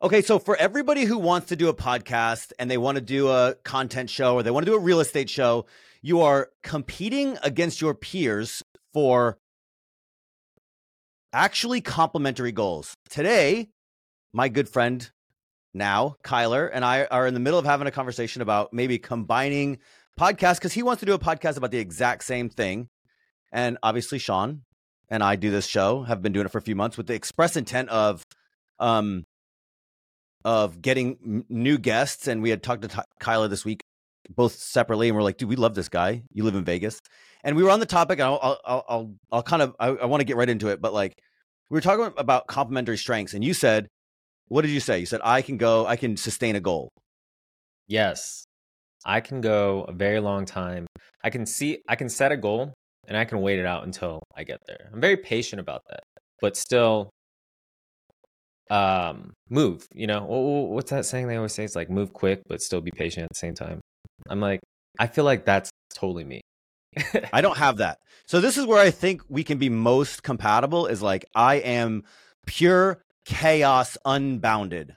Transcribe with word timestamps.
Okay, 0.00 0.22
so 0.22 0.38
for 0.38 0.54
everybody 0.54 1.04
who 1.04 1.18
wants 1.18 1.48
to 1.48 1.56
do 1.56 1.68
a 1.68 1.74
podcast 1.74 2.52
and 2.60 2.70
they 2.70 2.78
want 2.78 2.94
to 2.94 3.02
do 3.02 3.30
a 3.30 3.56
content 3.64 4.08
show 4.08 4.36
or 4.36 4.44
they 4.44 4.50
want 4.52 4.64
to 4.64 4.70
do 4.70 4.76
a 4.76 4.80
real 4.80 5.00
estate 5.00 5.28
show, 5.28 5.66
you 6.02 6.20
are 6.20 6.50
competing 6.62 7.36
against 7.42 7.80
your 7.80 7.94
peers 7.94 8.62
for 8.92 9.38
actually 11.32 11.80
complementary 11.80 12.52
goals. 12.52 12.94
Today, 13.10 13.70
my 14.32 14.48
good 14.48 14.68
friend 14.68 15.10
now, 15.74 16.14
Kyler, 16.22 16.70
and 16.72 16.84
I 16.84 17.06
are 17.06 17.26
in 17.26 17.34
the 17.34 17.40
middle 17.40 17.58
of 17.58 17.64
having 17.64 17.88
a 17.88 17.90
conversation 17.90 18.40
about 18.40 18.72
maybe 18.72 19.00
combining 19.00 19.78
podcasts 20.16 20.58
because 20.58 20.74
he 20.74 20.84
wants 20.84 21.00
to 21.00 21.06
do 21.06 21.14
a 21.14 21.18
podcast 21.18 21.56
about 21.56 21.72
the 21.72 21.78
exact 21.78 22.22
same 22.22 22.50
thing. 22.50 22.88
And 23.50 23.78
obviously, 23.82 24.20
Sean 24.20 24.62
and 25.08 25.24
I 25.24 25.34
do 25.34 25.50
this 25.50 25.66
show, 25.66 26.02
have 26.04 26.22
been 26.22 26.32
doing 26.32 26.46
it 26.46 26.52
for 26.52 26.58
a 26.58 26.62
few 26.62 26.76
months 26.76 26.96
with 26.96 27.08
the 27.08 27.14
express 27.14 27.56
intent 27.56 27.88
of 27.88 28.24
um 28.78 29.24
of 30.44 30.80
getting 30.80 31.18
m- 31.24 31.44
new 31.48 31.78
guests. 31.78 32.26
And 32.28 32.42
we 32.42 32.50
had 32.50 32.62
talked 32.62 32.82
to 32.82 32.88
Ty- 32.88 33.04
Kyler 33.20 33.50
this 33.50 33.64
week, 33.64 33.80
both 34.34 34.54
separately, 34.54 35.08
and 35.08 35.16
we're 35.16 35.22
like, 35.22 35.36
dude, 35.36 35.48
we 35.48 35.56
love 35.56 35.74
this 35.74 35.88
guy. 35.88 36.22
You 36.32 36.44
live 36.44 36.54
in 36.54 36.64
Vegas, 36.64 37.00
and 37.44 37.56
we 37.56 37.62
were 37.62 37.70
on 37.70 37.80
the 37.80 37.86
topic. 37.86 38.18
And 38.18 38.26
I'll 38.26 38.38
I'll 38.42 38.60
I'll, 38.64 38.84
I'll, 38.88 39.14
I'll 39.32 39.42
kind 39.42 39.62
of 39.62 39.74
I, 39.78 39.88
I 39.88 40.06
want 40.06 40.20
to 40.20 40.24
get 40.24 40.36
right 40.36 40.48
into 40.48 40.68
it, 40.68 40.80
but 40.80 40.92
like 40.92 41.14
we 41.70 41.76
were 41.76 41.80
talking 41.80 42.12
about 42.16 42.46
complementary 42.46 42.98
strengths, 42.98 43.34
and 43.34 43.44
you 43.44 43.54
said, 43.54 43.88
what 44.48 44.62
did 44.62 44.70
you 44.70 44.80
say? 44.80 44.98
You 44.98 45.06
said 45.06 45.20
I 45.22 45.42
can 45.42 45.56
go, 45.58 45.86
I 45.86 45.96
can 45.96 46.16
sustain 46.16 46.56
a 46.56 46.60
goal. 46.60 46.88
Yes. 47.86 48.44
I 49.04 49.20
can 49.20 49.40
go 49.40 49.84
a 49.88 49.92
very 49.92 50.20
long 50.20 50.44
time. 50.44 50.86
I 51.22 51.30
can 51.30 51.46
see 51.46 51.78
I 51.88 51.96
can 51.96 52.08
set 52.08 52.32
a 52.32 52.36
goal 52.36 52.74
and 53.06 53.16
I 53.16 53.24
can 53.24 53.40
wait 53.40 53.58
it 53.58 53.66
out 53.66 53.84
until 53.84 54.22
I 54.34 54.44
get 54.44 54.58
there. 54.66 54.90
I'm 54.92 55.00
very 55.00 55.16
patient 55.16 55.60
about 55.60 55.82
that. 55.88 56.00
But 56.40 56.56
still 56.56 57.10
um 58.70 59.32
move, 59.48 59.86
you 59.94 60.06
know. 60.06 60.20
wh- 60.20 60.68
wh- 60.68 60.72
What's 60.74 60.90
that 60.90 61.06
saying 61.06 61.28
they 61.28 61.36
always 61.36 61.52
say? 61.52 61.64
It's 61.64 61.76
like 61.76 61.90
move 61.90 62.12
quick 62.12 62.42
but 62.48 62.60
still 62.60 62.80
be 62.80 62.90
patient 62.90 63.24
at 63.24 63.30
the 63.30 63.38
same 63.38 63.54
time. 63.54 63.80
I'm 64.28 64.40
like 64.40 64.60
I 64.98 65.06
feel 65.06 65.24
like 65.24 65.44
that's 65.44 65.70
totally 65.94 66.24
me. 66.24 66.40
I 67.32 67.40
don't 67.40 67.56
have 67.58 67.78
that. 67.78 67.98
So 68.26 68.40
this 68.40 68.58
is 68.58 68.66
where 68.66 68.80
I 68.80 68.90
think 68.90 69.22
we 69.28 69.44
can 69.44 69.58
be 69.58 69.68
most 69.68 70.22
compatible 70.22 70.86
is 70.86 71.02
like 71.02 71.24
I 71.34 71.56
am 71.56 72.04
pure 72.46 73.02
chaos 73.24 73.96
unbounded. 74.04 74.96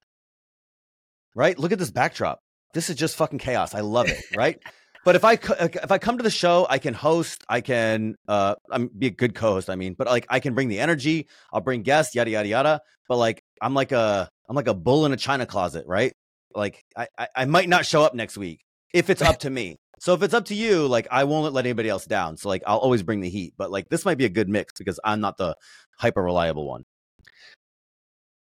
Right? 1.36 1.58
Look 1.58 1.72
at 1.72 1.80
this 1.80 1.92
backdrop. 1.92 2.40
This 2.73 2.90
is 2.90 2.95
just 2.95 3.16
fucking 3.16 3.40
chaos. 3.40 3.73
I 3.73 3.82
love 3.82 4.10
it, 4.10 4.20
right? 4.36 4.60
but 5.06 5.16
if 5.16 5.23
I 5.23 5.34
if 5.34 5.92
I 5.92 5.98
come 5.98 6.17
to 6.17 6.23
the 6.23 6.30
show, 6.32 6.67
I 6.70 6.78
can 6.78 6.94
host, 6.94 7.44
I 7.50 7.62
can 7.62 8.16
uh 8.28 8.56
I'm 8.70 8.88
be 8.88 9.08
a 9.08 9.12
good 9.12 9.36
co-host, 9.36 9.70
I 9.70 9.76
mean, 9.76 9.95
but 9.98 10.08
like 10.08 10.26
I 10.30 10.40
can 10.40 10.54
bring 10.54 10.67
the 10.67 10.80
energy, 10.80 11.28
I'll 11.54 11.62
bring 11.62 11.84
guests, 11.84 12.16
yada 12.16 12.30
yada 12.32 12.48
yada, 12.48 12.82
but 13.08 13.17
like 13.17 13.44
I'm 13.62 13.73
like 13.73 13.92
a 13.92 14.30
I'm 14.50 14.56
like 14.56 14.67
a 14.67 14.73
bull 14.73 15.06
in 15.06 15.12
a 15.14 15.17
china 15.17 15.45
closet, 15.45 15.86
right? 15.88 16.14
Like 16.56 16.84
I 16.98 17.08
I, 17.17 17.28
I 17.36 17.45
might 17.45 17.70
not 17.70 17.86
show 17.86 18.02
up 18.04 18.14
next 18.16 18.38
week 18.38 18.62
if 18.94 19.09
it's 19.09 19.22
up 19.22 19.40
to 19.40 19.50
me. 19.50 19.78
So 20.00 20.14
if 20.16 20.23
it's 20.23 20.34
up 20.34 20.45
to 20.45 20.56
you, 20.56 20.88
like 20.88 21.08
I 21.12 21.23
won't 21.26 21.54
let 21.54 21.66
anybody 21.66 21.88
else 21.88 22.06
down. 22.06 22.36
So 22.38 22.50
like 22.50 22.64
I'll 22.66 22.80
always 22.80 23.04
bring 23.04 23.22
the 23.22 23.30
heat. 23.30 23.54
But 23.58 23.72
like 23.72 23.88
this 23.89 24.04
might 24.04 24.17
be 24.17 24.26
a 24.26 24.30
good 24.30 24.50
mix 24.50 24.73
because 24.78 25.00
I'm 25.04 25.22
not 25.22 25.38
the 25.38 25.56
hyper 26.00 26.23
reliable 26.23 26.67
one. 26.67 26.84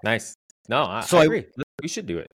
nice. 0.05 0.37
No, 0.69 0.83
I, 0.85 1.01
So 1.01 1.19
I 1.19 1.23
I- 1.23 1.25
agree. 1.25 1.45
We 1.83 1.89
should 1.89 2.07
do 2.07 2.19
it. 2.19 2.31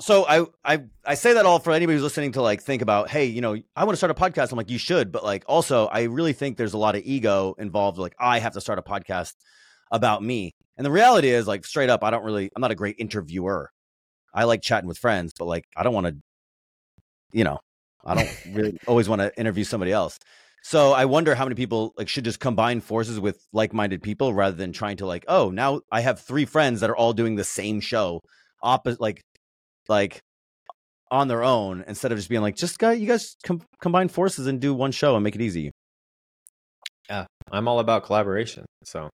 So 0.00 0.24
I 0.26 0.46
I 0.64 0.84
I 1.04 1.14
say 1.14 1.34
that 1.34 1.46
all 1.46 1.58
for 1.60 1.72
anybody 1.72 1.94
who's 1.96 2.02
listening 2.02 2.32
to 2.32 2.42
like 2.42 2.62
think 2.62 2.82
about, 2.82 3.08
hey, 3.10 3.26
you 3.26 3.40
know, 3.40 3.56
I 3.76 3.84
want 3.84 3.92
to 3.92 3.96
start 3.96 4.10
a 4.10 4.14
podcast. 4.14 4.50
I'm 4.50 4.56
like, 4.56 4.70
you 4.70 4.78
should, 4.78 5.12
but 5.12 5.22
like 5.22 5.44
also 5.46 5.86
I 5.86 6.02
really 6.04 6.32
think 6.32 6.56
there's 6.56 6.72
a 6.72 6.78
lot 6.78 6.96
of 6.96 7.02
ego 7.04 7.54
involved. 7.58 7.98
Like 7.98 8.14
I 8.18 8.38
have 8.40 8.54
to 8.54 8.60
start 8.60 8.78
a 8.78 8.82
podcast 8.82 9.34
about 9.92 10.22
me. 10.22 10.52
And 10.76 10.84
the 10.84 10.90
reality 10.90 11.28
is 11.28 11.46
like 11.46 11.64
straight 11.64 11.90
up, 11.90 12.02
I 12.02 12.10
don't 12.10 12.24
really 12.24 12.50
I'm 12.56 12.60
not 12.60 12.72
a 12.72 12.74
great 12.74 12.96
interviewer. 12.98 13.70
I 14.34 14.44
like 14.44 14.62
chatting 14.62 14.88
with 14.88 14.98
friends, 14.98 15.32
but 15.38 15.44
like 15.44 15.64
I 15.76 15.84
don't 15.84 15.94
want 15.94 16.08
to, 16.08 16.16
you 17.32 17.44
know, 17.44 17.60
I 18.04 18.14
don't 18.14 18.38
really 18.52 18.78
always 18.88 19.08
want 19.08 19.20
to 19.20 19.38
interview 19.38 19.62
somebody 19.62 19.92
else. 19.92 20.18
So 20.64 20.92
I 20.92 21.04
wonder 21.04 21.34
how 21.34 21.44
many 21.44 21.56
people 21.56 21.92
like 21.96 22.08
should 22.08 22.24
just 22.24 22.40
combine 22.40 22.80
forces 22.80 23.18
with 23.18 23.44
like-minded 23.52 24.00
people 24.02 24.32
rather 24.32 24.56
than 24.56 24.72
trying 24.72 24.96
to 24.98 25.06
like, 25.06 25.24
oh, 25.28 25.50
now 25.50 25.80
I 25.90 26.00
have 26.00 26.20
three 26.20 26.44
friends 26.44 26.80
that 26.80 26.90
are 26.90 26.96
all 26.96 27.12
doing 27.12 27.34
the 27.34 27.44
same 27.44 27.80
show, 27.80 28.20
opposite 28.62 29.00
like 29.00 29.20
like 29.88 30.20
on 31.10 31.28
their 31.28 31.42
own 31.42 31.84
instead 31.86 32.12
of 32.12 32.18
just 32.18 32.30
being 32.30 32.42
like, 32.42 32.56
just 32.56 32.78
guy, 32.78 32.92
you 32.92 33.06
guys 33.06 33.36
com- 33.44 33.62
combine 33.82 34.08
forces 34.08 34.46
and 34.46 34.60
do 34.60 34.72
one 34.72 34.92
show 34.92 35.14
and 35.14 35.24
make 35.24 35.34
it 35.34 35.42
easy. 35.42 35.72
Yeah, 37.10 37.26
I'm 37.50 37.68
all 37.68 37.80
about 37.80 38.04
collaboration. 38.04 38.64
So 38.84 39.10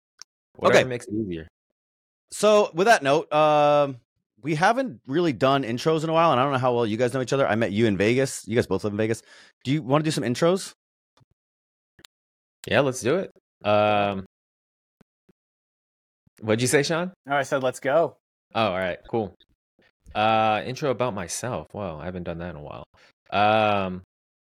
whatever 0.59 0.81
Okay. 0.81 0.89
makes 0.89 1.07
it 1.07 1.15
easier. 1.15 1.49
So 2.31 2.71
with 2.75 2.87
that 2.87 3.03
note, 3.03 3.33
um, 3.33 3.97
we 4.43 4.55
haven't 4.55 5.01
really 5.07 5.33
done 5.33 5.63
intros 5.65 6.05
in 6.05 6.11
a 6.11 6.13
while, 6.13 6.31
and 6.31 6.39
I 6.41 6.45
don't 6.45 6.53
know 6.53 6.59
how 6.59 6.75
well 6.75 6.87
you 6.87 6.97
guys 6.97 7.13
know 7.15 7.21
each 7.23 7.33
other. 7.33 7.47
I 7.49 7.55
met 7.57 7.73
you 7.73 7.87
in 7.87 7.97
Vegas. 7.97 8.47
You 8.47 8.55
guys 8.55 8.67
both 8.67 8.85
live 8.85 8.93
in 8.93 8.97
Vegas. 8.97 9.23
Do 9.65 9.73
you 9.73 9.83
want 9.83 10.05
to 10.05 10.07
do 10.07 10.13
some 10.13 10.25
intros? 10.25 10.75
Yeah, 12.67 12.81
let's 12.81 13.01
do 13.01 13.17
it. 13.17 13.31
Um 13.67 14.25
What'd 16.41 16.61
you 16.63 16.69
say, 16.69 16.85
Sean? 16.85 17.13
Oh, 17.29 17.35
I 17.35 17.43
said, 17.43 17.63
let's 17.65 17.81
go. 17.81 18.17
Oh, 18.55 18.67
all 18.69 18.79
right, 18.79 18.99
cool. 19.11 19.35
Uh, 20.15 20.63
intro 20.65 20.91
about 20.91 21.13
myself. 21.13 21.67
Wow, 21.75 21.99
I 21.99 22.05
haven't 22.05 22.23
done 22.23 22.39
that 22.39 22.51
in 22.51 22.57
a 22.57 22.63
while. 22.63 22.85
Um, 23.31 24.03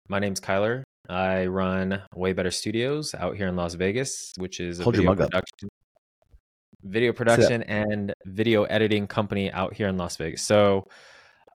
my 0.08 0.18
name's 0.18 0.40
Kyler. 0.40 0.82
I 1.08 1.46
run 1.46 2.02
Way 2.14 2.32
Better 2.32 2.50
Studios 2.50 3.14
out 3.14 3.36
here 3.36 3.46
in 3.46 3.54
Las 3.54 3.74
Vegas, 3.74 4.32
which 4.38 4.58
is 4.58 4.80
a 4.80 4.82
Hold 4.82 4.96
your 4.96 5.02
video 5.02 5.10
mug 5.12 5.20
up. 5.20 5.30
production, 5.30 5.68
video 6.84 7.12
production 7.12 7.62
and 7.64 8.12
video 8.26 8.64
editing 8.64 9.06
company 9.06 9.50
out 9.50 9.74
here 9.74 9.88
in 9.88 9.96
Las 9.96 10.16
Vegas. 10.16 10.42
So, 10.42 10.86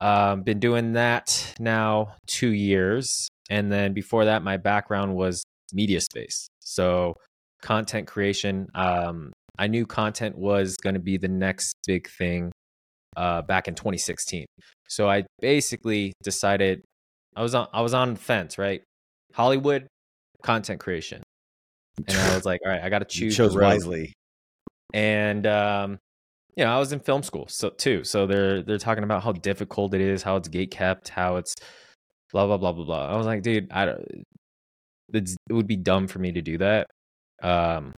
um, 0.00 0.42
been 0.42 0.60
doing 0.60 0.92
that 0.94 1.54
now 1.58 2.14
two 2.26 2.50
years, 2.50 3.28
and 3.48 3.70
then 3.70 3.92
before 3.92 4.26
that, 4.26 4.42
my 4.42 4.56
background 4.56 5.14
was 5.14 5.44
media 5.72 6.00
space. 6.00 6.48
So, 6.60 7.14
content 7.62 8.06
creation. 8.06 8.68
Um, 8.74 9.32
I 9.58 9.66
knew 9.66 9.86
content 9.86 10.38
was 10.38 10.76
going 10.78 10.94
to 10.94 11.00
be 11.00 11.18
the 11.18 11.28
next 11.28 11.74
big 11.86 12.08
thing 12.08 12.50
uh, 13.16 13.42
back 13.42 13.68
in 13.68 13.74
2016. 13.74 14.46
So 14.88 15.08
I 15.08 15.24
basically 15.40 16.12
decided 16.22 16.82
I 17.36 17.42
was 17.42 17.54
on 17.54 17.68
I 17.72 17.82
was 17.82 17.94
on 17.94 18.14
the 18.14 18.20
fence, 18.20 18.58
right? 18.58 18.82
Hollywood, 19.34 19.86
content 20.42 20.80
creation, 20.80 21.22
and 22.08 22.16
I 22.16 22.34
was 22.34 22.44
like, 22.44 22.60
all 22.64 22.72
right, 22.72 22.82
I 22.82 22.88
got 22.88 23.08
to 23.08 23.18
You 23.18 23.26
choose. 23.30 23.36
chose 23.36 23.56
wisely. 23.56 24.12
And 24.94 25.46
um, 25.46 25.98
you 26.56 26.64
know, 26.64 26.74
I 26.74 26.78
was 26.78 26.92
in 26.92 27.00
film 27.00 27.22
school, 27.22 27.46
so 27.48 27.70
too. 27.70 28.04
So 28.04 28.26
they're 28.26 28.62
they're 28.62 28.78
talking 28.78 29.04
about 29.04 29.22
how 29.22 29.32
difficult 29.32 29.94
it 29.94 30.00
is, 30.00 30.22
how 30.22 30.36
it's 30.36 30.48
gate 30.48 30.70
kept, 30.70 31.08
how 31.08 31.36
it's 31.36 31.54
blah 32.32 32.46
blah 32.46 32.56
blah 32.56 32.72
blah 32.72 32.84
blah. 32.84 33.06
I 33.08 33.16
was 33.16 33.26
like, 33.26 33.42
dude, 33.42 33.70
I 33.70 33.86
don't. 33.86 34.24
It 35.12 35.36
would 35.50 35.66
be 35.66 35.76
dumb 35.76 36.06
for 36.06 36.20
me 36.20 36.32
to 36.32 36.40
do 36.40 36.58
that. 36.58 36.86
Um, 37.42 37.94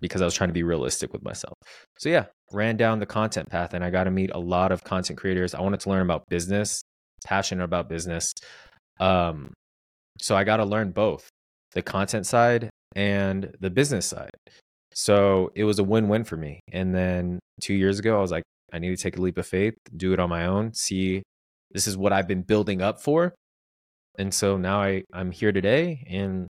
because 0.00 0.20
I 0.20 0.24
was 0.24 0.34
trying 0.34 0.48
to 0.48 0.54
be 0.54 0.62
realistic 0.62 1.12
with 1.12 1.22
myself. 1.22 1.54
So 1.98 2.08
yeah, 2.08 2.26
ran 2.52 2.76
down 2.76 2.98
the 2.98 3.06
content 3.06 3.48
path 3.48 3.74
and 3.74 3.84
I 3.84 3.90
got 3.90 4.04
to 4.04 4.10
meet 4.10 4.30
a 4.32 4.38
lot 4.38 4.72
of 4.72 4.84
content 4.84 5.18
creators. 5.18 5.54
I 5.54 5.60
wanted 5.60 5.80
to 5.80 5.90
learn 5.90 6.02
about 6.02 6.28
business, 6.28 6.82
passionate 7.24 7.64
about 7.64 7.88
business. 7.88 8.32
Um, 9.00 9.52
so 10.20 10.36
I 10.36 10.44
got 10.44 10.58
to 10.58 10.64
learn 10.64 10.90
both 10.90 11.28
the 11.72 11.82
content 11.82 12.26
side 12.26 12.70
and 12.94 13.52
the 13.60 13.70
business 13.70 14.06
side. 14.06 14.30
So 14.98 15.52
it 15.54 15.64
was 15.64 15.78
a 15.78 15.84
win-win 15.84 16.24
for 16.24 16.38
me. 16.38 16.60
And 16.72 16.94
then 16.94 17.38
2 17.60 17.74
years 17.74 17.98
ago 17.98 18.16
I 18.16 18.20
was 18.22 18.30
like 18.30 18.44
I 18.72 18.78
need 18.78 18.88
to 18.88 18.96
take 18.96 19.18
a 19.18 19.20
leap 19.20 19.36
of 19.36 19.46
faith, 19.46 19.74
do 19.94 20.14
it 20.14 20.18
on 20.18 20.30
my 20.30 20.46
own, 20.46 20.72
see 20.72 21.22
this 21.70 21.86
is 21.86 21.96
what 21.98 22.12
I've 22.14 22.26
been 22.26 22.40
building 22.42 22.80
up 22.80 22.98
for. 23.00 23.34
And 24.18 24.32
so 24.32 24.56
now 24.56 24.80
I 24.80 25.04
I'm 25.12 25.30
here 25.30 25.52
today 25.52 26.02
and 26.08 26.46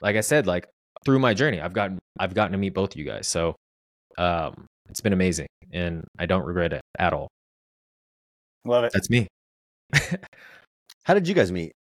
like 0.00 0.14
I 0.14 0.20
said 0.20 0.46
like 0.46 0.68
through 1.04 1.18
my 1.18 1.34
journey 1.34 1.60
I've 1.60 1.72
gotten 1.72 1.98
I've 2.20 2.34
gotten 2.34 2.52
to 2.52 2.58
meet 2.58 2.72
both 2.72 2.92
of 2.94 2.98
you 2.98 3.04
guys. 3.04 3.26
So 3.26 3.56
um 4.16 4.64
it's 4.88 5.00
been 5.00 5.12
amazing 5.12 5.48
and 5.72 6.04
I 6.20 6.26
don't 6.26 6.44
regret 6.44 6.72
it 6.72 6.82
at 7.00 7.12
all. 7.12 7.26
Love 8.64 8.84
it. 8.84 8.92
That's 8.92 9.10
me. 9.10 9.26
How 11.02 11.14
did 11.14 11.26
you 11.26 11.34
guys 11.34 11.50
meet? 11.50 11.72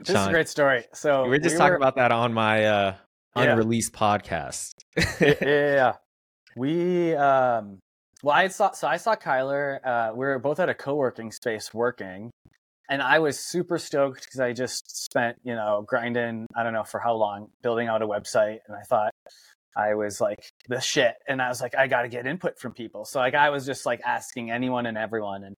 This 0.00 0.10
is 0.10 0.26
a 0.26 0.30
great 0.30 0.48
story. 0.48 0.86
So 0.92 1.22
we 1.22 1.28
were 1.28 1.38
just 1.38 1.54
we 1.54 1.58
talking 1.58 1.70
were- 1.70 1.76
about 1.76 1.94
that 1.96 2.10
on 2.10 2.32
my 2.32 2.64
uh 2.64 2.94
Yeah. 3.36 3.52
unreleased 3.52 3.92
podcast. 3.92 4.72
yeah, 5.20 5.34
yeah. 5.40 5.92
We 6.56 7.14
um 7.14 7.78
well 8.22 8.34
I 8.34 8.48
saw 8.48 8.72
so 8.72 8.88
I 8.88 8.96
saw 8.96 9.14
Kyler 9.14 9.78
uh 9.84 10.12
we 10.12 10.26
were 10.26 10.38
both 10.38 10.60
at 10.60 10.68
a 10.68 10.74
co-working 10.74 11.30
space 11.30 11.72
working 11.72 12.30
and 12.90 13.00
I 13.00 13.20
was 13.20 13.38
super 13.38 13.78
stoked 13.78 14.24
because 14.24 14.40
I 14.40 14.52
just 14.52 15.04
spent, 15.04 15.36
you 15.44 15.54
know, 15.54 15.84
grinding, 15.86 16.46
I 16.56 16.64
don't 16.64 16.72
know 16.72 16.82
for 16.82 16.98
how 16.98 17.14
long, 17.14 17.46
building 17.62 17.86
out 17.86 18.02
a 18.02 18.06
website 18.06 18.58
and 18.66 18.76
I 18.76 18.82
thought 18.82 19.12
I 19.76 19.94
was 19.94 20.20
like 20.20 20.50
the 20.68 20.80
shit 20.80 21.14
and 21.28 21.40
I 21.40 21.48
was 21.48 21.60
like 21.60 21.76
I 21.76 21.86
got 21.86 22.02
to 22.02 22.08
get 22.08 22.26
input 22.26 22.58
from 22.58 22.72
people. 22.72 23.04
So 23.04 23.20
like 23.20 23.34
I 23.34 23.50
was 23.50 23.64
just 23.64 23.86
like 23.86 24.00
asking 24.04 24.50
anyone 24.50 24.86
and 24.86 24.98
everyone 24.98 25.44
and 25.44 25.54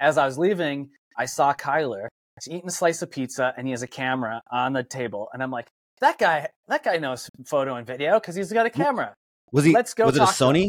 as 0.00 0.18
I 0.18 0.26
was 0.26 0.36
leaving, 0.36 0.90
I 1.16 1.26
saw 1.26 1.54
Kyler. 1.54 2.08
He's 2.40 2.52
eating 2.52 2.68
a 2.68 2.72
slice 2.72 3.00
of 3.02 3.10
pizza 3.12 3.54
and 3.56 3.68
he 3.68 3.70
has 3.70 3.82
a 3.82 3.86
camera 3.86 4.42
on 4.50 4.72
the 4.72 4.82
table 4.82 5.28
and 5.32 5.40
I'm 5.40 5.52
like 5.52 5.68
that 6.02 6.18
guy 6.18 6.48
that 6.68 6.84
guy 6.84 6.98
knows 6.98 7.28
photo 7.46 7.76
and 7.76 7.86
video 7.86 8.20
because 8.20 8.34
he's 8.34 8.52
got 8.52 8.66
a 8.66 8.70
camera. 8.70 9.14
Was 9.50 9.64
he? 9.64 9.72
Let's 9.72 9.94
go 9.94 10.06
Was 10.06 10.16
it 10.16 10.22
a 10.22 10.26
talk 10.26 10.36
to 10.36 10.44
him. 10.44 10.54
Sony? 10.54 10.68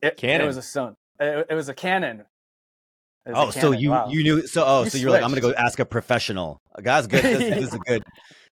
It, 0.00 0.16
Canon. 0.16 0.42
it 0.42 0.46
was 0.46 0.56
a 0.56 0.60
Sony. 0.60 0.94
It, 1.18 1.46
it 1.50 1.54
was 1.54 1.68
a 1.68 1.74
Canon. 1.74 2.20
It 3.26 3.30
was 3.30 3.36
a 3.36 3.40
Oh, 3.40 3.50
so 3.50 3.72
you 3.72 3.90
wow. 3.90 4.08
you 4.08 4.22
knew 4.22 4.46
so 4.46 4.64
oh 4.64 4.84
You 4.84 4.90
so 4.90 4.98
you're 4.98 5.10
like 5.10 5.22
I'm 5.22 5.30
gonna 5.30 5.40
go 5.40 5.52
ask 5.52 5.78
a 5.80 5.84
professional. 5.84 6.60
Uh, 6.74 6.82
guys, 6.82 7.06
good. 7.06 7.24
This, 7.24 7.38
this 7.38 7.72
is 7.72 7.78
good. 7.86 8.02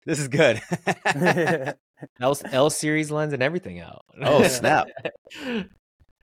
This 0.04 0.18
is 0.18 0.28
good. 0.28 0.62
L, 2.20 2.36
L 2.52 2.70
series 2.70 3.10
lens 3.10 3.32
and 3.32 3.42
everything 3.42 3.80
out. 3.80 4.02
oh 4.22 4.46
snap! 4.48 4.88
and 5.44 5.66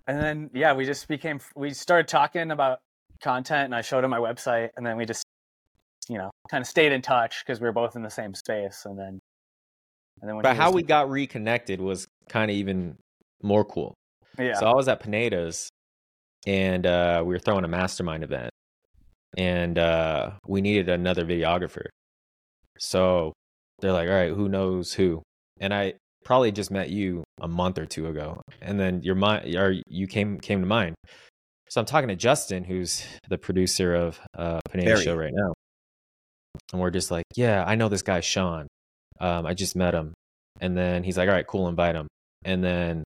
then 0.07 0.49
yeah, 0.53 0.73
we 0.73 0.85
just 0.85 1.07
became 1.07 1.39
we 1.55 1.71
started 1.71 2.07
talking 2.07 2.51
about 2.51 2.79
content, 3.21 3.65
and 3.65 3.75
I 3.75 3.81
showed 3.81 4.03
him 4.03 4.11
my 4.11 4.19
website, 4.19 4.69
and 4.77 4.85
then 4.85 4.97
we 4.97 5.05
just 5.05 5.23
you 6.07 6.17
know 6.17 6.29
kind 6.51 6.61
of 6.61 6.67
stayed 6.67 6.91
in 6.91 7.01
touch 7.01 7.43
because 7.45 7.59
we 7.59 7.65
were 7.65 7.73
both 7.73 7.95
in 7.95 8.03
the 8.03 8.09
same 8.09 8.35
space, 8.35 8.83
and 8.85 8.97
then 8.97 9.19
and 10.23 10.29
then 10.29 10.41
but 10.41 10.55
how 10.55 10.71
we 10.71 10.83
got 10.83 11.09
reconnected 11.09 11.81
was 11.81 12.07
kind 12.29 12.49
of 12.49 12.55
even 12.55 12.95
more 13.41 13.65
cool. 13.65 13.93
yeah 14.39 14.53
So 14.53 14.65
I 14.65 14.73
was 14.73 14.87
at 14.87 15.01
Pineda's 15.01 15.69
and 16.47 16.85
uh, 16.85 17.21
we 17.25 17.33
were 17.33 17.39
throwing 17.39 17.65
a 17.65 17.67
mastermind 17.67 18.23
event 18.23 18.49
and 19.37 19.77
uh, 19.77 20.31
we 20.47 20.61
needed 20.61 20.87
another 20.87 21.25
videographer. 21.25 21.87
So 22.79 23.33
they're 23.79 23.91
like, 23.91 24.07
all 24.07 24.15
right, 24.15 24.31
who 24.31 24.47
knows 24.47 24.93
who? 24.93 25.21
And 25.59 25.73
I 25.73 25.95
probably 26.23 26.53
just 26.53 26.71
met 26.71 26.89
you 26.89 27.25
a 27.41 27.47
month 27.49 27.77
or 27.77 27.85
two 27.85 28.07
ago. 28.07 28.39
And 28.61 28.79
then 28.79 29.01
your 29.03 29.15
mind 29.15 29.53
or 29.57 29.75
you 29.87 30.07
came 30.07 30.39
came 30.39 30.61
to 30.61 30.65
mind. 30.65 30.95
So 31.69 31.81
I'm 31.81 31.85
talking 31.85 32.07
to 32.07 32.15
Justin, 32.15 32.63
who's 32.63 33.05
the 33.27 33.37
producer 33.37 33.93
of 33.93 34.21
uh 34.37 34.61
Pineda 34.71 35.01
Show 35.01 35.15
right 35.17 35.33
now. 35.33 35.53
And 36.71 36.81
we're 36.81 36.91
just 36.91 37.11
like, 37.11 37.25
yeah, 37.35 37.65
I 37.67 37.75
know 37.75 37.89
this 37.89 38.03
guy 38.03 38.21
Sean. 38.21 38.67
Um, 39.19 39.45
I 39.45 39.53
just 39.53 39.75
met 39.75 39.93
him. 39.93 40.13
And 40.59 40.77
then 40.77 41.03
he's 41.03 41.17
like, 41.17 41.27
all 41.27 41.35
right, 41.35 41.47
cool, 41.47 41.67
invite 41.67 41.95
him. 41.95 42.07
And 42.45 42.63
then 42.63 43.03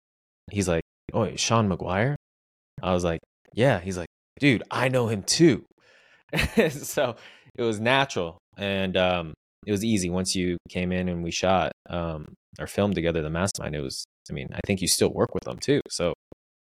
he's 0.52 0.68
like, 0.68 0.84
oh, 1.14 1.36
Sean 1.36 1.70
McGuire? 1.70 2.16
I 2.82 2.94
was 2.94 3.04
like, 3.04 3.20
yeah. 3.54 3.80
He's 3.80 3.98
like, 3.98 4.08
dude, 4.40 4.64
I 4.70 4.90
know 4.90 5.08
him 5.08 5.24
too. 5.24 5.66
so 6.70 7.16
it 7.56 7.64
was 7.64 7.80
natural 7.80 8.38
and 8.58 8.98
um, 8.98 9.34
it 9.66 9.72
was 9.72 9.84
easy 9.84 10.10
once 10.10 10.36
you 10.36 10.58
came 10.70 10.92
in 10.92 11.10
and 11.10 11.24
we 11.24 11.32
shot 11.32 11.72
um, 11.90 12.34
or 12.60 12.68
filmed 12.68 12.96
together 12.96 13.22
the 13.22 13.30
mastermind. 13.30 13.76
It 13.76 13.82
was, 13.82 14.06
I 14.30 14.34
mean, 14.34 14.50
I 14.54 14.60
think 14.66 14.82
you 14.82 14.88
still 14.88 15.14
work 15.14 15.34
with 15.34 15.44
them 15.44 15.58
too. 15.58 15.82
So 15.90 16.14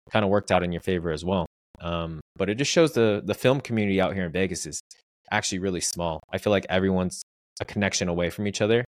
kind 0.09 0.23
of 0.23 0.31
worked 0.31 0.51
out 0.51 0.63
in 0.63 0.71
your 0.71 0.81
favor 0.81 1.11
as 1.11 1.25
well. 1.25 1.45
Um, 1.81 2.21
but 2.35 2.49
it 2.49 2.55
just 2.55 2.71
shows 2.71 2.93
the 2.93 3.21
the 3.23 3.33
film 3.33 3.61
community 3.61 4.01
out 4.01 4.13
here 4.13 4.25
in 4.25 4.31
Vegas 4.31 4.65
is 4.65 4.81
actually 5.31 5.59
really 5.59 5.81
small. 5.81 6.21
I 6.31 6.37
feel 6.37 6.51
like 6.51 6.65
everyone's 6.69 7.21
a 7.59 7.65
connection 7.65 8.09
away 8.09 8.29
from 8.29 8.47
each 8.47 8.61
other, 8.61 8.85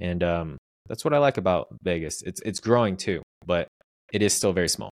and 0.00 0.22
um, 0.22 0.58
that's 0.88 1.04
what 1.04 1.14
I 1.14 1.18
like 1.18 1.36
about 1.36 1.68
Vegas. 1.82 2.22
It's 2.22 2.40
it's 2.42 2.60
growing 2.60 2.96
too, 2.96 3.22
but 3.46 3.68
it 4.12 4.22
is 4.22 4.32
still 4.32 4.52
very 4.52 4.68
small. 4.68 4.90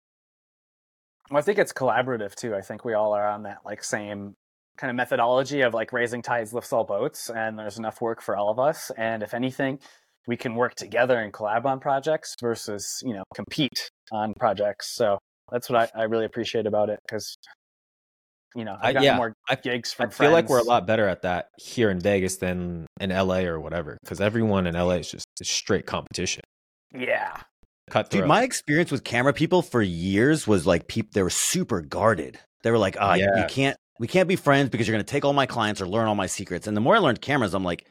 Well, 1.30 1.40
I 1.40 1.42
think 1.42 1.60
it's 1.60 1.74
collaborative 1.74 2.36
too. 2.36 2.56
I 2.56 2.62
think 2.62 2.86
we 2.86 2.94
all 2.94 3.14
are 3.14 3.28
on 3.28 3.44
that 3.44 3.60
like 3.66 3.84
same 3.84 4.34
kind 4.78 4.90
of 4.90 4.96
methodology 4.96 5.62
of 5.62 5.74
like 5.74 5.92
raising 5.92 6.22
tides 6.22 6.54
lifts 6.54 6.74
all 6.74 6.84
boats, 6.84 7.30
and 7.30 7.58
there's 7.58 7.78
enough 7.78 8.02
work 8.02 8.22
for 8.22 8.36
all 8.36 8.50
of 8.50 8.60
us. 8.60 8.92
And 8.98 9.22
if 9.24 9.34
anything, 9.34 9.80
we 10.28 10.38
can 10.38 10.56
work 10.56 10.76
together 10.76 11.20
and 11.20 11.34
collab 11.34 11.66
on 11.66 11.80
projects 11.80 12.36
versus 12.42 13.02
you 13.06 13.14
know 13.14 13.24
compete 13.36 13.90
on 14.12 14.34
projects. 14.34 14.96
So 14.96 15.18
that's 15.52 15.70
what 15.70 15.92
I, 15.96 16.02
I 16.02 16.04
really 16.04 16.26
appreciate 16.26 16.66
about 16.66 16.90
it 16.90 17.00
because 17.08 17.38
you 18.56 18.66
know 18.66 18.78
I- 18.82 18.90
I've 18.90 18.94
got 18.96 19.04
yeah, 19.04 19.18
more 19.18 19.34
I- 19.48 19.56
gigs 19.56 19.94
I 20.00 20.04
from 20.06 20.12
feel 20.12 20.32
like 20.32 20.50
we're 20.50 20.60
a 20.60 20.64
lot 20.64 20.88
better 20.88 21.08
at 21.08 21.22
that 21.24 21.50
here 21.58 21.90
in 21.90 22.00
Vegas 22.00 22.38
than 22.38 22.86
in 23.00 23.12
LA 23.12 23.40
or 23.46 23.60
whatever, 23.60 23.98
because 24.04 24.20
everyone 24.22 24.68
in 24.68 24.76
LA 24.76 24.96
is 24.96 25.12
just 25.12 25.26
straight 25.44 25.86
competition. 25.86 26.42
Yeah, 26.94 27.38
Cutthroat. 27.90 28.22
Dude, 28.22 28.28
my 28.28 28.44
experience 28.44 28.92
with 28.92 29.04
camera 29.04 29.34
people 29.34 29.62
for 29.62 29.82
years 29.82 30.48
was 30.48 30.66
like 30.66 30.88
people 30.88 31.12
they 31.14 31.24
were 31.24 31.30
super 31.30 31.82
guarded. 31.82 32.40
They 32.64 32.72
were 32.72 32.78
like, 32.78 32.98
ah, 33.00 33.14
you- 33.16 33.24
you 33.38 33.46
can't 33.48 33.78
we 34.00 34.08
can't 34.08 34.28
be 34.30 34.36
friends 34.38 34.70
because 34.70 34.88
you're 34.88 34.94
gonna 34.96 35.04
take 35.04 35.26
all 35.26 35.34
my 35.34 35.46
clients 35.46 35.82
or 35.82 35.88
learn 35.88 36.08
all 36.08 36.16
my 36.16 36.26
secrets. 36.28 36.68
And 36.68 36.76
the 36.76 36.82
more 36.82 36.96
I 36.96 37.00
learned 37.00 37.22
cameras, 37.22 37.54
I'm 37.54 37.64
like, 37.66 37.86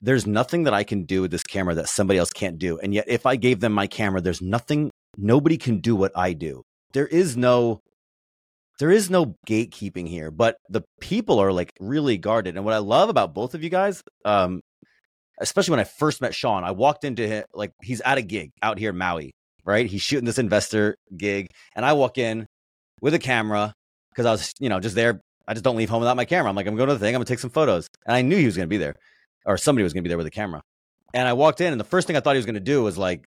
there's 0.00 0.26
nothing 0.26 0.64
that 0.64 0.74
I 0.74 0.84
can 0.84 1.04
do 1.04 1.22
with 1.22 1.30
this 1.30 1.42
camera 1.42 1.74
that 1.74 1.88
somebody 1.88 2.18
else 2.18 2.30
can't 2.32 2.58
do. 2.58 2.78
And 2.78 2.94
yet 2.94 3.04
if 3.08 3.26
I 3.26 3.36
gave 3.36 3.60
them 3.60 3.72
my 3.72 3.86
camera, 3.86 4.20
there's 4.20 4.40
nothing 4.42 4.90
nobody 5.16 5.56
can 5.56 5.78
do 5.80 5.96
what 5.96 6.12
I 6.16 6.32
do. 6.34 6.62
There 6.92 7.06
is 7.06 7.36
no 7.36 7.80
there 8.78 8.90
is 8.90 9.10
no 9.10 9.36
gatekeeping 9.46 10.08
here, 10.08 10.30
but 10.30 10.56
the 10.68 10.82
people 11.00 11.38
are 11.38 11.52
like 11.52 11.72
really 11.80 12.18
guarded. 12.18 12.56
And 12.56 12.64
what 12.64 12.74
I 12.74 12.78
love 12.78 13.08
about 13.08 13.34
both 13.34 13.54
of 13.54 13.62
you 13.62 13.70
guys, 13.70 14.02
um, 14.24 14.60
especially 15.40 15.72
when 15.72 15.80
I 15.80 15.84
first 15.84 16.20
met 16.20 16.34
Sean, 16.34 16.64
I 16.64 16.72
walked 16.72 17.04
into 17.04 17.26
him 17.26 17.44
like 17.54 17.72
he's 17.82 18.00
at 18.00 18.18
a 18.18 18.22
gig 18.22 18.50
out 18.62 18.78
here 18.78 18.90
in 18.90 18.98
Maui, 18.98 19.32
right? 19.64 19.86
He's 19.86 20.02
shooting 20.02 20.24
this 20.24 20.38
investor 20.38 20.96
gig, 21.16 21.48
and 21.76 21.84
I 21.84 21.92
walk 21.92 22.18
in 22.18 22.46
with 23.00 23.14
a 23.14 23.18
camera 23.18 23.74
because 24.10 24.26
I 24.26 24.32
was, 24.32 24.52
you 24.58 24.68
know, 24.68 24.80
just 24.80 24.94
there. 24.94 25.20
I 25.46 25.52
just 25.52 25.64
don't 25.64 25.76
leave 25.76 25.90
home 25.90 26.00
without 26.00 26.16
my 26.16 26.24
camera. 26.24 26.48
I'm 26.48 26.56
like, 26.56 26.66
I'm 26.66 26.74
going 26.74 26.88
to 26.88 26.94
the 26.94 27.00
thing. 27.00 27.14
I'm 27.14 27.18
gonna 27.18 27.26
take 27.26 27.38
some 27.38 27.50
photos, 27.50 27.88
and 28.06 28.16
I 28.16 28.22
knew 28.22 28.36
he 28.36 28.46
was 28.46 28.56
gonna 28.56 28.66
be 28.66 28.78
there, 28.78 28.96
or 29.46 29.56
somebody 29.56 29.84
was 29.84 29.92
gonna 29.92 30.02
be 30.02 30.08
there 30.08 30.18
with 30.18 30.26
a 30.26 30.32
camera. 30.32 30.62
And 31.12 31.28
I 31.28 31.34
walked 31.34 31.60
in, 31.60 31.72
and 31.72 31.78
the 31.78 31.84
first 31.84 32.06
thing 32.06 32.16
I 32.16 32.20
thought 32.20 32.34
he 32.34 32.38
was 32.38 32.46
gonna 32.46 32.60
do 32.60 32.82
was 32.82 32.98
like 32.98 33.24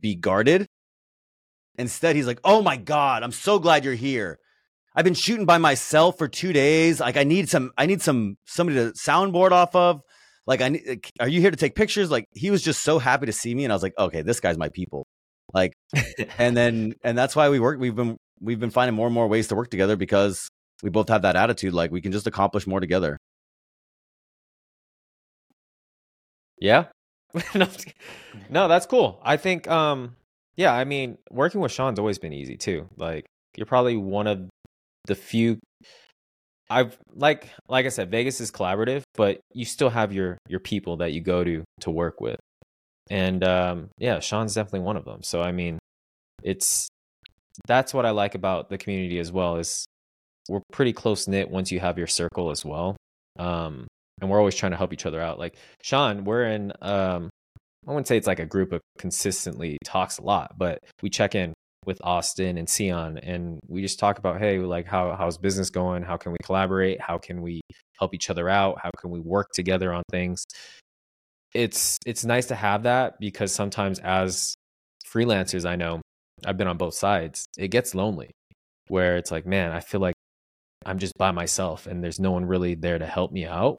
be 0.00 0.14
guarded. 0.14 0.66
Instead, 1.76 2.14
he's 2.14 2.26
like, 2.26 2.40
"Oh 2.44 2.62
my 2.62 2.76
god, 2.76 3.24
I'm 3.24 3.32
so 3.32 3.58
glad 3.58 3.84
you're 3.84 3.94
here." 3.94 4.38
I've 4.94 5.04
been 5.04 5.14
shooting 5.14 5.46
by 5.46 5.58
myself 5.58 6.18
for 6.18 6.28
two 6.28 6.52
days. 6.52 7.00
Like 7.00 7.16
I 7.16 7.24
need 7.24 7.48
some, 7.48 7.72
I 7.76 7.86
need 7.86 8.00
some 8.00 8.36
somebody 8.46 8.78
to 8.78 8.92
soundboard 8.92 9.50
off 9.50 9.74
of. 9.74 10.02
Like 10.46 10.60
I 10.60 10.68
need, 10.68 11.06
are 11.20 11.28
you 11.28 11.40
here 11.40 11.50
to 11.50 11.56
take 11.56 11.74
pictures? 11.74 12.10
Like 12.10 12.26
he 12.32 12.50
was 12.50 12.62
just 12.62 12.82
so 12.82 12.98
happy 12.98 13.26
to 13.26 13.32
see 13.32 13.54
me, 13.54 13.64
and 13.64 13.72
I 13.72 13.76
was 13.76 13.82
like, 13.82 13.94
okay, 13.98 14.22
this 14.22 14.40
guy's 14.40 14.58
my 14.58 14.68
people. 14.68 15.06
Like, 15.52 15.72
and 16.38 16.56
then 16.56 16.94
and 17.02 17.16
that's 17.18 17.34
why 17.34 17.48
we 17.48 17.60
work. 17.60 17.80
We've 17.80 17.94
been 17.94 18.16
we've 18.40 18.60
been 18.60 18.70
finding 18.70 18.94
more 18.94 19.06
and 19.06 19.14
more 19.14 19.26
ways 19.26 19.48
to 19.48 19.54
work 19.54 19.70
together 19.70 19.96
because 19.96 20.48
we 20.82 20.90
both 20.90 21.08
have 21.08 21.22
that 21.22 21.36
attitude. 21.36 21.74
Like 21.74 21.90
we 21.90 22.00
can 22.00 22.12
just 22.12 22.26
accomplish 22.26 22.66
more 22.66 22.80
together. 22.80 23.18
Yeah. 26.58 26.86
no, 27.54 27.68
no, 28.48 28.68
that's 28.68 28.86
cool. 28.86 29.20
I 29.24 29.36
think 29.36 29.66
um 29.68 30.16
yeah, 30.56 30.72
I 30.72 30.84
mean, 30.84 31.18
working 31.30 31.60
with 31.60 31.72
Sean's 31.72 31.98
always 31.98 32.18
been 32.18 32.32
easy 32.32 32.56
too. 32.56 32.88
Like 32.96 33.26
you're 33.56 33.66
probably 33.66 33.96
one 33.96 34.26
of 34.26 34.48
the 35.06 35.14
few 35.14 35.58
I've 36.70 36.96
like 37.14 37.50
like 37.68 37.86
I 37.86 37.90
said, 37.90 38.10
Vegas 38.10 38.40
is 38.40 38.50
collaborative, 38.50 39.02
but 39.14 39.40
you 39.52 39.64
still 39.64 39.90
have 39.90 40.12
your 40.12 40.38
your 40.48 40.60
people 40.60 40.98
that 40.98 41.12
you 41.12 41.20
go 41.20 41.44
to 41.44 41.64
to 41.80 41.90
work 41.90 42.20
with. 42.20 42.40
And 43.10 43.44
um 43.44 43.90
yeah, 43.98 44.20
Sean's 44.20 44.54
definitely 44.54 44.80
one 44.80 44.96
of 44.96 45.04
them. 45.04 45.22
So 45.22 45.42
I 45.42 45.52
mean, 45.52 45.78
it's 46.42 46.88
that's 47.66 47.94
what 47.94 48.06
I 48.06 48.10
like 48.10 48.34
about 48.34 48.70
the 48.70 48.78
community 48.78 49.18
as 49.18 49.30
well 49.30 49.56
is 49.56 49.86
we're 50.48 50.62
pretty 50.72 50.92
close 50.92 51.28
knit 51.28 51.50
once 51.50 51.70
you 51.70 51.80
have 51.80 51.98
your 51.98 52.06
circle 52.06 52.50
as 52.50 52.64
well. 52.64 52.96
Um 53.38 53.86
and 54.20 54.30
we're 54.30 54.38
always 54.38 54.54
trying 54.54 54.72
to 54.72 54.78
help 54.78 54.92
each 54.92 55.06
other 55.06 55.20
out. 55.20 55.38
Like 55.38 55.56
Sean, 55.82 56.24
we're 56.24 56.44
in 56.44 56.72
um 56.80 57.28
I 57.86 57.90
wouldn't 57.90 58.08
say 58.08 58.16
it's 58.16 58.26
like 58.26 58.40
a 58.40 58.46
group 58.46 58.72
of 58.72 58.80
consistently 58.98 59.76
talks 59.84 60.16
a 60.16 60.22
lot, 60.22 60.52
but 60.56 60.78
we 61.02 61.10
check 61.10 61.34
in 61.34 61.52
with 61.86 62.00
Austin 62.02 62.58
and 62.58 62.68
Sion 62.68 63.18
and 63.18 63.60
we 63.68 63.82
just 63.82 63.98
talk 63.98 64.18
about 64.18 64.38
hey, 64.38 64.58
like 64.58 64.86
how 64.86 65.14
how's 65.16 65.38
business 65.38 65.70
going? 65.70 66.02
How 66.02 66.16
can 66.16 66.32
we 66.32 66.38
collaborate? 66.44 67.00
How 67.00 67.18
can 67.18 67.42
we 67.42 67.60
help 67.98 68.14
each 68.14 68.30
other 68.30 68.48
out? 68.48 68.78
How 68.82 68.90
can 68.98 69.10
we 69.10 69.20
work 69.20 69.50
together 69.52 69.92
on 69.92 70.02
things? 70.10 70.44
It's 71.54 71.98
it's 72.06 72.24
nice 72.24 72.46
to 72.46 72.54
have 72.54 72.84
that 72.84 73.18
because 73.20 73.52
sometimes 73.52 73.98
as 74.00 74.54
freelancers, 75.06 75.64
I 75.68 75.76
know 75.76 76.00
I've 76.44 76.58
been 76.58 76.68
on 76.68 76.78
both 76.78 76.94
sides. 76.94 77.46
It 77.58 77.68
gets 77.68 77.94
lonely 77.94 78.30
where 78.88 79.16
it's 79.16 79.30
like, 79.30 79.46
man, 79.46 79.72
I 79.72 79.80
feel 79.80 80.00
like 80.00 80.14
I'm 80.84 80.98
just 80.98 81.14
by 81.18 81.30
myself 81.30 81.86
and 81.86 82.02
there's 82.04 82.20
no 82.20 82.32
one 82.32 82.44
really 82.44 82.74
there 82.74 82.98
to 82.98 83.06
help 83.06 83.32
me 83.32 83.46
out 83.46 83.78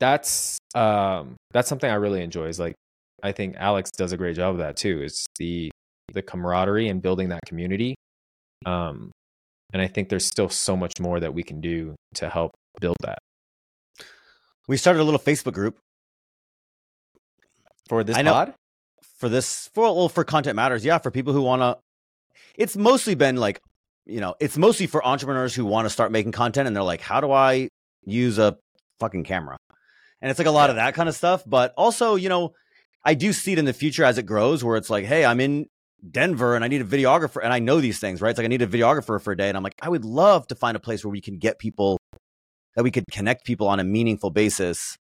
that's 0.00 0.58
um 0.74 1.36
that's 1.52 1.68
something 1.68 1.90
I 1.90 1.94
really 1.94 2.22
enjoy. 2.22 2.46
Is 2.46 2.60
like 2.60 2.74
I 3.22 3.32
think 3.32 3.56
Alex 3.58 3.90
does 3.90 4.12
a 4.12 4.16
great 4.16 4.36
job 4.36 4.54
of 4.54 4.58
that 4.58 4.76
too. 4.76 5.02
It's 5.02 5.24
the 5.38 5.70
the 6.14 6.22
camaraderie 6.22 6.88
and 6.88 7.02
building 7.02 7.28
that 7.30 7.40
community. 7.46 7.94
Um, 8.64 9.10
and 9.72 9.82
I 9.82 9.88
think 9.88 10.08
there's 10.08 10.24
still 10.24 10.48
so 10.48 10.76
much 10.76 10.92
more 11.00 11.20
that 11.20 11.34
we 11.34 11.42
can 11.42 11.60
do 11.60 11.94
to 12.14 12.28
help 12.30 12.52
build 12.80 12.96
that 13.02 13.18
We 14.68 14.76
started 14.76 15.00
a 15.00 15.04
little 15.04 15.20
Facebook 15.20 15.52
group 15.52 15.78
for 17.88 18.02
this 18.04 18.16
I 18.16 18.22
know- 18.22 18.32
pod. 18.32 18.54
for 19.18 19.28
this 19.28 19.68
for 19.74 19.84
well 19.94 20.08
for 20.08 20.24
content 20.24 20.56
matters. 20.56 20.84
Yeah, 20.84 20.98
for 20.98 21.10
people 21.10 21.32
who 21.32 21.42
want 21.42 21.62
to. 21.62 21.78
It's 22.56 22.76
mostly 22.76 23.14
been 23.14 23.36
like, 23.36 23.60
you 24.06 24.20
know, 24.20 24.34
it's 24.40 24.56
mostly 24.56 24.86
for 24.86 25.04
entrepreneurs 25.04 25.54
who 25.54 25.64
want 25.64 25.86
to 25.86 25.90
start 25.90 26.12
making 26.12 26.32
content 26.32 26.66
and 26.66 26.74
they're 26.76 26.82
like, 26.82 27.00
how 27.00 27.20
do 27.20 27.30
I 27.32 27.68
use 28.04 28.38
a 28.38 28.56
fucking 29.00 29.24
camera? 29.24 29.56
And 30.22 30.30
it's 30.30 30.38
like 30.38 30.46
a 30.48 30.52
lot 30.52 30.70
of 30.70 30.76
that 30.76 30.94
kind 30.94 31.08
of 31.08 31.14
stuff. 31.14 31.42
But 31.46 31.74
also, 31.76 32.14
you 32.14 32.28
know, 32.28 32.52
I 33.04 33.14
do 33.14 33.32
see 33.32 33.52
it 33.52 33.58
in 33.58 33.64
the 33.66 33.72
future 33.72 34.04
as 34.04 34.16
it 34.18 34.24
grows 34.24 34.62
where 34.64 34.76
it's 34.76 34.88
like, 34.88 35.04
hey, 35.04 35.24
I'm 35.24 35.40
in 35.40 35.66
Denver 36.10 36.54
and 36.54 36.64
I 36.64 36.68
need 36.68 36.82
a 36.82 36.84
videographer 36.84 37.42
and 37.42 37.52
I 37.52 37.58
know 37.58 37.80
these 37.80 37.98
things, 37.98 38.20
right? 38.20 38.30
It's 38.30 38.38
like 38.38 38.44
I 38.44 38.48
need 38.48 38.62
a 38.62 38.66
videographer 38.66 39.20
for 39.20 39.32
a 39.32 39.36
day. 39.36 39.48
And 39.48 39.56
I'm 39.56 39.62
like, 39.62 39.76
I 39.80 39.88
would 39.88 40.04
love 40.04 40.46
to 40.48 40.54
find 40.54 40.76
a 40.76 40.80
place 40.80 41.04
where 41.04 41.12
we 41.12 41.20
can 41.20 41.38
get 41.38 41.58
people 41.58 41.98
that 42.76 42.82
we 42.82 42.90
could 42.90 43.04
connect 43.10 43.44
people 43.44 43.68
on 43.68 43.80
a 43.80 43.84
meaningful 43.84 44.30
basis. 44.30 44.96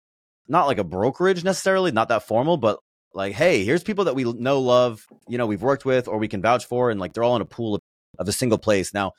Not 0.48 0.68
like 0.68 0.78
a 0.78 0.84
brokerage 0.84 1.44
necessarily, 1.44 1.92
not 1.92 2.10
that 2.10 2.24
formal, 2.24 2.58
but 2.58 2.80
like, 3.14 3.34
hey, 3.34 3.64
here's 3.64 3.84
people 3.84 4.06
that 4.06 4.16
we 4.16 4.24
know, 4.24 4.60
love, 4.60 5.06
you 5.28 5.38
know, 5.38 5.46
we've 5.48 5.62
worked 5.62 5.86
with 5.86 6.08
or 6.08 6.18
we 6.18 6.28
can 6.28 6.42
vouch 6.42 6.66
for, 6.66 6.90
and 6.90 7.00
like 7.00 7.14
they're 7.14 7.24
all 7.24 7.36
in 7.36 7.42
a 7.42 7.46
pool 7.46 7.76
of, 7.76 7.82
of 8.20 8.28
a 8.28 8.32
single 8.32 8.58
place. 8.58 8.94
Now, 8.94 9.14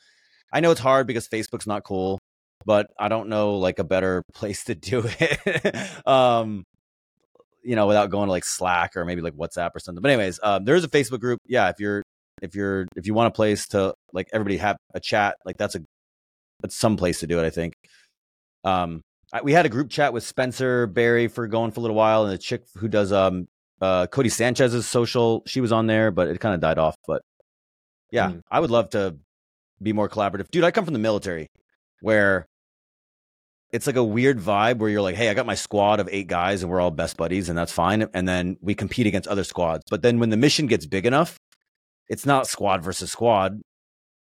I 0.51 0.59
know 0.59 0.71
it's 0.71 0.79
hard 0.79 1.07
because 1.07 1.27
Facebook's 1.27 1.67
not 1.67 1.83
cool, 1.83 2.19
but 2.65 2.87
I 2.99 3.07
don't 3.07 3.29
know 3.29 3.55
like 3.55 3.79
a 3.79 3.83
better 3.83 4.23
place 4.33 4.63
to 4.65 4.75
do 4.75 5.03
it. 5.05 6.07
um, 6.07 6.63
you 7.63 7.75
know, 7.75 7.87
without 7.87 8.09
going 8.09 8.27
to 8.27 8.31
like 8.31 8.45
Slack 8.45 8.95
or 8.95 9.05
maybe 9.05 9.21
like 9.21 9.33
WhatsApp 9.33 9.71
or 9.75 9.79
something. 9.79 10.01
But 10.01 10.11
anyways, 10.11 10.39
um, 10.43 10.65
there 10.65 10.75
is 10.75 10.83
a 10.83 10.89
Facebook 10.89 11.19
group. 11.19 11.39
Yeah, 11.47 11.69
if 11.69 11.79
you're 11.79 12.03
if 12.41 12.55
you're 12.55 12.87
if 12.95 13.07
you 13.07 13.13
want 13.13 13.27
a 13.27 13.31
place 13.31 13.67
to 13.69 13.93
like 14.11 14.27
everybody 14.33 14.57
have 14.57 14.77
a 14.93 14.99
chat, 14.99 15.37
like 15.45 15.57
that's 15.57 15.75
a 15.75 15.81
that's 16.61 16.75
some 16.75 16.97
place 16.97 17.19
to 17.21 17.27
do 17.27 17.39
it. 17.39 17.45
I 17.45 17.49
think. 17.49 17.73
Um, 18.63 19.01
I, 19.33 19.41
we 19.41 19.51
had 19.53 19.65
a 19.65 19.69
group 19.69 19.89
chat 19.89 20.13
with 20.13 20.23
Spencer 20.23 20.87
Barry 20.87 21.27
for 21.27 21.47
going 21.47 21.71
for 21.71 21.79
a 21.79 21.83
little 21.83 21.97
while, 21.97 22.23
and 22.23 22.31
the 22.33 22.37
chick 22.37 22.63
who 22.77 22.87
does 22.87 23.11
um 23.11 23.47
uh 23.81 24.07
Codie 24.07 24.31
Sanchez's 24.31 24.87
social, 24.87 25.43
she 25.45 25.61
was 25.61 25.71
on 25.71 25.87
there, 25.87 26.11
but 26.11 26.27
it 26.27 26.39
kind 26.39 26.55
of 26.55 26.61
died 26.61 26.77
off. 26.77 26.95
But 27.07 27.21
yeah, 28.11 28.29
Mm. 28.29 28.41
I 28.51 28.59
would 28.59 28.71
love 28.71 28.89
to 28.91 29.17
be 29.81 29.91
more 29.93 30.07
collaborative, 30.07 30.49
dude. 30.51 30.63
I 30.63 30.71
come 30.71 30.85
from 30.85 30.93
the 30.93 30.99
military, 30.99 31.47
where 32.01 32.45
it's 33.73 33.87
like 33.87 33.95
a 33.95 34.03
weird 34.03 34.39
vibe 34.39 34.77
where 34.77 34.89
you're 34.89 35.01
like, 35.01 35.15
hey, 35.15 35.29
I 35.29 35.33
got 35.33 35.47
my 35.47 35.55
squad 35.55 35.99
of 35.99 36.07
eight 36.11 36.27
guys 36.27 36.61
and 36.61 36.71
we're 36.71 36.79
all 36.79 36.91
best 36.91 37.17
buddies, 37.17 37.49
and 37.49 37.57
that's 37.57 37.71
fine. 37.71 38.07
And 38.13 38.27
then 38.27 38.55
we 38.61 38.75
compete 38.75 39.07
against 39.07 39.27
other 39.27 39.43
squads. 39.43 39.83
But 39.89 40.03
then 40.03 40.19
when 40.19 40.29
the 40.29 40.37
mission 40.37 40.67
gets 40.67 40.85
big 40.85 41.07
enough, 41.07 41.37
it's 42.07 42.25
not 42.25 42.45
squad 42.45 42.83
versus 42.83 43.11
squad, 43.11 43.59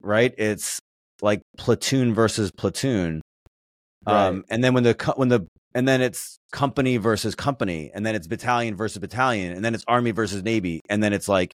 right? 0.01 0.33
It's 0.37 0.79
like 1.21 1.41
platoon 1.57 2.13
versus 2.13 2.51
platoon. 2.51 3.21
Um, 4.05 4.45
and 4.49 4.63
then 4.63 4.73
when 4.73 4.83
the 4.83 5.13
when 5.15 5.29
the 5.29 5.47
and 5.73 5.87
then 5.87 6.01
it's 6.01 6.37
company 6.51 6.97
versus 6.97 7.35
company, 7.35 7.91
and 7.93 8.05
then 8.05 8.15
it's 8.15 8.27
battalion 8.27 8.75
versus 8.75 8.99
battalion, 8.99 9.53
and 9.53 9.65
then 9.65 9.73
it's 9.73 9.83
army 9.87 10.11
versus 10.11 10.43
navy, 10.43 10.81
and 10.89 11.01
then 11.03 11.11
it's 11.11 11.27
like, 11.27 11.53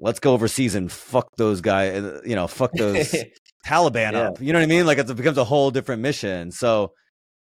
let's 0.00 0.20
go 0.20 0.32
overseas 0.32 0.74
and 0.74 0.90
fuck 0.90 1.28
those 1.36 1.60
guys, 1.60 2.02
uh, 2.02 2.20
you 2.24 2.34
know, 2.34 2.46
fuck 2.46 2.72
those 2.72 3.14
Taliban 3.66 4.12
Yeah. 4.12 4.28
up. 4.28 4.40
You 4.40 4.52
know 4.52 4.58
what 4.58 4.64
I 4.64 4.68
mean? 4.68 4.86
Like 4.86 4.98
it 4.98 5.14
becomes 5.16 5.38
a 5.38 5.44
whole 5.44 5.70
different 5.70 6.02
mission. 6.02 6.50
So 6.50 6.92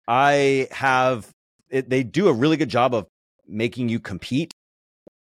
I 0.08 0.68
have 0.72 1.30
it, 1.70 1.90
they 1.90 2.04
do 2.04 2.28
a 2.28 2.34
really 2.34 2.58
good 2.58 2.70
job 2.70 2.94
of 2.94 3.08
making 3.48 3.90
you 3.90 4.00
compete, 4.00 4.52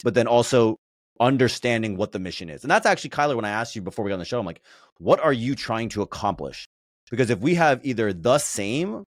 but 0.03 0.13
then 0.13 0.27
also 0.27 0.77
understanding 1.19 1.95
what 1.97 2.11
the 2.11 2.19
mission 2.19 2.49
is. 2.49 2.63
And 2.63 2.69
that's 2.71 2.85
actually 2.85 3.11
Kyler. 3.11 3.35
When 3.35 3.45
I 3.45 3.49
asked 3.49 3.75
you 3.75 3.81
before 3.81 4.03
we 4.03 4.09
got 4.09 4.15
on 4.15 4.19
the 4.19 4.25
show, 4.25 4.39
I'm 4.39 4.45
like, 4.45 4.61
what 4.99 5.19
are 5.21 5.33
you 5.33 5.55
trying 5.55 5.89
to 5.89 6.01
accomplish? 6.01 6.67
Because 7.09 7.29
if 7.29 7.39
we 7.39 7.55
have 7.55 7.85
either 7.85 8.11
the 8.13 8.37
same 8.37 9.03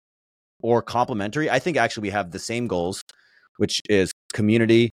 or 0.61 0.81
complementary, 0.81 1.49
I 1.49 1.59
think 1.59 1.77
actually 1.77 2.03
we 2.03 2.09
have 2.09 2.31
the 2.31 2.39
same 2.39 2.67
goals, 2.67 3.03
which 3.57 3.81
is 3.89 4.11
community, 4.33 4.91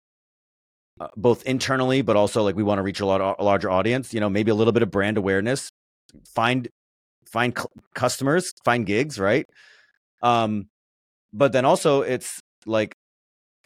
uh, 0.99 1.07
both 1.17 1.43
internally, 1.43 2.01
but 2.01 2.15
also 2.15 2.43
like 2.43 2.55
we 2.55 2.63
want 2.63 2.79
to 2.79 2.83
reach 2.83 2.99
a 2.99 3.05
lot 3.05 3.35
a 3.39 3.43
larger 3.43 3.69
audience. 3.69 4.13
You 4.13 4.19
know, 4.19 4.29
maybe 4.29 4.51
a 4.51 4.55
little 4.55 4.73
bit 4.73 4.83
of 4.83 4.91
brand 4.91 5.17
awareness, 5.17 5.69
find 6.25 6.67
find 7.25 7.55
cu- 7.55 7.67
customers, 7.95 8.53
find 8.63 8.85
gigs, 8.85 9.19
right? 9.19 9.45
Um, 10.21 10.67
but 11.33 11.51
then 11.51 11.65
also 11.65 12.01
it's 12.01 12.39
like 12.65 12.93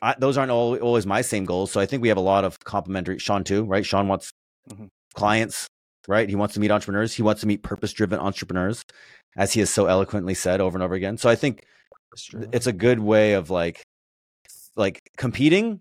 I, 0.02 0.16
those 0.20 0.38
aren't 0.38 0.52
all, 0.52 0.78
always 0.78 1.06
my 1.06 1.22
same 1.22 1.46
goals. 1.46 1.72
So 1.72 1.82
I 1.82 1.86
think 1.86 2.02
we 2.02 2.08
have 2.10 2.18
a 2.18 2.22
lot 2.22 2.46
of 2.46 2.60
complementary. 2.60 3.20
Sean 3.20 3.44
too, 3.44 3.64
right? 3.66 3.86
Sean 3.86 4.08
wants 4.08 4.32
Mhm. 4.70 4.90
clients, 5.16 5.68
right? 6.08 6.28
He 6.30 6.36
wants 6.36 6.54
to 6.56 6.60
meet 6.60 6.72
entrepreneurs. 6.72 7.14
He 7.14 7.22
wants 7.24 7.42
to 7.42 7.48
meet 7.48 7.64
purpose-driven 7.64 8.20
entrepreneurs, 8.20 8.84
as 9.38 9.54
he 9.54 9.62
has 9.62 9.70
so 9.70 9.86
eloquently 9.86 10.34
said 10.34 10.60
over 10.62 10.78
and 10.78 10.84
over 10.84 10.94
again. 10.94 11.18
So 11.18 11.30
I 11.30 11.36
think 11.36 11.64
it's 12.52 12.68
a 12.68 12.74
good 12.74 13.00
way 13.00 13.34
of 13.34 13.50
like 13.50 13.84
like 14.76 15.02
competing, 15.18 15.80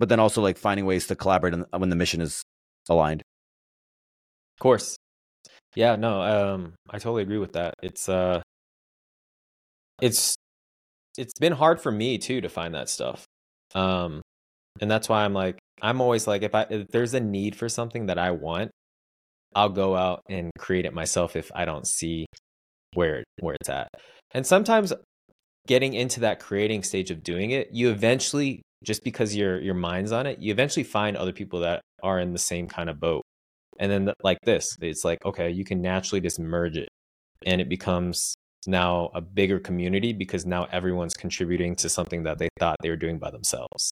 but 0.00 0.08
then 0.08 0.18
also 0.18 0.40
like 0.40 0.56
finding 0.56 0.86
ways 0.86 1.06
to 1.08 1.14
collaborate 1.14 1.54
when 1.76 1.90
the 1.90 1.96
mission 1.96 2.22
is 2.22 2.42
aligned. 2.88 3.20
Of 3.20 4.62
course. 4.62 4.96
Yeah, 5.76 5.96
no, 5.96 6.22
um, 6.22 6.74
I 6.88 6.98
totally 6.98 7.22
agree 7.22 7.38
with 7.38 7.52
that. 7.52 7.74
It's 7.82 8.08
uh 8.08 8.40
it's 10.00 10.34
it's 11.18 11.38
been 11.38 11.52
hard 11.52 11.80
for 11.80 11.92
me 11.92 12.16
too 12.16 12.40
to 12.40 12.48
find 12.48 12.74
that 12.74 12.88
stuff. 12.88 13.26
Um 13.74 14.22
and 14.80 14.90
that's 14.90 15.08
why 15.08 15.24
I'm 15.24 15.34
like 15.34 15.58
I'm 15.82 16.00
always 16.00 16.26
like 16.26 16.42
if 16.42 16.54
I 16.54 16.66
if 16.70 16.88
there's 16.88 17.12
a 17.14 17.20
need 17.20 17.54
for 17.54 17.68
something 17.68 18.06
that 18.06 18.18
I 18.18 18.30
want, 18.30 18.70
I'll 19.54 19.68
go 19.68 19.94
out 19.96 20.22
and 20.30 20.50
create 20.58 20.86
it 20.86 20.94
myself 20.94 21.36
if 21.36 21.50
I 21.54 21.66
don't 21.66 21.86
see 21.86 22.26
where 22.94 23.22
where 23.40 23.56
it's 23.60 23.68
at. 23.68 23.88
And 24.32 24.46
sometimes 24.46 24.94
getting 25.66 25.92
into 25.94 26.20
that 26.20 26.40
creating 26.40 26.84
stage 26.84 27.10
of 27.10 27.22
doing 27.22 27.50
it, 27.50 27.68
you 27.72 27.90
eventually 27.90 28.62
just 28.84 29.04
because 29.04 29.34
your 29.36 29.60
your 29.60 29.74
mind's 29.74 30.12
on 30.12 30.26
it, 30.26 30.38
you 30.38 30.52
eventually 30.52 30.84
find 30.84 31.16
other 31.16 31.32
people 31.32 31.60
that 31.60 31.82
are 32.02 32.18
in 32.18 32.32
the 32.32 32.38
same 32.38 32.66
kind 32.68 32.88
of 32.90 33.00
boat. 33.00 33.22
And 33.78 33.90
then 33.90 34.04
th- 34.06 34.16
like 34.22 34.38
this 34.44 34.76
it's 34.80 35.04
like 35.04 35.24
okay 35.24 35.50
you 35.50 35.64
can 35.64 35.80
naturally 35.80 36.20
just 36.20 36.38
merge 36.38 36.76
it 36.76 36.88
and 37.46 37.60
it 37.60 37.68
becomes 37.68 38.34
now 38.66 39.10
a 39.14 39.20
bigger 39.20 39.58
community 39.58 40.12
because 40.12 40.44
now 40.44 40.66
everyone's 40.70 41.14
contributing 41.14 41.74
to 41.76 41.88
something 41.88 42.24
that 42.24 42.38
they 42.38 42.48
thought 42.58 42.76
they 42.82 42.90
were 42.90 42.96
doing 42.96 43.18
by 43.18 43.30
themselves. 43.30 43.92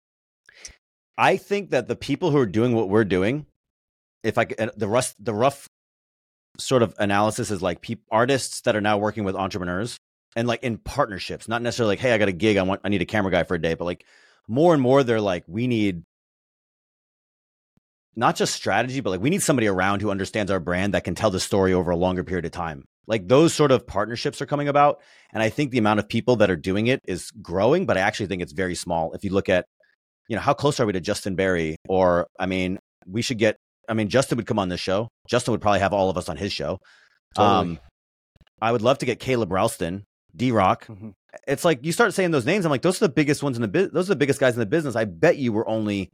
I 1.17 1.37
think 1.37 1.71
that 1.71 1.87
the 1.87 1.97
people 1.97 2.31
who 2.31 2.38
are 2.38 2.47
doing 2.47 2.75
what 2.75 2.88
we're 2.88 3.05
doing, 3.05 3.47
if 4.23 4.38
I 4.38 4.47
the 4.76 4.88
rough 4.88 5.14
the 5.19 5.35
rough 5.35 5.69
sort 6.59 6.83
of 6.83 6.95
analysis 6.99 7.50
is 7.50 7.62
like 7.62 7.85
artists 8.11 8.62
that 8.62 8.76
are 8.76 8.81
now 8.81 8.97
working 8.97 9.25
with 9.25 9.37
entrepreneurs 9.37 9.97
and 10.37 10.49
like 10.49 10.62
in 10.62 10.79
partnerships, 10.79 11.47
not 11.47 11.62
necessarily 11.62 11.93
like, 11.93 12.00
hey, 12.00 12.12
I 12.12 12.19
got 12.19 12.29
a 12.29 12.33
gig, 12.33 12.57
I 12.57 12.62
want 12.62 12.81
I 12.85 12.88
need 12.88 13.03
a 13.03 13.07
camera 13.07 13.31
guy 13.31 13.45
for 13.45 13.55
a 13.55 13.61
day, 13.61 13.75
but 13.75 13.85
like 13.85 14.05
more 14.48 14.72
and 14.74 14.82
more 14.82 15.02
they're 15.02 15.20
like, 15.20 15.44
we 15.46 15.66
need 15.66 16.02
not 18.16 18.36
just 18.36 18.54
strategy, 18.54 19.00
but 19.00 19.10
like 19.10 19.20
we 19.20 19.30
need 19.30 19.42
somebody 19.42 19.66
around 19.66 20.00
who 20.00 20.10
understands 20.10 20.50
our 20.50 20.60
brand 20.60 20.94
that 20.94 21.04
can 21.04 21.14
tell 21.14 21.30
the 21.30 21.40
story 21.40 21.72
over 21.72 21.90
a 21.90 21.96
longer 21.96 22.22
period 22.24 22.44
of 22.44 22.52
time. 22.52 22.84
Like 23.06 23.28
those 23.28 23.52
sort 23.52 23.70
of 23.70 23.86
partnerships 23.86 24.40
are 24.40 24.46
coming 24.46 24.68
about. 24.68 25.00
And 25.32 25.42
I 25.42 25.48
think 25.48 25.70
the 25.70 25.78
amount 25.78 26.00
of 26.00 26.08
people 26.08 26.36
that 26.36 26.50
are 26.50 26.56
doing 26.56 26.86
it 26.86 27.00
is 27.06 27.30
growing, 27.42 27.86
but 27.86 27.96
I 27.96 28.00
actually 28.00 28.26
think 28.26 28.40
it's 28.40 28.52
very 28.52 28.74
small. 28.74 29.12
If 29.12 29.24
you 29.24 29.30
look 29.30 29.48
at, 29.48 29.66
you 30.28 30.36
know, 30.36 30.42
how 30.42 30.54
close 30.54 30.80
are 30.80 30.86
we 30.86 30.92
to 30.92 31.00
Justin 31.00 31.34
Barry? 31.34 31.76
Or, 31.88 32.28
I 32.38 32.46
mean, 32.46 32.78
we 33.06 33.20
should 33.20 33.38
get, 33.38 33.56
I 33.88 33.94
mean, 33.94 34.08
Justin 34.08 34.36
would 34.36 34.46
come 34.46 34.58
on 34.58 34.70
this 34.70 34.80
show. 34.80 35.08
Justin 35.28 35.52
would 35.52 35.60
probably 35.60 35.80
have 35.80 35.92
all 35.92 36.08
of 36.08 36.16
us 36.16 36.28
on 36.30 36.36
his 36.38 36.52
show. 36.52 36.78
Totally. 37.34 37.72
Um, 37.72 37.80
I 38.62 38.72
would 38.72 38.80
love 38.80 38.98
to 38.98 39.06
get 39.06 39.20
Caleb 39.20 39.52
Ralston, 39.52 40.04
D 40.34 40.52
Rock. 40.52 40.86
Mhm. 40.86 41.12
It's 41.47 41.64
like 41.64 41.85
you 41.85 41.93
start 41.93 42.14
saying 42.14 42.31
those 42.31 42.47
names. 42.47 42.64
I'm 42.64 42.71
like, 42.71 42.83
those 42.83 43.00
are 43.00 43.07
the 43.07 43.12
biggest 43.12 43.43
ones 43.43 43.57
in 43.57 43.62
the 43.62 43.69
business. 43.69 43.93
Those 43.93 44.11
are 44.11 44.14
the 44.14 44.19
biggest 44.19 44.41
guys 44.41 44.55
in 44.55 44.61
the 44.61 44.67
business. 44.67 44.97
I 44.97 45.05
bet 45.05 45.37
you 45.37 45.53
were 45.53 45.69
only 45.69 46.11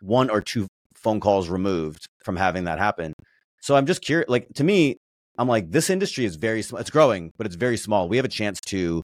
one 0.00 0.30
or 0.30 0.40
two 0.40 0.66
phone 0.94 1.20
calls 1.20 1.48
removed 1.48 2.06
from 2.24 2.36
having 2.36 2.64
that 2.64 2.78
happen. 2.78 3.12
So 3.60 3.76
I'm 3.76 3.86
just 3.86 4.02
curious. 4.02 4.28
Like 4.28 4.48
to 4.54 4.64
me, 4.64 4.96
I'm 5.38 5.48
like, 5.48 5.70
this 5.70 5.90
industry 5.90 6.24
is 6.24 6.36
very 6.36 6.62
small. 6.62 6.80
It's 6.80 6.90
growing, 6.90 7.32
but 7.36 7.46
it's 7.46 7.56
very 7.56 7.76
small. 7.76 8.08
We 8.08 8.16
have 8.16 8.26
a 8.26 8.28
chance 8.28 8.60
to 8.66 9.02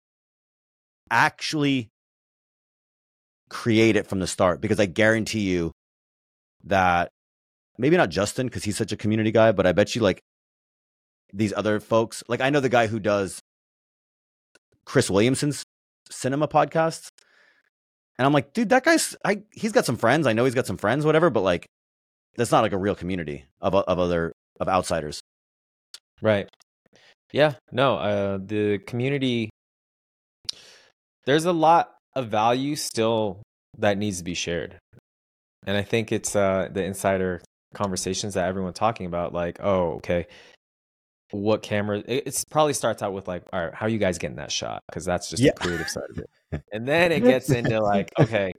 actually 1.09 1.89
create 3.49 3.95
it 3.95 4.07
from 4.07 4.19
the 4.19 4.27
start 4.27 4.59
because 4.59 4.79
I 4.79 4.85
guarantee 4.85 5.41
you 5.41 5.71
that 6.65 7.09
maybe 7.77 7.97
not 7.97 8.09
Justin 8.09 8.47
because 8.47 8.63
he's 8.63 8.77
such 8.77 8.91
a 8.91 8.97
community 8.97 9.31
guy, 9.31 9.51
but 9.51 9.65
I 9.65 9.71
bet 9.71 9.95
you 9.95 10.01
like 10.01 10.21
these 11.33 11.53
other 11.53 11.79
folks. 11.79 12.23
Like 12.27 12.41
I 12.41 12.49
know 12.49 12.59
the 12.59 12.69
guy 12.69 12.87
who 12.87 12.99
does 12.99 13.39
Chris 14.87 15.09
Williamson's 15.09 15.63
cinema 16.09 16.47
podcasts. 16.47 17.09
And 18.17 18.25
I'm 18.25 18.31
like, 18.31 18.53
dude, 18.53 18.69
that 18.69 18.85
guy's 18.85 19.15
I 19.23 19.43
he's 19.51 19.73
got 19.73 19.85
some 19.85 19.97
friends. 19.97 20.25
I 20.25 20.33
know 20.33 20.45
he's 20.45 20.55
got 20.55 20.65
some 20.65 20.77
friends, 20.77 21.05
whatever, 21.05 21.29
but 21.29 21.41
like 21.41 21.67
that's 22.37 22.51
not 22.51 22.61
like 22.61 22.71
a 22.71 22.77
real 22.77 22.95
community 22.95 23.45
of 23.61 23.75
of 23.75 23.99
other 23.99 24.31
of 24.59 24.67
outsiders. 24.67 25.19
Right. 26.21 26.49
Yeah. 27.33 27.55
No, 27.71 27.97
uh 27.97 28.39
the 28.43 28.79
community 28.79 29.49
there's 31.25 31.45
a 31.45 31.51
lot 31.51 31.93
of 32.15 32.29
value 32.29 32.77
still 32.77 33.43
that 33.77 33.97
needs 33.97 34.19
to 34.19 34.23
be 34.23 34.33
shared. 34.33 34.79
And 35.67 35.75
I 35.75 35.83
think 35.83 36.13
it's 36.13 36.33
uh 36.35 36.69
the 36.71 36.83
insider 36.83 37.41
conversations 37.73 38.35
that 38.35 38.47
everyone's 38.47 38.79
talking 38.79 39.05
about 39.05 39.33
like, 39.33 39.59
oh, 39.61 39.95
okay. 39.95 40.27
What 41.31 41.61
camera 41.61 41.99
it 41.99 42.23
it's 42.25 42.45
probably 42.45 42.73
starts 42.73 43.03
out 43.03 43.13
with 43.13 43.27
like, 43.27 43.43
all 43.51 43.65
right, 43.65 43.73
how 43.73 43.85
are 43.85 43.89
you 43.89 43.97
guys 43.97 44.17
getting 44.17 44.37
that 44.37 44.51
shot? 44.51 44.81
Because 44.87 45.03
that's 45.05 45.29
just 45.29 45.41
Yeah. 45.43 45.51
the 45.53 45.59
creative 45.59 45.89
side 45.89 46.09
of 46.09 46.17
it. 46.19 46.29
And 46.71 46.87
then 46.87 47.11
it 47.11 47.23
gets 47.23 47.49
into 47.49 47.81
like, 47.81 48.09
okay, 48.19 48.51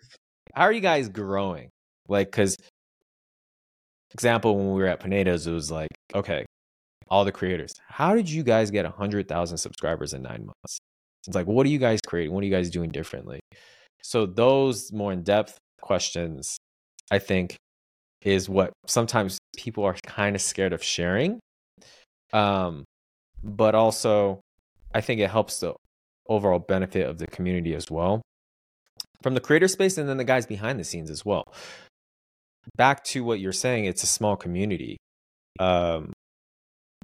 how 0.55 0.65
are 0.65 0.73
you 0.73 0.81
guys 0.83 1.09
growing? 1.09 1.71
Like, 2.09 2.31
because 2.31 2.57
example, 4.13 4.57
when 4.57 4.73
we 4.75 4.83
were 4.83 4.89
at 4.89 5.01
Pineda's, 5.01 5.47
it 5.47 5.53
was 5.53 5.71
like, 5.71 5.89
okay, 6.15 6.45
all 7.09 7.25
the 7.25 7.33
creators. 7.33 7.73
How 7.89 8.15
did 8.15 8.29
you 8.29 8.43
guys 8.43 8.71
get 8.71 8.85
100,000 8.85 9.57
subscribers 9.57 10.13
in 10.13 10.23
nine 10.23 10.45
months? 10.45 10.79
It's 11.27 11.35
like, 11.35 11.47
what 11.47 11.65
are 11.67 11.71
you 11.71 11.79
guys 11.79 12.01
creating? 12.07 12.35
What 12.35 12.43
are 12.43 12.47
you 12.47 12.53
guys 12.53 12.71
doing 12.71 12.91
differently? 12.91 13.41
So, 14.03 14.27
those 14.27 14.93
more 14.93 15.13
in 15.13 15.23
depth 15.23 15.59
questions, 15.81 16.57
I 17.11 17.19
think, 17.19 17.57
is 18.23 18.49
what 18.49 18.73
sometimes 18.87 19.39
people 19.57 19.85
are 19.85 19.97
kind 20.05 20.37
of 20.37 20.43
scared 20.43 20.73
of 20.73 20.83
sharing. 20.83 21.41
Um, 22.33 22.85
but 23.43 23.75
also, 23.75 24.41
I 24.95 25.01
think 25.01 25.21
it 25.21 25.31
helps 25.31 25.61
the 25.61 25.75
overall 26.29 26.59
benefit 26.59 27.07
of 27.09 27.19
the 27.19 27.27
community 27.27 27.75
as 27.75 27.91
well 27.91 28.23
from 29.23 29.35
the 29.35 29.41
creator 29.41 29.69
space 29.69 29.99
and 29.99 30.09
then 30.09 30.17
the 30.17 30.25
guys 30.25 30.47
behind 30.47 30.79
the 30.79 30.85
scenes 30.85 31.11
as 31.11 31.25
well. 31.25 31.45
Back 32.77 33.03
to 33.05 33.25
what 33.25 33.41
you're 33.41 33.53
saying, 33.53 33.87
it's 33.87 34.03
a 34.03 34.07
small 34.07 34.37
community. 34.37 34.99
Um, 35.59 36.13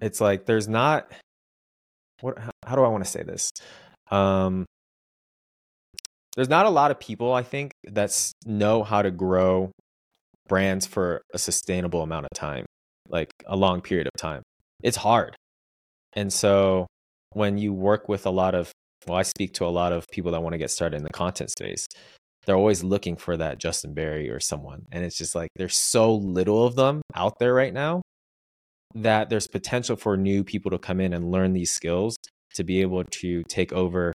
it's 0.00 0.20
like 0.20 0.46
there's 0.46 0.68
not 0.68 1.10
what 2.20 2.38
how 2.66 2.76
do 2.76 2.82
I 2.82 2.88
want 2.88 3.04
to 3.04 3.10
say 3.10 3.22
this? 3.22 3.50
Um 4.10 4.66
there's 6.36 6.48
not 6.48 6.66
a 6.66 6.70
lot 6.70 6.90
of 6.90 6.98
people 6.98 7.32
I 7.32 7.42
think 7.42 7.72
that 7.84 8.32
know 8.44 8.82
how 8.82 9.02
to 9.02 9.10
grow 9.10 9.70
brands 10.48 10.86
for 10.86 11.22
a 11.32 11.38
sustainable 11.38 12.02
amount 12.02 12.26
of 12.26 12.30
time, 12.34 12.66
like 13.08 13.30
a 13.46 13.56
long 13.56 13.80
period 13.80 14.06
of 14.06 14.12
time. 14.20 14.42
It's 14.82 14.96
hard. 14.96 15.36
And 16.14 16.32
so 16.32 16.86
when 17.32 17.58
you 17.58 17.72
work 17.72 18.08
with 18.08 18.26
a 18.26 18.30
lot 18.30 18.54
of 18.54 18.72
well, 19.06 19.18
I 19.18 19.22
speak 19.22 19.52
to 19.54 19.66
a 19.66 19.68
lot 19.68 19.92
of 19.92 20.06
people 20.10 20.32
that 20.32 20.42
want 20.42 20.54
to 20.54 20.58
get 20.58 20.70
started 20.70 20.96
in 20.96 21.02
the 21.02 21.10
content 21.10 21.50
space. 21.50 21.86
They're 22.46 22.56
always 22.56 22.82
looking 22.82 23.16
for 23.16 23.36
that 23.36 23.58
Justin 23.58 23.94
Berry 23.94 24.30
or 24.30 24.40
someone. 24.40 24.86
And 24.92 25.04
it's 25.04 25.16
just 25.16 25.34
like 25.34 25.50
there's 25.56 25.76
so 25.76 26.14
little 26.14 26.64
of 26.64 26.74
them 26.74 27.02
out 27.14 27.38
there 27.38 27.54
right 27.54 27.72
now 27.72 28.02
that 28.94 29.28
there's 29.28 29.46
potential 29.46 29.96
for 29.96 30.16
new 30.16 30.44
people 30.44 30.70
to 30.70 30.78
come 30.78 31.00
in 31.00 31.12
and 31.12 31.30
learn 31.30 31.52
these 31.52 31.70
skills 31.70 32.16
to 32.54 32.64
be 32.64 32.80
able 32.80 33.04
to 33.04 33.42
take 33.48 33.72
over 33.72 34.12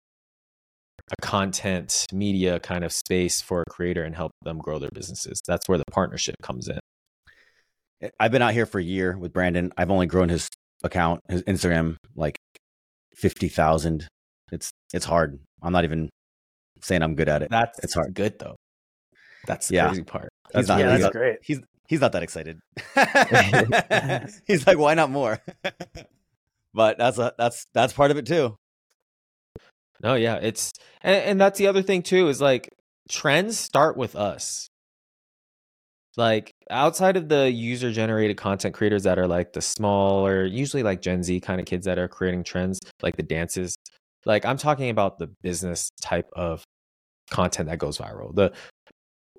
a 1.11 1.25
content 1.25 2.05
media 2.11 2.59
kind 2.59 2.83
of 2.83 2.91
space 2.91 3.41
for 3.41 3.61
a 3.61 3.71
creator 3.71 4.03
and 4.03 4.15
help 4.15 4.31
them 4.43 4.57
grow 4.57 4.79
their 4.79 4.89
businesses. 4.93 5.39
That's 5.47 5.67
where 5.69 5.77
the 5.77 5.85
partnership 5.91 6.35
comes 6.41 6.67
in. 6.67 6.79
Eh, 8.01 8.09
I've 8.19 8.31
been 8.31 8.41
out 8.41 8.53
here 8.53 8.65
for 8.65 8.79
a 8.79 8.83
year 8.83 9.17
with 9.17 9.33
Brandon. 9.33 9.71
I've 9.77 9.91
only 9.91 10.07
grown 10.07 10.29
his 10.29 10.49
account, 10.83 11.21
his 11.29 11.41
Instagram, 11.43 11.97
like 12.15 12.37
fifty 13.15 13.47
thousand. 13.49 14.07
It's 14.51 14.71
it's 14.93 15.05
hard. 15.05 15.39
I'm 15.61 15.73
not 15.73 15.83
even 15.83 16.09
saying 16.81 17.01
I'm 17.01 17.15
good 17.15 17.29
at 17.29 17.41
it. 17.41 17.49
That's 17.49 17.79
it's 17.79 17.93
hard. 17.93 18.13
Good 18.13 18.37
though. 18.39 18.55
That's 19.47 19.67
the 19.67 19.75
Yeah. 19.75 19.87
crazy 19.87 20.03
part. 20.03 20.29
He's 20.53 20.67
not- 20.67 20.79
yeah, 20.79 20.91
he's 20.91 21.01
that's 21.01 21.03
not- 21.03 21.13
great. 21.13 21.37
He's 21.43 21.59
he's 21.87 22.01
not 22.01 22.11
that 22.13 22.23
excited. 22.23 22.59
he's 24.47 24.65
like, 24.67 24.77
why 24.77 24.93
not 24.93 25.09
more? 25.09 25.39
but 26.73 26.97
that's 26.97 27.17
a, 27.17 27.33
that's 27.37 27.65
that's 27.73 27.93
part 27.93 28.11
of 28.11 28.17
it 28.17 28.25
too. 28.25 28.55
No, 30.03 30.15
yeah, 30.15 30.35
it's 30.35 30.71
and, 31.01 31.15
and 31.23 31.41
that's 31.41 31.57
the 31.57 31.67
other 31.67 31.81
thing 31.81 32.03
too 32.03 32.27
is 32.27 32.41
like 32.41 32.69
trends 33.09 33.57
start 33.57 33.97
with 33.97 34.15
us. 34.15 34.67
Like 36.17 36.53
outside 36.69 37.17
of 37.17 37.29
the 37.29 37.51
user 37.51 37.91
generated 37.91 38.37
content 38.37 38.73
creators 38.73 39.03
that 39.03 39.19
are 39.19 39.27
like 39.27 39.53
the 39.53 39.61
smaller, 39.61 40.45
usually 40.45 40.83
like 40.83 41.01
Gen 41.01 41.23
Z 41.23 41.39
kind 41.41 41.59
of 41.59 41.65
kids 41.65 41.85
that 41.85 41.99
are 41.99 42.07
creating 42.07 42.43
trends, 42.43 42.79
like 43.01 43.17
the 43.17 43.23
dances. 43.23 43.75
Like 44.25 44.45
I'm 44.45 44.57
talking 44.57 44.89
about 44.89 45.19
the 45.19 45.27
business 45.43 45.89
type 46.01 46.29
of 46.33 46.63
content 47.29 47.69
that 47.69 47.79
goes 47.79 47.97
viral. 47.97 48.33
The 48.33 48.53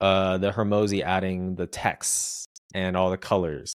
uh 0.00 0.38
the 0.38 0.50
Hormozi 0.52 1.02
adding 1.02 1.54
the 1.54 1.66
text 1.66 2.46
and 2.74 2.96
all 2.96 3.10
the 3.10 3.16
colors. 3.16 3.74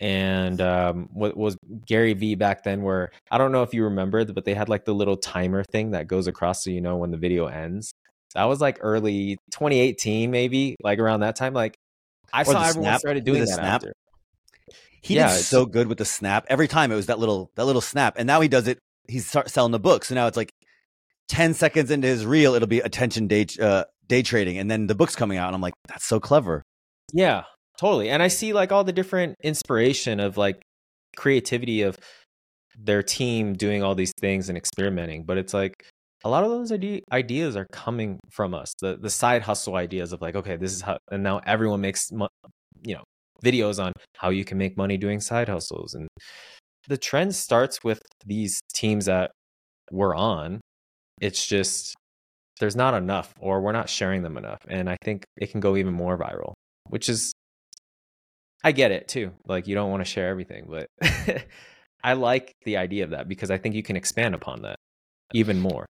And 0.00 0.60
um 0.60 1.08
what 1.12 1.36
was 1.36 1.56
Gary 1.86 2.14
Vee 2.14 2.34
back 2.34 2.64
then 2.64 2.82
where 2.82 3.10
I 3.30 3.38
don't 3.38 3.52
know 3.52 3.62
if 3.62 3.74
you 3.74 3.84
remember, 3.84 4.24
but 4.24 4.44
they 4.44 4.54
had 4.54 4.68
like 4.68 4.84
the 4.84 4.94
little 4.94 5.16
timer 5.16 5.62
thing 5.64 5.92
that 5.92 6.08
goes 6.08 6.26
across 6.26 6.64
so 6.64 6.70
you 6.70 6.80
know 6.80 6.96
when 6.96 7.10
the 7.12 7.18
video 7.18 7.46
ends. 7.46 7.92
That 8.34 8.44
was 8.44 8.60
like 8.60 8.78
early 8.80 9.36
2018, 9.50 10.30
maybe, 10.30 10.76
like 10.82 10.98
around 11.00 11.20
that 11.20 11.36
time. 11.36 11.52
Like 11.52 11.74
I 12.32 12.42
saw 12.42 12.62
everyone 12.64 12.90
snap. 12.90 13.00
started 13.00 13.24
Do 13.24 13.32
doing 13.32 13.40
the 13.44 13.46
that 13.46 13.54
snap. 13.54 13.74
after. 13.74 13.92
He 15.02 15.14
Yeah, 15.16 15.34
did 15.34 15.44
so 15.44 15.64
good 15.66 15.88
with 15.88 15.98
the 15.98 16.04
snap. 16.04 16.44
Every 16.48 16.68
time 16.68 16.92
it 16.92 16.94
was 16.96 17.06
that 17.06 17.18
little 17.18 17.50
that 17.56 17.64
little 17.64 17.80
snap, 17.80 18.14
and 18.18 18.26
now 18.26 18.40
he 18.40 18.48
does 18.48 18.68
it. 18.68 18.78
He's 19.08 19.26
start 19.26 19.50
selling 19.50 19.72
the 19.72 19.80
book, 19.80 20.04
so 20.04 20.14
now 20.14 20.26
it's 20.26 20.36
like 20.36 20.50
ten 21.28 21.54
seconds 21.54 21.90
into 21.90 22.06
his 22.08 22.26
reel, 22.26 22.54
it'll 22.54 22.68
be 22.68 22.80
attention 22.80 23.26
day 23.26 23.46
uh, 23.60 23.84
day 24.08 24.22
trading, 24.22 24.58
and 24.58 24.70
then 24.70 24.86
the 24.86 24.94
book's 24.94 25.16
coming 25.16 25.38
out, 25.38 25.46
and 25.48 25.54
I'm 25.54 25.60
like, 25.62 25.74
that's 25.88 26.04
so 26.04 26.20
clever. 26.20 26.62
Yeah, 27.12 27.44
totally. 27.78 28.10
And 28.10 28.22
I 28.22 28.28
see 28.28 28.52
like 28.52 28.72
all 28.72 28.84
the 28.84 28.92
different 28.92 29.36
inspiration 29.42 30.20
of 30.20 30.36
like 30.36 30.60
creativity 31.16 31.82
of 31.82 31.98
their 32.78 33.02
team 33.02 33.54
doing 33.54 33.82
all 33.82 33.94
these 33.94 34.12
things 34.20 34.48
and 34.48 34.56
experimenting. 34.58 35.24
But 35.24 35.38
it's 35.38 35.54
like 35.54 35.84
a 36.24 36.28
lot 36.28 36.44
of 36.44 36.50
those 36.50 36.72
ide- 36.72 37.04
ideas 37.12 37.56
are 37.56 37.66
coming 37.72 38.18
from 38.30 38.54
us. 38.54 38.72
The 38.80 38.96
the 39.00 39.10
side 39.10 39.42
hustle 39.42 39.76
ideas 39.76 40.12
of 40.12 40.20
like, 40.20 40.34
okay, 40.36 40.56
this 40.56 40.72
is 40.72 40.82
how, 40.82 40.98
and 41.10 41.22
now 41.22 41.40
everyone 41.46 41.80
makes, 41.80 42.10
you 42.10 42.94
know, 42.94 43.04
videos 43.44 43.82
on 43.82 43.92
how 44.16 44.30
you 44.30 44.44
can 44.44 44.58
make 44.58 44.76
money 44.76 44.96
doing 44.96 45.20
side 45.20 45.48
hustles. 45.48 45.94
And 45.94 46.08
the 46.88 46.98
trend 46.98 47.34
starts 47.34 47.82
with 47.84 48.02
these 48.26 48.60
teams 48.74 49.06
that 49.06 49.30
we're 49.90 50.14
on. 50.14 50.60
It's 51.20 51.46
just 51.46 51.94
there's 52.60 52.76
not 52.76 52.94
enough, 52.94 53.32
or 53.40 53.60
we're 53.62 53.72
not 53.72 53.88
sharing 53.88 54.22
them 54.22 54.36
enough. 54.36 54.58
And 54.68 54.90
I 54.90 54.96
think 55.02 55.24
it 55.36 55.50
can 55.50 55.60
go 55.60 55.76
even 55.76 55.94
more 55.94 56.18
viral, 56.18 56.52
which 56.88 57.08
is 57.08 57.32
I 58.62 58.72
get 58.72 58.90
it 58.92 59.08
too. 59.08 59.32
Like 59.46 59.66
you 59.66 59.74
don't 59.74 59.90
want 59.90 60.02
to 60.02 60.10
share 60.10 60.28
everything, 60.28 60.68
but 60.68 60.86
I 62.04 62.12
like 62.14 62.52
the 62.64 62.76
idea 62.76 63.04
of 63.04 63.10
that 63.10 63.28
because 63.28 63.50
I 63.50 63.58
think 63.58 63.74
you 63.74 63.82
can 63.82 63.96
expand 63.96 64.34
upon 64.34 64.62
that 64.62 64.76
even 65.32 65.60
more. 65.60 65.86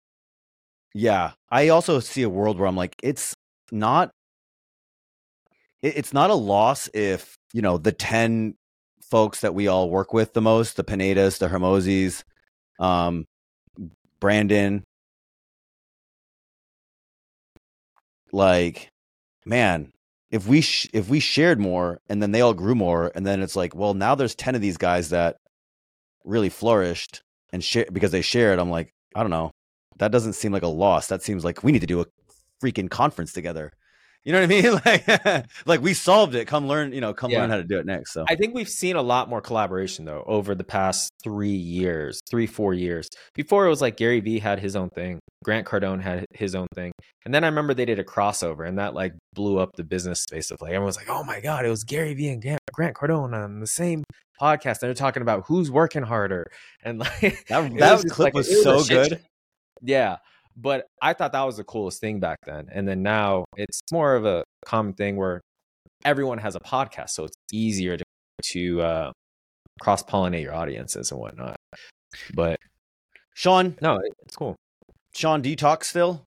Yeah, 0.93 1.31
I 1.49 1.69
also 1.69 1.99
see 1.99 2.23
a 2.23 2.29
world 2.29 2.57
where 2.59 2.67
I'm 2.67 2.75
like, 2.75 2.95
it's 3.03 3.33
not, 3.71 4.11
it- 5.81 5.97
it's 5.97 6.13
not 6.13 6.29
a 6.29 6.35
loss 6.35 6.89
if 6.93 7.35
you 7.53 7.61
know 7.61 7.77
the 7.77 7.91
ten 7.91 8.55
folks 9.01 9.41
that 9.41 9.53
we 9.55 9.67
all 9.67 9.89
work 9.89 10.13
with 10.13 10.33
the 10.33 10.41
most, 10.41 10.75
the 10.75 10.83
Pinedas, 10.83 11.39
the 11.39 11.47
Hormozis, 11.47 12.23
um, 12.79 13.25
Brandon, 14.19 14.83
like, 18.31 18.89
man, 19.45 19.91
if 20.31 20.47
we 20.47 20.61
sh- 20.61 20.89
if 20.93 21.09
we 21.09 21.19
shared 21.19 21.59
more 21.59 21.99
and 22.09 22.21
then 22.21 22.31
they 22.31 22.41
all 22.41 22.53
grew 22.53 22.75
more, 22.75 23.11
and 23.15 23.25
then 23.25 23.41
it's 23.41 23.55
like, 23.55 23.75
well, 23.75 23.93
now 23.93 24.15
there's 24.15 24.35
ten 24.35 24.55
of 24.55 24.61
these 24.61 24.77
guys 24.77 25.09
that 25.09 25.37
really 26.25 26.49
flourished 26.49 27.23
and 27.53 27.63
share 27.63 27.87
because 27.93 28.11
they 28.11 28.21
shared. 28.21 28.59
I'm 28.59 28.71
like, 28.71 28.91
I 29.15 29.21
don't 29.21 29.31
know 29.31 29.51
that 29.99 30.11
doesn't 30.11 30.33
seem 30.33 30.51
like 30.51 30.63
a 30.63 30.67
loss. 30.67 31.07
That 31.07 31.21
seems 31.23 31.43
like 31.45 31.63
we 31.63 31.71
need 31.71 31.81
to 31.81 31.87
do 31.87 32.01
a 32.01 32.05
freaking 32.63 32.89
conference 32.89 33.33
together. 33.33 33.71
You 34.25 34.33
know 34.33 34.41
what 34.41 34.51
I 34.51 34.61
mean? 34.61 34.81
Like, 35.25 35.45
like 35.65 35.81
we 35.81 35.93
solved 35.93 36.35
it. 36.35 36.47
Come 36.47 36.67
learn, 36.67 36.91
you 36.91 36.99
know, 36.99 37.13
come 37.13 37.31
Yeah. 37.31 37.39
learn 37.41 37.49
how 37.49 37.55
to 37.57 37.63
do 37.63 37.79
it 37.79 37.85
next. 37.85 38.11
So 38.11 38.25
I 38.27 38.35
think 38.35 38.53
we've 38.53 38.67
seen 38.67 38.97
a 38.97 39.01
lot 39.01 39.29
more 39.29 39.39
collaboration 39.41 40.03
though 40.03 40.23
over 40.27 40.53
the 40.53 40.65
past 40.65 41.09
three 41.23 41.49
years, 41.55 42.19
three, 42.29 42.45
four 42.45 42.73
years. 42.73 43.07
Before 43.35 43.65
it 43.65 43.69
was 43.69 43.81
like 43.81 43.95
Gary 43.95 44.19
Vee 44.19 44.39
had 44.39 44.59
his 44.59 44.75
own 44.75 44.89
thing, 44.89 45.19
Grant 45.45 45.65
Cardone 45.65 46.01
had 46.01 46.25
his 46.33 46.55
own 46.55 46.67
thing. 46.75 46.91
And 47.23 47.33
then 47.33 47.45
I 47.45 47.47
remember 47.47 47.73
they 47.73 47.85
did 47.85 47.99
a 47.99 48.03
crossover 48.03 48.67
and 48.67 48.79
that 48.79 48.93
like 48.93 49.13
blew 49.33 49.59
up 49.59 49.69
the 49.77 49.83
business 49.85 50.21
space 50.23 50.51
of 50.51 50.59
like 50.59 50.71
everyone 50.71 50.87
was 50.87 50.97
like, 50.97 51.09
oh 51.09 51.23
my 51.23 51.39
God, 51.39 51.63
it 51.65 51.69
was 51.69 51.85
Gary 51.85 52.13
Vee 52.13 52.27
and 52.29 52.41
Grant, 52.41 52.59
Grant 52.73 52.97
Cardone 52.97 53.33
on 53.33 53.61
the 53.61 53.67
same 53.67 54.03
podcast. 54.41 54.81
And 54.81 54.89
they're 54.89 54.93
talking 54.93 55.21
about 55.21 55.45
who's 55.47 55.71
working 55.71 56.03
harder. 56.03 56.47
And 56.83 56.99
like 56.99 57.45
that, 57.47 57.73
that 57.77 57.93
was 57.93 58.03
clip 58.11 58.25
like- 58.25 58.33
was 58.33 58.49
it 58.51 58.57
was 58.57 58.59
a 58.59 58.63
so 58.63 58.83
shit 58.83 59.09
good. 59.11 59.19
Yeah. 59.81 60.17
But 60.55 60.87
I 61.01 61.13
thought 61.13 61.33
that 61.33 61.43
was 61.43 61.57
the 61.57 61.63
coolest 61.63 62.01
thing 62.01 62.19
back 62.19 62.39
then. 62.45 62.67
And 62.71 62.87
then 62.87 63.03
now 63.03 63.45
it's 63.55 63.79
more 63.91 64.15
of 64.15 64.25
a 64.25 64.43
common 64.65 64.93
thing 64.93 65.15
where 65.15 65.41
everyone 66.03 66.39
has 66.39 66.55
a 66.55 66.59
podcast. 66.59 67.11
So 67.11 67.25
it's 67.25 67.35
easier 67.53 67.97
to, 67.97 68.03
to 68.43 68.81
uh, 68.81 69.11
cross 69.79 70.03
pollinate 70.03 70.41
your 70.41 70.55
audiences 70.55 71.11
and 71.11 71.19
whatnot. 71.19 71.57
But 72.33 72.59
Sean, 73.35 73.75
no, 73.81 73.99
it's 74.25 74.35
cool. 74.35 74.55
Sean, 75.13 75.41
do 75.41 75.49
you 75.49 75.55
talk 75.55 75.83
still? 75.83 76.23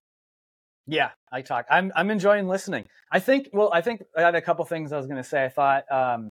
Yeah, 0.87 1.11
I 1.33 1.43
talk. 1.43 1.67
I'm 1.71 1.93
I'm 1.95 2.11
enjoying 2.11 2.49
listening. 2.49 2.87
I 3.13 3.21
think. 3.21 3.49
Well, 3.53 3.71
I 3.73 3.81
think 3.81 4.03
I 4.17 4.23
had 4.23 4.35
a 4.35 4.43
couple 4.43 4.65
things 4.65 4.93
I 4.93 4.97
was 4.97 5.07
going 5.07 5.23
to 5.23 5.29
say. 5.29 5.45
I 5.45 5.49
thought 5.49 5.91
um, 5.91 6.31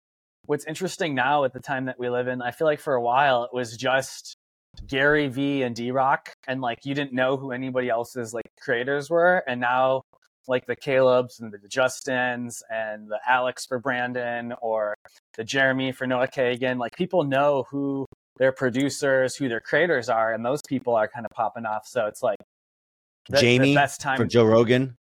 what's 0.46 0.66
interesting 0.66 1.14
now 1.14 1.44
at 1.44 1.52
the 1.52 1.60
time 1.60 1.86
that 1.86 1.98
we 1.98 2.08
live 2.10 2.28
in. 2.28 2.42
I 2.42 2.50
feel 2.50 2.66
like 2.66 2.80
for 2.80 2.94
a 2.94 3.00
while 3.00 3.44
it 3.44 3.50
was 3.52 3.76
just 3.76 4.36
Gary 4.86 5.28
Vee 5.28 5.62
and 5.62 5.74
D 5.74 5.90
Rock, 5.90 6.32
and 6.46 6.60
like 6.60 6.84
you 6.84 6.94
didn't 6.94 7.12
know 7.12 7.36
who 7.36 7.52
anybody 7.52 7.88
else's 7.88 8.32
like 8.32 8.50
creators 8.60 9.10
were, 9.10 9.42
and 9.46 9.60
now 9.60 10.02
like 10.48 10.66
the 10.66 10.76
Caleb's 10.76 11.40
and 11.40 11.52
the 11.52 11.58
Justins 11.68 12.62
and 12.70 13.08
the 13.08 13.20
Alex 13.26 13.66
for 13.66 13.78
Brandon 13.78 14.54
or 14.60 14.94
the 15.36 15.44
Jeremy 15.44 15.92
for 15.92 16.06
Noah 16.06 16.28
Kagan. 16.28 16.78
Like 16.78 16.96
people 16.96 17.24
know 17.24 17.64
who 17.70 18.06
their 18.38 18.52
producers, 18.52 19.36
who 19.36 19.48
their 19.48 19.60
creators 19.60 20.08
are, 20.08 20.32
and 20.32 20.44
those 20.44 20.60
people 20.66 20.94
are 20.94 21.08
kind 21.08 21.26
of 21.26 21.30
popping 21.30 21.66
off. 21.66 21.86
So 21.86 22.06
it's 22.06 22.22
like 22.22 22.38
the, 23.28 23.38
Jamie 23.38 23.70
the 23.70 23.74
best 23.74 24.00
time 24.00 24.16
For 24.16 24.26
Joe 24.26 24.44
Rogan. 24.44 24.96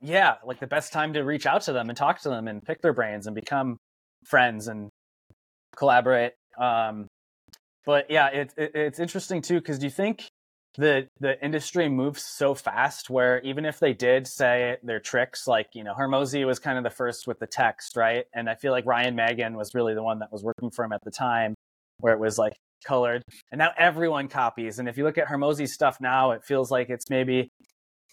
yeah, 0.00 0.36
like 0.44 0.58
the 0.58 0.66
best 0.66 0.92
time 0.92 1.12
to 1.12 1.20
reach 1.22 1.46
out 1.46 1.62
to 1.62 1.72
them 1.72 1.88
and 1.88 1.96
talk 1.96 2.20
to 2.22 2.28
them 2.28 2.48
and 2.48 2.62
pick 2.62 2.82
their 2.82 2.92
brains 2.92 3.26
and 3.26 3.36
become 3.36 3.76
friends 4.24 4.68
and 4.68 4.88
collaborate. 5.76 6.32
Um, 6.58 7.06
but 7.84 8.10
yeah, 8.10 8.28
it, 8.28 8.52
it, 8.56 8.72
it's 8.74 8.98
interesting 8.98 9.42
too 9.42 9.60
because 9.60 9.78
do 9.78 9.86
you 9.86 9.90
think 9.90 10.28
the 10.78 11.06
the 11.20 11.42
industry 11.44 11.88
moves 11.88 12.24
so 12.24 12.54
fast 12.54 13.10
where 13.10 13.40
even 13.42 13.64
if 13.66 13.78
they 13.78 13.92
did 13.92 14.26
say 14.26 14.78
their 14.82 15.00
tricks, 15.00 15.46
like 15.46 15.68
you 15.74 15.84
know, 15.84 15.94
Hormozi 15.94 16.46
was 16.46 16.58
kind 16.58 16.78
of 16.78 16.84
the 16.84 16.90
first 16.90 17.26
with 17.26 17.38
the 17.38 17.46
text, 17.46 17.96
right? 17.96 18.24
And 18.34 18.48
I 18.48 18.54
feel 18.54 18.72
like 18.72 18.86
Ryan 18.86 19.14
Magan 19.14 19.56
was 19.56 19.74
really 19.74 19.94
the 19.94 20.02
one 20.02 20.20
that 20.20 20.32
was 20.32 20.42
working 20.42 20.70
for 20.70 20.84
him 20.84 20.92
at 20.92 21.04
the 21.04 21.10
time, 21.10 21.54
where 21.98 22.14
it 22.14 22.20
was 22.20 22.38
like 22.38 22.54
colored, 22.86 23.22
and 23.50 23.58
now 23.58 23.70
everyone 23.76 24.28
copies. 24.28 24.78
And 24.78 24.88
if 24.88 24.96
you 24.96 25.04
look 25.04 25.18
at 25.18 25.28
Hormozi's 25.28 25.74
stuff 25.74 25.98
now, 26.00 26.30
it 26.32 26.42
feels 26.44 26.70
like 26.70 26.88
it's 26.88 27.10
maybe 27.10 27.50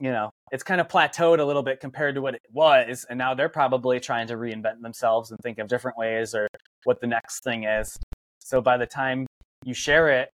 you 0.01 0.11
know, 0.11 0.29
it's 0.51 0.63
kind 0.63 0.79
of 0.79 0.87
plateaued 0.87 1.39
a 1.39 1.43
little 1.43 1.63
bit 1.63 1.79
compared 1.79 2.15
to 2.15 2.21
what 2.21 2.33
it 2.33 2.41
was. 2.51 3.05
And 3.09 3.17
now 3.17 3.33
they're 3.33 3.49
probably 3.49 3.99
trying 3.99 4.27
to 4.27 4.35
reinvent 4.35 4.81
themselves 4.81 5.29
and 5.29 5.37
think 5.43 5.59
of 5.59 5.67
different 5.67 5.97
ways 5.97 6.33
or 6.33 6.47
what 6.85 7.01
the 7.01 7.07
next 7.07 7.43
thing 7.43 7.65
is. 7.65 7.97
So 8.39 8.61
by 8.61 8.77
the 8.77 8.85
time 8.85 9.27
you 9.63 9.73
share 9.73 10.09
it. 10.09 10.29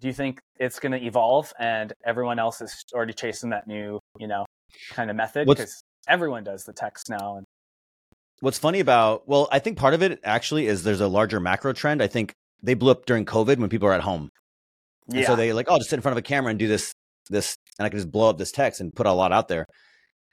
Do 0.00 0.06
you 0.06 0.12
think 0.12 0.40
it's 0.58 0.78
going 0.78 0.92
to 0.92 1.04
evolve 1.04 1.52
and 1.58 1.92
everyone 2.04 2.38
else 2.38 2.60
is 2.60 2.84
already 2.94 3.12
chasing 3.12 3.50
that 3.50 3.66
new, 3.66 3.98
you 4.18 4.28
know, 4.28 4.46
kind 4.90 5.10
of 5.10 5.16
method? 5.16 5.46
Because 5.46 5.82
everyone 6.06 6.44
does 6.44 6.64
the 6.64 6.72
text 6.72 7.10
now. 7.10 7.36
And 7.36 7.46
What's 8.40 8.58
funny 8.58 8.78
about 8.80 9.28
well, 9.28 9.48
I 9.50 9.58
think 9.58 9.78
part 9.78 9.94
of 9.94 10.02
it 10.02 10.20
actually 10.22 10.66
is 10.66 10.84
there's 10.84 11.00
a 11.00 11.08
larger 11.08 11.40
macro 11.40 11.72
trend. 11.72 12.00
I 12.02 12.06
think 12.06 12.32
they 12.62 12.74
blew 12.74 12.92
up 12.92 13.06
during 13.06 13.24
COVID 13.24 13.58
when 13.58 13.68
people 13.68 13.88
are 13.88 13.92
at 13.92 14.02
home. 14.02 14.28
And 15.08 15.20
yeah, 15.20 15.26
so 15.26 15.36
they 15.36 15.52
like, 15.52 15.66
oh, 15.68 15.78
just 15.78 15.90
sit 15.90 15.96
in 15.96 16.02
front 16.02 16.12
of 16.12 16.18
a 16.18 16.22
camera 16.22 16.50
and 16.50 16.58
do 16.58 16.68
this, 16.68 16.92
this, 17.30 17.56
and 17.78 17.86
I 17.86 17.88
can 17.88 17.98
just 17.98 18.10
blow 18.10 18.28
up 18.28 18.38
this 18.38 18.52
text 18.52 18.80
and 18.80 18.94
put 18.94 19.06
a 19.06 19.12
lot 19.12 19.32
out 19.32 19.48
there. 19.48 19.66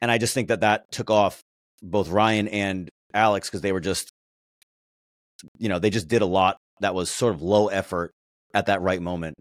And 0.01 0.11
I 0.11 0.17
just 0.17 0.33
think 0.33 0.49
that 0.49 0.61
that 0.61 0.91
took 0.91 1.09
off 1.09 1.41
both 1.81 2.09
Ryan 2.09 2.47
and 2.49 2.89
Alex 3.13 3.49
because 3.49 3.61
they 3.61 3.71
were 3.71 3.79
just, 3.79 4.11
you 5.57 5.69
know, 5.69 5.79
they 5.79 5.89
just 5.89 6.07
did 6.07 6.21
a 6.21 6.25
lot 6.25 6.57
that 6.81 6.93
was 6.93 7.09
sort 7.09 7.33
of 7.33 7.41
low 7.41 7.69
effort 7.69 8.11
at 8.55 8.65
that 8.65 8.81
right 8.81 9.01
moment. 9.01 9.35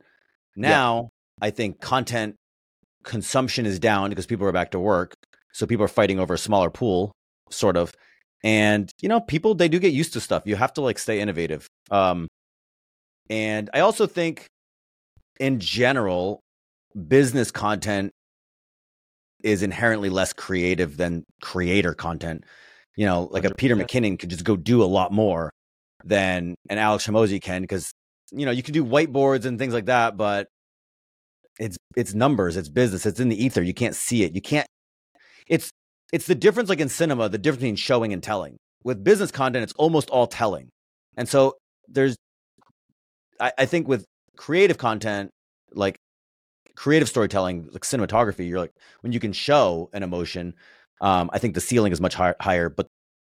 Now 0.56 1.08
I 1.40 1.50
think 1.50 1.80
content 1.80 2.36
consumption 3.04 3.64
is 3.64 3.78
down 3.78 4.10
because 4.10 4.26
people 4.26 4.46
are 4.46 4.52
back 4.52 4.72
to 4.72 4.80
work. 4.80 5.14
So 5.52 5.66
people 5.66 5.84
are 5.84 5.88
fighting 5.88 6.18
over 6.18 6.34
a 6.34 6.38
smaller 6.38 6.70
pool, 6.70 7.12
sort 7.50 7.76
of. 7.76 7.92
And, 8.42 8.90
you 9.00 9.08
know, 9.08 9.20
people, 9.20 9.54
they 9.54 9.68
do 9.68 9.78
get 9.78 9.92
used 9.92 10.12
to 10.14 10.20
stuff. 10.20 10.42
You 10.46 10.56
have 10.56 10.72
to 10.74 10.80
like 10.80 10.98
stay 10.98 11.20
innovative. 11.20 11.66
Um, 11.90 12.26
and 13.30 13.70
I 13.72 13.80
also 13.80 14.06
think 14.06 14.46
in 15.40 15.60
general, 15.60 16.40
business 17.08 17.50
content 17.50 18.10
is 19.42 19.62
inherently 19.62 20.10
less 20.10 20.32
creative 20.32 20.96
than 20.96 21.24
creator 21.40 21.94
content. 21.94 22.44
You 22.96 23.06
know, 23.06 23.28
like 23.30 23.44
a 23.44 23.54
Peter 23.54 23.76
McKinnon 23.76 24.18
could 24.18 24.30
just 24.30 24.44
go 24.44 24.56
do 24.56 24.82
a 24.82 24.84
lot 24.84 25.12
more 25.12 25.50
than 26.04 26.54
an 26.68 26.78
Alex 26.78 27.06
Hormozi 27.06 27.40
can 27.40 27.62
because 27.62 27.92
you 28.38 28.46
know 28.46 28.52
you 28.52 28.62
can 28.62 28.74
do 28.74 28.84
whiteboards 28.84 29.44
and 29.44 29.58
things 29.58 29.74
like 29.74 29.86
that, 29.86 30.16
but 30.16 30.48
it's 31.58 31.76
it's 31.96 32.14
numbers, 32.14 32.56
it's 32.56 32.68
business, 32.68 33.06
it's 33.06 33.20
in 33.20 33.28
the 33.28 33.42
ether. 33.42 33.62
You 33.62 33.74
can't 33.74 33.94
see 33.94 34.24
it. 34.24 34.34
You 34.34 34.40
can't. 34.40 34.66
It's 35.46 35.70
it's 36.12 36.26
the 36.26 36.34
difference, 36.34 36.68
like 36.68 36.80
in 36.80 36.88
cinema, 36.88 37.28
the 37.28 37.38
difference 37.38 37.60
between 37.60 37.76
showing 37.76 38.12
and 38.12 38.22
telling. 38.22 38.56
With 38.82 39.02
business 39.02 39.30
content, 39.30 39.62
it's 39.62 39.72
almost 39.74 40.10
all 40.10 40.26
telling, 40.26 40.68
and 41.16 41.28
so 41.28 41.54
there's. 41.88 42.16
I, 43.40 43.52
I 43.58 43.66
think 43.66 43.88
with 43.88 44.04
creative 44.36 44.78
content, 44.78 45.30
like 45.72 45.96
creative 46.76 47.08
storytelling, 47.08 47.68
like 47.72 47.82
cinematography, 47.82 48.48
you're 48.48 48.60
like 48.60 48.72
when 49.00 49.12
you 49.12 49.20
can 49.20 49.32
show 49.32 49.90
an 49.92 50.02
emotion. 50.02 50.54
Um, 51.00 51.30
I 51.32 51.38
think 51.38 51.54
the 51.54 51.60
ceiling 51.60 51.92
is 51.92 52.00
much 52.00 52.14
higher, 52.14 52.36
higher, 52.40 52.68
but 52.68 52.86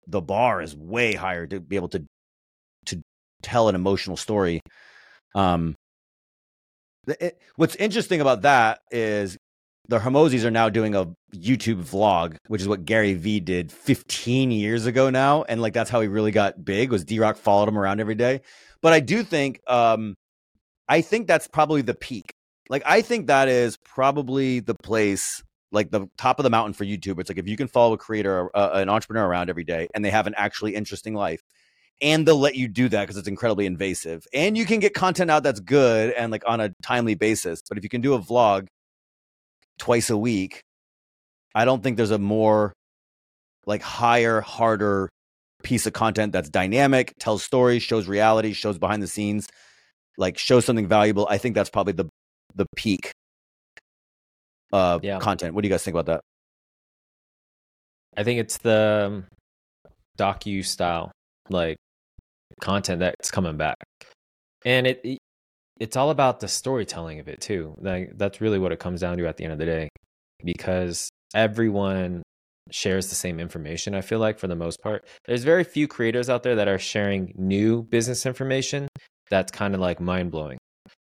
the 0.08 0.22
bar 0.22 0.62
is 0.62 0.76
way 0.76 1.14
higher 1.14 1.48
to 1.48 1.60
be 1.60 1.76
able 1.76 1.90
to 1.90 2.00
to 2.00 2.06
tell 3.42 3.70
an 3.70 3.76
emotional 3.76 4.18
story. 4.18 4.62
Um, 5.34 5.76
it- 7.08 7.40
what's 7.56 7.76
interesting 7.76 8.22
about 8.22 8.42
that 8.44 8.80
is 8.92 9.38
the 9.88 10.00
Hormozis 10.00 10.44
are 10.44 10.52
now 10.52 10.70
doing 10.70 10.96
a 10.96 11.06
YouTube 11.36 11.84
vlog, 11.84 12.38
which 12.48 12.62
is 12.62 12.68
what 12.68 12.86
Gary 12.86 13.14
Vee 13.14 13.40
did 13.40 13.72
15 13.72 14.52
years 14.52 14.86
ago 14.86 15.10
now, 15.10 15.44
and 15.44 15.62
like 15.62 15.74
that's 15.74 15.90
how 15.90 16.02
he 16.02 16.08
really 16.08 16.32
got 16.32 16.64
big. 16.66 16.92
Was 16.92 17.04
D 17.06 17.20
Rock 17.20 17.38
followed 17.38 17.70
him 17.70 17.78
around 17.78 18.00
every 18.00 18.16
day? 18.16 18.42
But 18.82 18.94
I 18.94 19.00
do 19.00 19.24
think, 19.24 19.60
um, 19.70 20.16
I 20.88 21.02
think 21.02 21.28
that's 21.28 21.48
probably 21.48 21.82
the 21.82 21.94
peak. 21.94 22.34
Like 22.70 22.84
I 22.86 23.02
think 23.02 23.28
that 23.28 23.48
is 23.48 23.78
probably 23.78 24.60
the 24.60 24.76
place, 24.76 25.44
like 25.72 25.92
the 25.92 26.08
top 26.18 26.40
of 26.40 26.44
the 26.44 26.50
mountain 26.50 26.74
for 26.74 26.86
YouTube. 26.86 27.20
It's 27.20 27.30
like 27.30 27.38
if 27.38 27.48
you 27.48 27.58
can 27.58 27.68
follow 27.68 27.94
a 27.94 27.98
creator, 27.98 28.50
uh, 28.56 28.72
an 28.74 28.90
entrepreneur 28.90 29.28
around 29.28 29.50
every 29.52 29.64
day, 29.64 29.88
and 29.94 30.04
they 30.04 30.10
have 30.10 30.26
an 30.26 30.34
actually 30.36 30.74
interesting 30.74 31.14
life, 31.14 31.42
and 32.02 32.28
they'll 32.28 32.38
let 32.40 32.56
you 32.56 32.68
do 32.68 32.90
that 32.90 33.02
because 33.02 33.18
it's 33.18 33.28
incredibly 33.28 33.66
invasive, 33.66 34.26
and 34.34 34.58
you 34.58 34.66
can 34.66 34.80
get 34.80 34.94
content 34.94 35.32
out 35.32 35.44
that's 35.44 35.60
good 35.60 36.12
and 36.14 36.32
like 36.32 36.44
on 36.48 36.60
a 36.62 36.74
timely 36.84 37.16
basis. 37.16 37.62
But 37.68 37.78
if 37.78 37.84
you 37.84 37.90
can 37.90 38.02
do 38.02 38.14
a 38.14 38.20
vlog 38.20 38.68
twice 39.80 40.10
a 40.10 40.18
week, 40.18 40.62
I 41.54 41.66
don't 41.66 41.82
think 41.84 41.98
there's 41.98 42.12
a 42.12 42.18
more 42.20 42.74
like 43.66 43.82
higher, 43.82 44.42
harder 44.42 45.10
piece 45.64 45.86
of 45.88 45.94
content 45.94 46.32
that's 46.34 46.50
dynamic, 46.50 47.14
tells 47.20 47.44
stories, 47.44 47.82
shows 47.82 48.08
reality, 48.08 48.54
shows 48.54 48.78
behind 48.78 49.02
the 49.02 49.08
scenes, 49.08 49.48
like 50.18 50.38
shows 50.38 50.66
something 50.66 50.88
valuable. 50.88 51.28
I 51.30 51.38
think 51.38 51.56
that's 51.56 51.70
probably 51.70 51.94
the 51.94 52.10
the 52.56 52.66
peak 52.76 53.12
uh 54.72 55.00
Yeah. 55.02 55.20
content. 55.20 55.54
What 55.56 55.62
do 55.62 55.68
you 55.68 55.74
guys 55.74 55.84
think 55.84 55.96
about 55.96 56.06
that? 56.08 56.22
I 58.18 58.24
think 58.24 58.40
it's 58.40 58.58
the 58.58 59.08
um, 59.08 59.26
docu 60.18 60.64
style 60.66 61.12
like 61.50 61.78
content 62.62 63.00
that's 63.00 63.32
coming 63.32 63.58
back, 63.58 63.78
and 64.66 64.88
it, 64.88 65.02
it 65.04 65.20
it's 65.80 65.98
all 65.98 66.10
about 66.10 66.40
the 66.40 66.48
storytelling 66.48 67.20
of 67.20 67.28
it 67.28 67.42
too. 67.42 67.76
Like 67.80 68.12
that's 68.16 68.42
really 68.42 68.60
what 68.60 68.72
it 68.72 68.80
comes 68.80 69.02
down 69.02 69.18
to 69.18 69.28
at 69.28 69.38
the 69.38 69.44
end 69.44 69.54
of 69.54 69.60
the 69.60 69.66
day, 69.66 69.90
because 70.44 71.10
everyone 71.34 72.24
shares 72.72 73.10
the 73.10 73.16
same 73.16 73.40
information. 73.40 73.94
I 73.94 74.02
feel 74.02 74.20
like 74.20 74.40
for 74.40 74.48
the 74.48 74.56
most 74.56 74.82
part, 74.82 75.06
there's 75.26 75.44
very 75.44 75.64
few 75.64 75.88
creators 75.88 76.30
out 76.30 76.44
there 76.44 76.56
that 76.56 76.68
are 76.68 76.80
sharing 76.80 77.34
new 77.38 77.84
business 77.84 78.26
information 78.26 78.88
that's 79.30 79.52
kind 79.52 79.76
of 79.76 79.82
like 79.82 80.00
mind 80.00 80.32
blowing. 80.32 80.58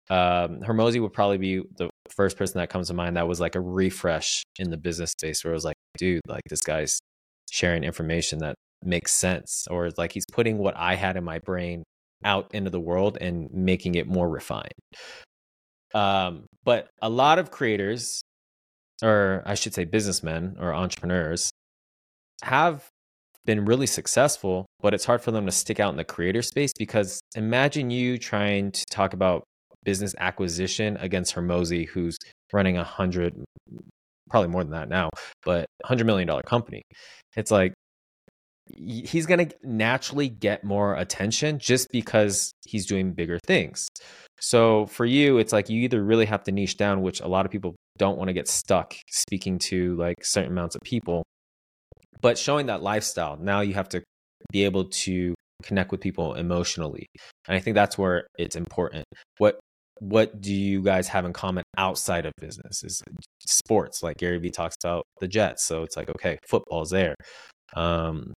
Um, 0.09 0.59
Hormozi 0.59 1.01
would 1.01 1.13
probably 1.13 1.37
be 1.37 1.61
the 1.77 1.89
first 2.09 2.37
person 2.37 2.59
that 2.59 2.69
comes 2.69 2.89
to 2.89 2.93
mind 2.93 3.15
that 3.15 3.27
was 3.27 3.39
like 3.39 3.55
a 3.55 3.61
refresh 3.61 4.43
in 4.59 4.69
the 4.69 4.77
business 4.77 5.11
space 5.11 5.43
where 5.43 5.51
it 5.51 5.55
was 5.55 5.65
like, 5.65 5.75
dude, 5.97 6.21
like 6.27 6.41
this 6.49 6.61
guy's 6.61 6.99
sharing 7.49 7.83
information 7.83 8.39
that 8.39 8.55
makes 8.83 9.13
sense, 9.13 9.67
or 9.69 9.89
like 9.97 10.11
he's 10.11 10.25
putting 10.31 10.57
what 10.57 10.75
I 10.77 10.95
had 10.95 11.17
in 11.17 11.23
my 11.23 11.39
brain 11.39 11.83
out 12.23 12.53
into 12.53 12.69
the 12.69 12.79
world 12.79 13.17
and 13.19 13.49
making 13.51 13.95
it 13.95 14.07
more 14.07 14.29
refined. 14.29 14.73
Um, 15.93 16.45
but 16.63 16.87
a 17.01 17.09
lot 17.09 17.39
of 17.39 17.51
creators, 17.51 18.21
or 19.03 19.43
I 19.45 19.55
should 19.55 19.73
say 19.73 19.85
businessmen 19.85 20.57
or 20.59 20.73
entrepreneurs, 20.73 21.51
have 22.43 22.87
been 23.45 23.65
really 23.65 23.87
successful, 23.87 24.65
but 24.81 24.93
it's 24.93 25.05
hard 25.05 25.21
for 25.21 25.31
them 25.31 25.45
to 25.45 25.51
stick 25.51 25.79
out 25.79 25.91
in 25.91 25.97
the 25.97 26.03
creator 26.03 26.41
space 26.41 26.71
because 26.77 27.19
imagine 27.35 27.89
you 27.89 28.17
trying 28.17 28.71
to 28.71 28.85
talk 28.91 29.13
about 29.13 29.43
business 29.83 30.13
acquisition 30.19 30.97
against 30.97 31.33
Hormozi, 31.35 31.87
who's 31.87 32.17
running 32.53 32.77
a 32.77 32.83
hundred, 32.83 33.33
probably 34.29 34.49
more 34.49 34.63
than 34.63 34.73
that 34.73 34.89
now, 34.89 35.09
but 35.43 35.65
hundred 35.83 36.05
million 36.05 36.27
dollar 36.27 36.43
company. 36.43 36.83
It's 37.35 37.51
like 37.51 37.73
he's 38.77 39.25
going 39.25 39.47
to 39.47 39.55
naturally 39.63 40.29
get 40.29 40.63
more 40.63 40.95
attention 40.95 41.59
just 41.59 41.87
because 41.91 42.51
he's 42.65 42.85
doing 42.85 43.13
bigger 43.13 43.39
things. 43.45 43.87
So 44.39 44.87
for 44.87 45.05
you, 45.05 45.37
it's 45.37 45.53
like 45.53 45.69
you 45.69 45.81
either 45.81 46.03
really 46.03 46.25
have 46.25 46.43
to 46.43 46.51
niche 46.51 46.77
down, 46.77 47.01
which 47.01 47.21
a 47.21 47.27
lot 47.27 47.45
of 47.45 47.51
people 47.51 47.75
don't 47.97 48.17
want 48.17 48.29
to 48.29 48.33
get 48.33 48.47
stuck 48.47 48.95
speaking 49.09 49.59
to 49.59 49.95
like 49.97 50.23
certain 50.23 50.51
amounts 50.51 50.75
of 50.75 50.81
people, 50.81 51.23
but 52.21 52.37
showing 52.37 52.65
that 52.67 52.81
lifestyle. 52.81 53.37
Now 53.37 53.61
you 53.61 53.73
have 53.75 53.89
to 53.89 54.01
be 54.51 54.65
able 54.65 54.85
to 54.85 55.35
connect 55.61 55.91
with 55.91 56.01
people 56.01 56.33
emotionally. 56.33 57.05
And 57.47 57.55
I 57.55 57.59
think 57.59 57.75
that's 57.75 57.97
where 57.97 58.27
it's 58.37 58.55
important. 58.55 59.05
What 59.37 59.59
what 59.99 60.41
do 60.41 60.51
you 60.51 60.81
guys 60.81 61.07
have 61.09 61.25
in 61.25 61.33
common 61.33 61.63
outside 61.77 62.25
of 62.25 62.33
business? 62.41 62.83
Is 62.83 63.03
sports 63.45 64.01
like 64.01 64.17
Gary 64.17 64.39
Vee 64.39 64.49
talks 64.49 64.75
about 64.83 65.03
the 65.19 65.27
Jets. 65.27 65.65
So 65.65 65.83
it's 65.83 65.95
like, 65.95 66.09
okay, 66.09 66.39
football's 66.47 66.89
there. 66.89 67.13
Um, 67.75 68.33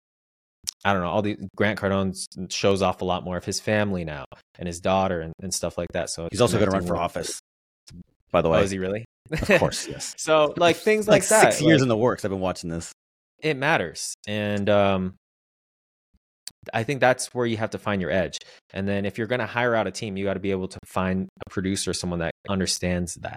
I 0.84 0.92
don't 0.92 1.02
know. 1.02 1.08
All 1.08 1.22
the 1.22 1.36
Grant 1.56 1.78
Cardone 1.78 2.14
shows 2.52 2.82
off 2.82 3.00
a 3.00 3.04
lot 3.04 3.24
more 3.24 3.36
of 3.36 3.44
his 3.44 3.58
family 3.60 4.04
now 4.04 4.24
and 4.58 4.66
his 4.66 4.80
daughter 4.80 5.20
and, 5.20 5.32
and 5.42 5.52
stuff 5.54 5.78
like 5.78 5.88
that. 5.94 6.10
So 6.10 6.28
He's 6.30 6.40
also 6.42 6.58
going 6.58 6.70
to 6.70 6.76
run 6.76 6.86
for 6.86 6.96
office. 6.96 7.40
By 8.30 8.42
the 8.42 8.48
Oh, 8.48 8.52
way, 8.52 8.62
is 8.64 8.70
he 8.70 8.78
really? 8.78 9.04
of 9.32 9.48
course, 9.58 9.88
yes. 9.88 10.14
so 10.18 10.52
like 10.56 10.76
things 10.88 11.08
like, 11.08 11.22
like 11.22 11.28
that. 11.30 11.52
six 11.54 11.62
years 11.62 11.80
like- 11.80 11.84
in 11.84 11.88
the 11.88 11.96
works. 11.96 12.24
I've 12.24 12.30
been 12.30 12.40
watching 12.40 12.68
this. 12.70 12.92
it 13.42 13.56
matters 13.56 14.14
and 14.28 14.68
um 14.70 15.14
i 16.72 16.82
think 16.82 16.98
that's 17.00 17.26
where 17.34 17.44
you 17.46 17.56
have 17.58 17.70
to 17.70 17.78
find 17.78 18.00
your 18.00 18.10
edge 18.10 18.38
and 18.72 18.88
then 18.88 19.04
if 19.04 19.18
you're 19.18 19.26
going 19.26 19.40
to 19.40 19.46
hire 19.46 19.74
out 19.74 19.86
a 19.86 19.90
team 19.90 20.16
you 20.16 20.24
got 20.24 20.34
to 20.34 20.40
be 20.40 20.50
able 20.50 20.66
to 20.68 20.78
find 20.86 21.28
a 21.46 21.50
producer 21.50 21.92
someone 21.92 22.20
that 22.20 22.32
understands 22.48 23.14
that 23.16 23.36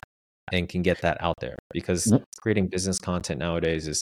and 0.54 0.70
can 0.70 0.82
get 0.82 1.02
that 1.02 1.18
out 1.20 1.36
there 1.42 1.58
because 1.74 2.14
creating 2.42 2.68
business 2.68 3.00
content 3.00 3.38
nowadays 3.40 3.86
is 3.88 4.02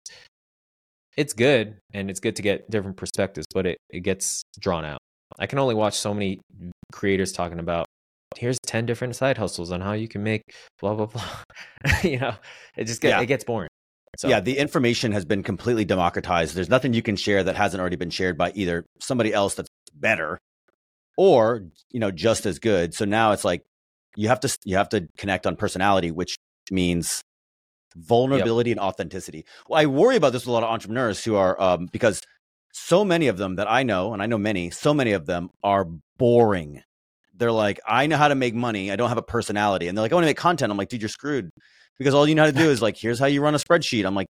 it's 1.17 1.33
good 1.33 1.77
and 1.93 2.09
it's 2.09 2.19
good 2.19 2.35
to 2.35 2.41
get 2.41 2.69
different 2.69 2.97
perspectives 2.97 3.45
but 3.53 3.65
it, 3.65 3.77
it 3.89 4.01
gets 4.01 4.41
drawn 4.59 4.85
out 4.85 4.99
i 5.39 5.45
can 5.45 5.59
only 5.59 5.75
watch 5.75 5.97
so 5.97 6.13
many 6.13 6.39
creators 6.91 7.31
talking 7.31 7.59
about 7.59 7.85
here's 8.37 8.57
10 8.65 8.85
different 8.85 9.15
side 9.15 9.37
hustles 9.37 9.71
on 9.71 9.81
how 9.81 9.93
you 9.93 10.07
can 10.07 10.23
make 10.23 10.41
blah 10.79 10.93
blah 10.93 11.05
blah 11.05 11.23
you 12.03 12.19
know 12.19 12.35
it 12.77 12.85
just 12.85 13.01
get, 13.01 13.09
Yeah. 13.09 13.21
it 13.21 13.27
gets 13.27 13.43
boring 13.43 13.69
so 14.17 14.29
Yeah, 14.29 14.39
the 14.39 14.57
information 14.57 15.11
has 15.11 15.25
been 15.25 15.43
completely 15.43 15.83
democratized. 15.83 16.55
There's 16.55 16.69
nothing 16.69 16.93
you 16.93 17.01
can 17.01 17.17
share 17.17 17.43
that 17.43 17.57
hasn't 17.57 17.81
already 17.81 17.97
been 17.97 18.09
shared 18.09 18.37
by 18.37 18.53
either 18.55 18.85
somebody 19.01 19.33
else 19.33 19.55
that's 19.55 19.67
better 19.93 20.37
or, 21.17 21.65
you 21.91 21.99
know, 21.99 22.11
just 22.11 22.45
as 22.45 22.57
good. 22.59 22.93
So 22.93 23.03
now 23.03 23.33
it's 23.33 23.43
like 23.43 23.63
you 24.15 24.29
have 24.29 24.39
to 24.39 24.57
you 24.63 24.77
have 24.77 24.87
to 24.89 25.09
connect 25.17 25.45
on 25.45 25.57
personality, 25.57 26.11
which 26.11 26.37
means 26.71 27.19
vulnerability 27.95 28.71
and 28.71 28.79
authenticity. 28.79 29.45
Well, 29.67 29.81
I 29.81 29.85
worry 29.85 30.15
about 30.15 30.33
this 30.33 30.43
with 30.43 30.49
a 30.49 30.51
lot 30.51 30.63
of 30.63 30.69
entrepreneurs 30.69 31.23
who 31.23 31.35
are 31.35 31.59
um, 31.61 31.87
because 31.91 32.21
so 32.73 33.05
many 33.05 33.27
of 33.27 33.37
them 33.37 33.55
that 33.55 33.69
I 33.71 33.83
know, 33.83 34.13
and 34.13 34.21
I 34.21 34.25
know 34.25 34.37
many, 34.37 34.69
so 34.69 34.93
many 34.93 35.13
of 35.13 35.25
them 35.25 35.49
are 35.63 35.87
boring. 36.17 36.83
they're 37.37 37.51
like, 37.51 37.79
I 37.87 38.07
know 38.07 38.17
how 38.17 38.27
to 38.27 38.35
make 38.35 38.53
money. 38.55 38.91
I 38.91 38.95
don't 38.95 39.09
have 39.09 39.17
a 39.17 39.23
personality. 39.23 39.87
And 39.87 39.97
they're 39.97 40.03
like, 40.03 40.11
I 40.11 40.15
want 40.15 40.23
to 40.23 40.29
make 40.29 40.37
content. 40.37 40.71
I'm 40.71 40.77
like, 40.77 40.89
dude, 40.89 41.01
you're 41.01 41.09
screwed 41.09 41.49
because 41.97 42.13
all 42.13 42.27
you 42.27 42.35
know 42.35 42.43
how 42.43 42.51
to 42.51 42.57
do 42.57 42.69
is 42.69 42.81
like, 42.81 42.97
here's 42.97 43.19
how 43.19 43.25
you 43.25 43.41
run 43.41 43.55
a 43.55 43.57
spreadsheet. 43.57 44.05
I'm 44.05 44.15
like, 44.15 44.27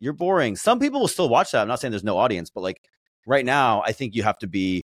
you're 0.00 0.12
boring. 0.12 0.56
Some 0.56 0.78
people 0.78 1.00
will 1.00 1.08
still 1.08 1.28
watch 1.28 1.52
that. 1.52 1.62
I'm 1.62 1.68
not 1.68 1.80
saying 1.80 1.90
there's 1.90 2.04
no 2.04 2.18
audience, 2.18 2.50
but 2.54 2.62
like 2.62 2.78
right 3.26 3.44
now, 3.44 3.82
I 3.84 3.92
think 3.92 4.14
you 4.14 4.22
have 4.22 4.38
to 4.38 4.46
be 4.46 4.82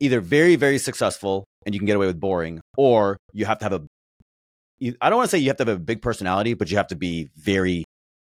either 0.00 0.20
very, 0.20 0.56
very 0.56 0.78
successful 0.78 1.44
and 1.66 1.74
you 1.74 1.80
can 1.80 1.86
get 1.86 1.96
away 1.96 2.06
with 2.06 2.20
boring, 2.20 2.60
or 2.76 3.18
you 3.32 3.44
have 3.44 3.58
to 3.58 3.64
have 3.64 3.72
a. 3.72 3.82
You, 4.80 4.94
I 5.00 5.10
don't 5.10 5.16
want 5.16 5.30
to 5.30 5.36
say 5.36 5.40
you 5.40 5.48
have 5.48 5.56
to 5.58 5.64
have 5.64 5.76
a 5.76 5.80
big 5.80 6.02
personality, 6.02 6.54
but 6.54 6.70
you 6.70 6.76
have 6.76 6.86
to 6.88 6.96
be 6.96 7.28
very 7.36 7.84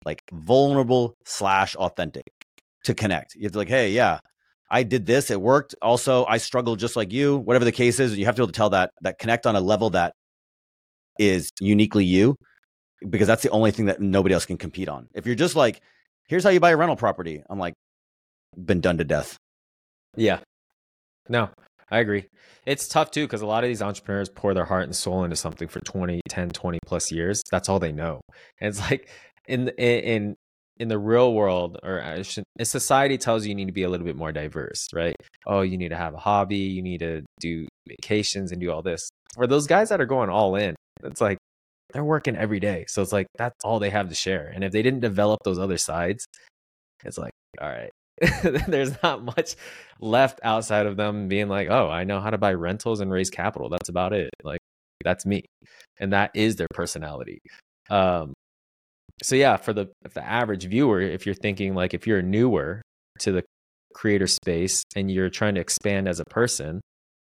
like 0.04 0.22
vulnerable 0.32 1.14
slash 1.24 1.76
authentic 1.76 2.24
to 2.84 2.94
connect. 2.94 3.34
You 3.34 3.42
have 3.42 3.52
to 3.52 3.58
like, 3.58 3.68
hey, 3.68 3.90
yeah, 3.90 4.20
I 4.70 4.82
did 4.82 5.04
this, 5.04 5.30
it 5.30 5.40
worked. 5.40 5.74
Also, 5.82 6.24
I 6.26 6.38
struggled 6.38 6.78
just 6.78 6.96
like 6.96 7.12
you. 7.12 7.36
Whatever 7.38 7.64
the 7.64 7.72
case 7.72 8.00
is, 8.00 8.16
you 8.16 8.24
have 8.24 8.36
to 8.36 8.40
be 8.40 8.44
able 8.44 8.52
to 8.52 8.56
tell 8.56 8.70
that 8.70 8.90
that 9.02 9.18
connect 9.18 9.46
on 9.46 9.56
a 9.56 9.60
level 9.60 9.90
that 9.90 10.14
is 11.18 11.50
uniquely 11.60 12.04
you, 12.04 12.36
because 13.08 13.26
that's 13.26 13.42
the 13.42 13.50
only 13.50 13.70
thing 13.70 13.86
that 13.86 14.00
nobody 14.00 14.34
else 14.34 14.46
can 14.46 14.56
compete 14.56 14.88
on. 14.88 15.08
If 15.14 15.26
you're 15.26 15.34
just 15.34 15.56
like, 15.56 15.80
here's 16.28 16.44
how 16.44 16.50
you 16.50 16.60
buy 16.60 16.70
a 16.70 16.76
rental 16.76 16.96
property, 16.96 17.42
I'm 17.50 17.58
like, 17.58 17.74
been 18.56 18.80
done 18.80 18.96
to 18.98 19.04
death. 19.04 19.36
Yeah. 20.16 20.40
No, 21.28 21.50
I 21.90 21.98
agree. 21.98 22.26
It's 22.66 22.88
tough 22.88 23.10
too 23.10 23.26
because 23.26 23.42
a 23.42 23.46
lot 23.46 23.64
of 23.64 23.68
these 23.68 23.82
entrepreneurs 23.82 24.28
pour 24.28 24.54
their 24.54 24.64
heart 24.64 24.84
and 24.84 24.94
soul 24.94 25.24
into 25.24 25.36
something 25.36 25.68
for 25.68 25.80
20, 25.80 26.20
10, 26.28 26.50
20 26.50 26.78
plus 26.86 27.10
years. 27.10 27.42
That's 27.50 27.68
all 27.68 27.78
they 27.78 27.92
know. 27.92 28.20
And 28.60 28.68
it's 28.68 28.80
like 28.90 29.08
in 29.48 29.68
in 29.70 30.36
in 30.78 30.88
the 30.88 30.98
real 30.98 31.34
world 31.34 31.78
or 31.82 32.22
should, 32.24 32.44
society 32.62 33.18
tells 33.18 33.44
you 33.44 33.50
you 33.50 33.54
need 33.54 33.66
to 33.66 33.72
be 33.72 33.82
a 33.82 33.88
little 33.88 34.06
bit 34.06 34.16
more 34.16 34.32
diverse, 34.32 34.88
right? 34.94 35.14
Oh, 35.46 35.60
you 35.60 35.76
need 35.76 35.90
to 35.90 35.96
have 35.96 36.14
a 36.14 36.18
hobby, 36.18 36.56
you 36.56 36.82
need 36.82 37.00
to 37.00 37.22
do 37.38 37.66
vacations 37.86 38.50
and 38.50 38.60
do 38.60 38.70
all 38.70 38.80
this. 38.80 39.10
For 39.34 39.46
those 39.46 39.66
guys 39.66 39.90
that 39.90 40.00
are 40.00 40.06
going 40.06 40.30
all 40.30 40.56
in, 40.56 40.74
it's 41.04 41.20
like 41.20 41.36
they're 41.92 42.04
working 42.04 42.36
every 42.36 42.60
day. 42.60 42.86
So 42.88 43.02
it's 43.02 43.12
like 43.12 43.26
that's 43.36 43.64
all 43.64 43.78
they 43.78 43.90
have 43.90 44.08
to 44.08 44.14
share. 44.14 44.50
And 44.54 44.64
if 44.64 44.72
they 44.72 44.82
didn't 44.82 45.00
develop 45.00 45.40
those 45.44 45.58
other 45.58 45.76
sides, 45.76 46.24
it's 47.04 47.18
like, 47.18 47.32
all 47.60 47.68
right, 47.68 47.90
there's 48.68 49.02
not 49.02 49.24
much 49.24 49.56
left 50.00 50.40
outside 50.42 50.86
of 50.86 50.96
them 50.96 51.28
being 51.28 51.48
like, 51.48 51.68
oh, 51.70 51.88
I 51.88 52.04
know 52.04 52.20
how 52.20 52.30
to 52.30 52.38
buy 52.38 52.52
rentals 52.54 53.00
and 53.00 53.10
raise 53.10 53.30
capital. 53.30 53.68
That's 53.68 53.88
about 53.88 54.12
it. 54.12 54.30
Like 54.42 54.60
that's 55.04 55.24
me. 55.24 55.44
And 55.98 56.12
that 56.12 56.30
is 56.34 56.56
their 56.56 56.68
personality. 56.74 57.40
Um, 57.88 58.34
so 59.22 59.36
yeah, 59.36 59.56
for 59.56 59.72
the 59.72 59.88
the 60.14 60.24
average 60.24 60.64
viewer, 60.64 61.00
if 61.00 61.26
you're 61.26 61.34
thinking 61.34 61.74
like 61.74 61.94
if 61.94 62.06
you're 62.06 62.22
newer 62.22 62.82
to 63.20 63.32
the 63.32 63.42
creator 63.94 64.26
space 64.26 64.82
and 64.96 65.10
you're 65.10 65.30
trying 65.30 65.54
to 65.54 65.60
expand 65.60 66.08
as 66.08 66.20
a 66.20 66.24
person, 66.26 66.80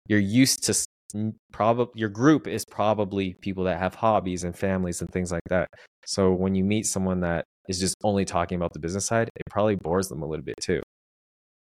you're 0.07 0.19
used 0.19 0.63
to 0.65 1.31
probably 1.51 1.93
your 1.95 2.09
group 2.09 2.47
is 2.47 2.65
probably 2.65 3.35
people 3.41 3.63
that 3.65 3.79
have 3.79 3.95
hobbies 3.95 4.43
and 4.43 4.55
families 4.55 5.01
and 5.01 5.09
things 5.11 5.31
like 5.31 5.43
that. 5.49 5.67
So 6.05 6.31
when 6.31 6.55
you 6.55 6.63
meet 6.63 6.85
someone 6.85 7.21
that 7.21 7.45
is 7.67 7.79
just 7.79 7.95
only 8.03 8.25
talking 8.25 8.55
about 8.55 8.73
the 8.73 8.79
business 8.79 9.05
side, 9.05 9.29
it 9.35 9.43
probably 9.49 9.75
bores 9.75 10.07
them 10.07 10.21
a 10.21 10.25
little 10.25 10.45
bit 10.45 10.55
too. 10.61 10.81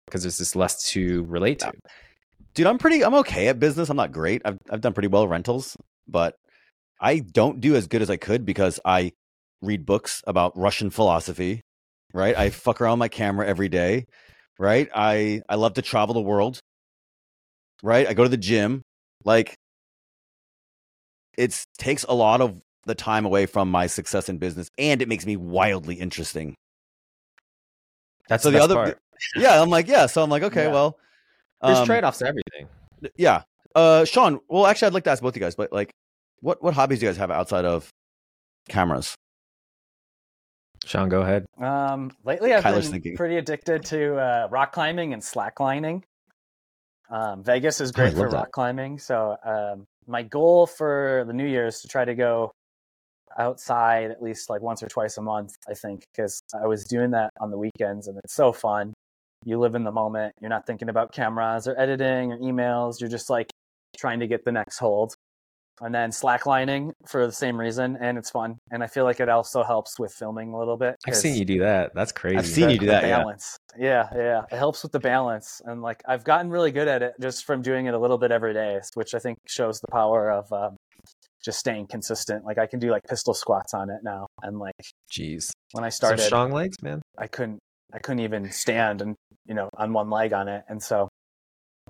Because 0.07 0.23
there's 0.23 0.39
just 0.39 0.57
less 0.57 0.91
to 0.91 1.25
relate 1.25 1.61
to. 1.61 1.73
Dude, 2.55 2.67
I'm 2.67 2.79
pretty 2.79 3.05
I'm 3.05 3.15
okay 3.17 3.49
at 3.49 3.59
business. 3.59 3.91
I'm 3.91 3.97
not 3.97 4.13
great. 4.13 4.43
I've 4.45 4.59
I've 4.71 4.81
done 4.81 4.93
pretty 4.93 5.09
well 5.09 5.27
rentals, 5.27 5.77
but 6.09 6.37
I 7.01 7.19
don't 7.19 7.61
do 7.61 7.77
as 7.77 7.87
good 7.87 8.03
as 8.03 8.11
I 8.11 8.17
could 8.17 8.47
because 8.47 8.81
I 8.85 9.13
read 9.63 9.85
books 9.85 10.23
about 10.27 10.57
Russian 10.57 10.91
philosophy, 10.91 11.61
right? 12.15 12.37
I 12.37 12.51
fuck 12.65 12.81
around 12.81 12.99
my 12.99 13.09
camera 13.09 13.47
every 13.47 13.69
day, 13.69 14.07
right? 14.59 14.89
I 14.95 15.43
I 15.49 15.57
love 15.57 15.75
to 15.75 15.83
travel 15.83 16.15
the 16.15 16.21
world, 16.21 16.61
right? 17.83 18.07
I 18.07 18.15
go 18.15 18.23
to 18.23 18.29
the 18.29 18.37
gym, 18.37 18.83
like 19.25 19.57
it 21.37 21.67
takes 21.79 22.05
a 22.05 22.15
lot 22.15 22.41
of 22.41 22.61
the 22.87 22.94
time 22.94 23.27
away 23.27 23.46
from 23.46 23.70
my 23.70 23.87
success 23.87 24.29
in 24.29 24.38
business, 24.38 24.70
and 24.79 25.03
it 25.03 25.09
makes 25.09 25.27
me 25.27 25.37
wildly 25.37 25.96
interesting. 25.96 26.55
That's 28.29 28.42
so 28.42 28.51
the, 28.51 28.59
the 28.59 28.64
other, 28.64 28.75
part. 28.75 28.99
yeah. 29.37 29.61
I'm 29.61 29.70
like, 29.70 29.87
yeah. 29.87 30.07
So 30.07 30.22
I'm 30.22 30.31
like, 30.31 30.42
okay, 30.42 30.64
yeah. 30.64 30.72
well, 30.72 30.99
there's 31.62 31.79
um, 31.79 31.87
trade 31.87 32.05
offs 32.05 32.18
to 32.18 32.27
everything. 32.27 32.68
Yeah. 33.16 33.42
Uh, 33.75 34.05
Sean. 34.05 34.40
Well, 34.49 34.66
actually, 34.66 34.87
I'd 34.87 34.94
like 34.94 35.05
to 35.05 35.11
ask 35.11 35.22
both 35.22 35.33
of 35.33 35.37
you 35.37 35.40
guys, 35.40 35.55
but 35.55 35.72
like, 35.72 35.90
what 36.40 36.62
what 36.62 36.75
hobbies 36.75 37.01
do 37.01 37.07
you 37.07 37.11
guys 37.11 37.18
have 37.18 37.31
outside 37.31 37.64
of 37.64 37.90
cameras? 38.68 39.14
Sean, 40.85 41.09
go 41.09 41.22
ahead. 41.22 41.46
Um, 41.61 42.12
lately, 42.25 42.55
I've 42.55 42.62
Kyler's 42.62 42.85
been 42.85 42.92
thinking. 42.92 43.16
pretty 43.16 43.37
addicted 43.37 43.85
to 43.87 44.16
uh, 44.16 44.49
rock 44.51 44.72
climbing 44.72 45.12
and 45.12 45.22
slacklining. 45.22 46.03
Um, 47.11 47.42
Vegas 47.42 47.81
is 47.81 47.92
great 47.92 48.14
for 48.14 48.29
rock 48.29 48.53
climbing. 48.53 48.99
So 48.99 49.37
um, 49.44 49.87
my 50.07 50.22
goal 50.22 50.66
for 50.66 51.25
the 51.27 51.33
new 51.33 51.46
year 51.46 51.66
is 51.66 51.81
to 51.81 51.88
try 51.88 52.05
to 52.05 52.14
go 52.14 52.53
outside 53.38 54.11
at 54.11 54.22
least 54.22 54.51
like 54.51 54.62
once 54.62 54.83
or 54.83 54.88
twice 54.88 55.16
a 55.18 55.22
month. 55.22 55.55
I 55.68 55.75
think 55.75 56.05
because 56.14 56.40
I 56.61 56.66
was 56.66 56.85
doing 56.85 57.11
that 57.12 57.31
on 57.40 57.51
the 57.51 57.59
weekends 57.59 58.09
and 58.09 58.18
it's 58.25 58.35
so 58.35 58.53
fun. 58.53 58.92
You 59.44 59.59
live 59.59 59.75
in 59.75 59.85
the 59.85 59.92
moment. 59.92 60.33
You're 60.40 60.51
not 60.51 60.66
thinking 60.66 60.88
about 60.88 61.12
cameras 61.12 61.68
or 61.68 61.79
editing 61.79 62.33
or 62.33 62.38
emails. 62.38 63.01
You're 63.01 63.11
just 63.11 63.31
like 63.31 63.49
trying 63.96 64.20
to 64.20 64.27
get 64.27 64.44
the 64.44 64.53
next 64.53 64.79
hold 64.79 65.14
and 65.83 65.94
then 65.94 66.11
slacklining 66.11 66.90
for 67.07 67.27
the 67.27 67.33
same 67.33 67.59
reason 67.59 67.99
and 68.01 68.16
it's 68.16 68.31
fun 68.31 68.57
and 68.70 68.83
i 68.83 68.87
feel 68.87 69.05
like 69.05 69.20
it 69.20 69.29
also 69.29 69.62
helps 69.62 69.99
with 69.99 70.12
filming 70.12 70.53
a 70.53 70.59
little 70.59 70.77
bit 70.77 70.96
i've 71.07 71.16
seen 71.16 71.37
you 71.37 71.44
do 71.44 71.59
that 71.59 71.94
that's 71.94 72.12
crazy 72.12 72.37
i've 72.37 72.46
seen 72.46 72.66
the, 72.66 72.72
you 72.72 72.79
do 72.79 72.87
that 72.87 73.03
balance 73.03 73.57
yeah. 73.79 74.09
yeah 74.14 74.22
yeah 74.22 74.42
it 74.51 74.57
helps 74.57 74.83
with 74.83 74.92
the 74.92 74.99
balance 74.99 75.61
and 75.66 75.83
like 75.83 76.03
i've 76.09 76.25
gotten 76.25 76.51
really 76.51 76.70
good 76.70 76.88
at 76.88 77.03
it 77.03 77.14
just 77.20 77.44
from 77.44 77.61
doing 77.61 77.87
it 77.87 77.94
a 77.94 77.99
little 77.99 78.18
bit 78.18 78.31
every 78.31 78.55
day 78.55 78.81
which 78.94 79.14
i 79.14 79.18
think 79.18 79.37
shows 79.46 79.81
the 79.81 79.88
power 79.88 80.31
of 80.31 80.51
um, 80.53 80.77
just 81.47 81.59
staying 81.59 81.87
consistent 81.87 82.45
like 82.45 82.59
i 82.59 82.67
can 82.67 82.79
do 82.79 82.91
like 82.91 83.03
pistol 83.05 83.33
squats 83.33 83.73
on 83.73 83.89
it 83.89 84.01
now 84.03 84.27
and 84.43 84.59
like 84.59 84.75
jeez 85.11 85.51
when 85.73 85.85
i 85.85 85.89
started 85.89 86.19
Some 86.19 86.27
strong 86.27 86.53
legs 86.53 86.77
man 86.83 87.01
i 87.17 87.27
couldn't 87.27 87.61
i 87.95 87.99
couldn't 87.99 88.21
even 88.21 88.51
stand 88.51 89.01
and 89.01 89.15
you 89.47 89.55
know 89.55 89.71
on 89.79 89.95
one 89.95 90.11
leg 90.11 90.35
on 90.35 90.49
it 90.49 90.65
and 90.69 90.83
so 90.83 91.09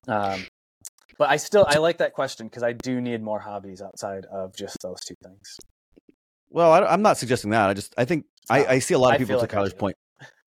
um, 0.09 0.45
but 1.19 1.31
I 1.31 1.37
still 1.37 1.65
I 1.69 1.79
like 1.79 1.99
that 1.99 2.13
question 2.13 2.47
because 2.47 2.63
I 2.63 2.73
do 2.73 3.01
need 3.01 3.23
more 3.23 3.41
hobbies 3.41 3.81
outside 3.81 4.27
of 4.27 4.55
just 4.55 4.77
those 4.83 5.01
two 5.01 5.15
things. 5.23 5.57
Well, 6.51 6.73
I, 6.73 6.93
am 6.93 7.03
not 7.03 7.17
suggesting 7.17 7.51
that. 7.51 7.69
I 7.69 7.75
just 7.75 7.95
I 7.97 8.05
think 8.05 8.27
I, 8.51 8.67
I 8.67 8.79
see 8.79 8.95
a 8.95 8.99
lot 8.99 9.15
of 9.15 9.19
people 9.19 9.37
to 9.37 9.41
like 9.41 9.51
Kyler's 9.51 9.75
point. 9.75 9.97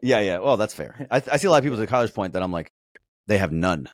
Yeah, 0.02 0.20
yeah. 0.20 0.40
Well, 0.40 0.58
that's 0.58 0.74
fair. 0.74 1.08
I, 1.12 1.22
I 1.32 1.38
see 1.38 1.48
a 1.48 1.52
lot 1.52 1.58
of 1.58 1.64
people 1.64 1.78
to 1.78 1.92
Kyler's 1.92 2.12
point 2.12 2.34
that 2.34 2.44
I'm 2.44 2.52
like, 2.52 2.72
they 3.28 3.38
have 3.38 3.52
none. 3.52 3.90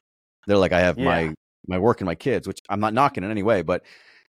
They're 0.48 0.58
like, 0.58 0.74
I 0.74 0.82
have 0.82 0.98
yeah. 0.98 1.06
my 1.06 1.34
my 1.68 1.80
work 1.80 2.02
and 2.02 2.06
my 2.06 2.16
kids, 2.16 2.48
which 2.48 2.60
I'm 2.70 2.80
not 2.80 2.94
knocking 2.94 3.24
in 3.24 3.32
any 3.32 3.44
way, 3.44 3.62
but 3.62 3.84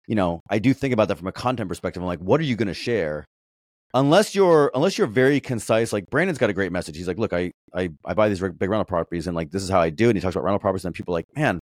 you 0.08 0.16
know, 0.16 0.42
I 0.50 0.60
do 0.60 0.74
think 0.74 0.94
about 0.94 1.08
that 1.08 1.18
from 1.18 1.28
a 1.28 1.32
content 1.32 1.70
perspective. 1.70 2.02
I'm 2.02 2.08
like, 2.08 2.20
what 2.20 2.40
are 2.40 2.44
you 2.44 2.56
going 2.56 2.68
to 2.68 2.74
share? 2.74 3.26
Unless 3.94 4.36
you're 4.36 4.72
unless 4.76 4.98
you're 4.98 5.08
very 5.08 5.40
concise, 5.40 5.94
like 5.94 6.10
Brandon's 6.10 6.38
got 6.38 6.50
a 6.50 6.54
great 6.54 6.72
message. 6.72 6.98
He's 6.98 7.08
like, 7.08 7.18
look, 7.18 7.32
I 7.32 7.52
I, 7.74 7.90
I 8.04 8.14
buy 8.14 8.28
these 8.28 8.42
big 8.42 8.70
rental 8.70 8.84
properties 8.84 9.26
and 9.26 9.36
like 9.36 9.52
this 9.52 9.64
is 9.64 9.70
how 9.70 9.80
I 9.80 9.90
do. 9.90 10.10
And 10.10 10.18
he 10.18 10.22
talks 10.22 10.36
about 10.36 10.44
rental 10.44 10.60
properties, 10.60 10.84
and 10.84 10.94
people 10.94 11.14
are 11.14 11.20
like, 11.20 11.28
man, 11.36 11.60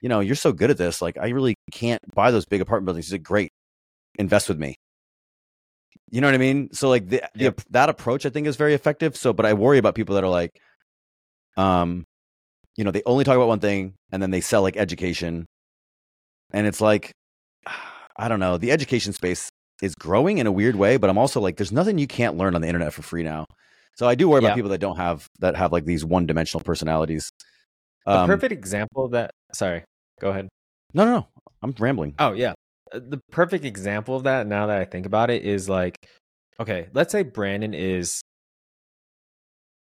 you 0.00 0.08
know, 0.08 0.20
you're 0.20 0.34
so 0.34 0.52
good 0.52 0.70
at 0.70 0.78
this. 0.78 1.02
Like, 1.02 1.18
I 1.18 1.28
really 1.28 1.56
can't 1.72 2.00
buy 2.14 2.30
those 2.30 2.46
big 2.46 2.62
apartment 2.62 2.86
buildings. 2.86 3.06
He's 3.06 3.12
like, 3.12 3.22
great, 3.22 3.50
invest 4.18 4.48
with 4.48 4.58
me. 4.58 4.76
You 6.10 6.22
know 6.22 6.26
what 6.26 6.34
I 6.34 6.38
mean? 6.38 6.72
So 6.72 6.88
like 6.88 7.06
the, 7.08 7.22
yep. 7.34 7.56
the, 7.56 7.64
that 7.70 7.90
approach 7.90 8.24
I 8.24 8.30
think 8.30 8.46
is 8.46 8.56
very 8.56 8.72
effective. 8.72 9.14
So, 9.14 9.34
but 9.34 9.44
I 9.44 9.52
worry 9.52 9.76
about 9.76 9.94
people 9.94 10.14
that 10.14 10.24
are 10.24 10.30
like, 10.30 10.58
um, 11.58 12.04
you 12.76 12.84
know, 12.84 12.92
they 12.92 13.02
only 13.04 13.24
talk 13.24 13.36
about 13.36 13.48
one 13.48 13.60
thing 13.60 13.92
and 14.10 14.22
then 14.22 14.30
they 14.30 14.40
sell 14.40 14.62
like 14.62 14.78
education, 14.78 15.44
and 16.52 16.66
it's 16.66 16.80
like, 16.80 17.12
I 18.16 18.28
don't 18.28 18.40
know, 18.40 18.58
the 18.58 18.72
education 18.72 19.12
space 19.12 19.48
is 19.82 19.94
growing 19.94 20.38
in 20.38 20.46
a 20.46 20.52
weird 20.52 20.76
way, 20.76 20.96
but 20.96 21.08
I'm 21.08 21.18
also 21.18 21.40
like, 21.40 21.56
there's 21.56 21.72
nothing 21.72 21.98
you 21.98 22.06
can't 22.06 22.36
learn 22.36 22.54
on 22.54 22.60
the 22.60 22.66
internet 22.66 22.92
for 22.92 23.02
free 23.02 23.22
now. 23.22 23.44
So 23.96 24.08
I 24.08 24.14
do 24.14 24.28
worry 24.28 24.42
yeah. 24.42 24.48
about 24.48 24.56
people 24.56 24.70
that 24.70 24.78
don't 24.78 24.96
have 24.96 25.26
that 25.40 25.56
have 25.56 25.72
like 25.72 25.84
these 25.84 26.04
one 26.04 26.26
dimensional 26.26 26.62
personalities. 26.62 27.30
Um, 28.06 28.30
a 28.30 28.34
perfect 28.34 28.52
example 28.52 29.04
of 29.04 29.10
that. 29.10 29.32
Sorry, 29.52 29.82
go 30.20 30.30
ahead. 30.30 30.48
No, 30.94 31.04
no, 31.04 31.12
no. 31.12 31.26
I'm 31.62 31.74
rambling. 31.78 32.14
Oh 32.20 32.32
yeah, 32.32 32.52
uh, 32.92 33.00
the 33.06 33.20
perfect 33.32 33.64
example 33.64 34.14
of 34.14 34.22
that. 34.22 34.46
Now 34.46 34.68
that 34.68 34.78
I 34.78 34.84
think 34.84 35.04
about 35.04 35.30
it, 35.30 35.42
is 35.42 35.68
like, 35.68 35.96
okay, 36.60 36.88
let's 36.92 37.10
say 37.10 37.24
Brandon 37.24 37.74
is 37.74 38.22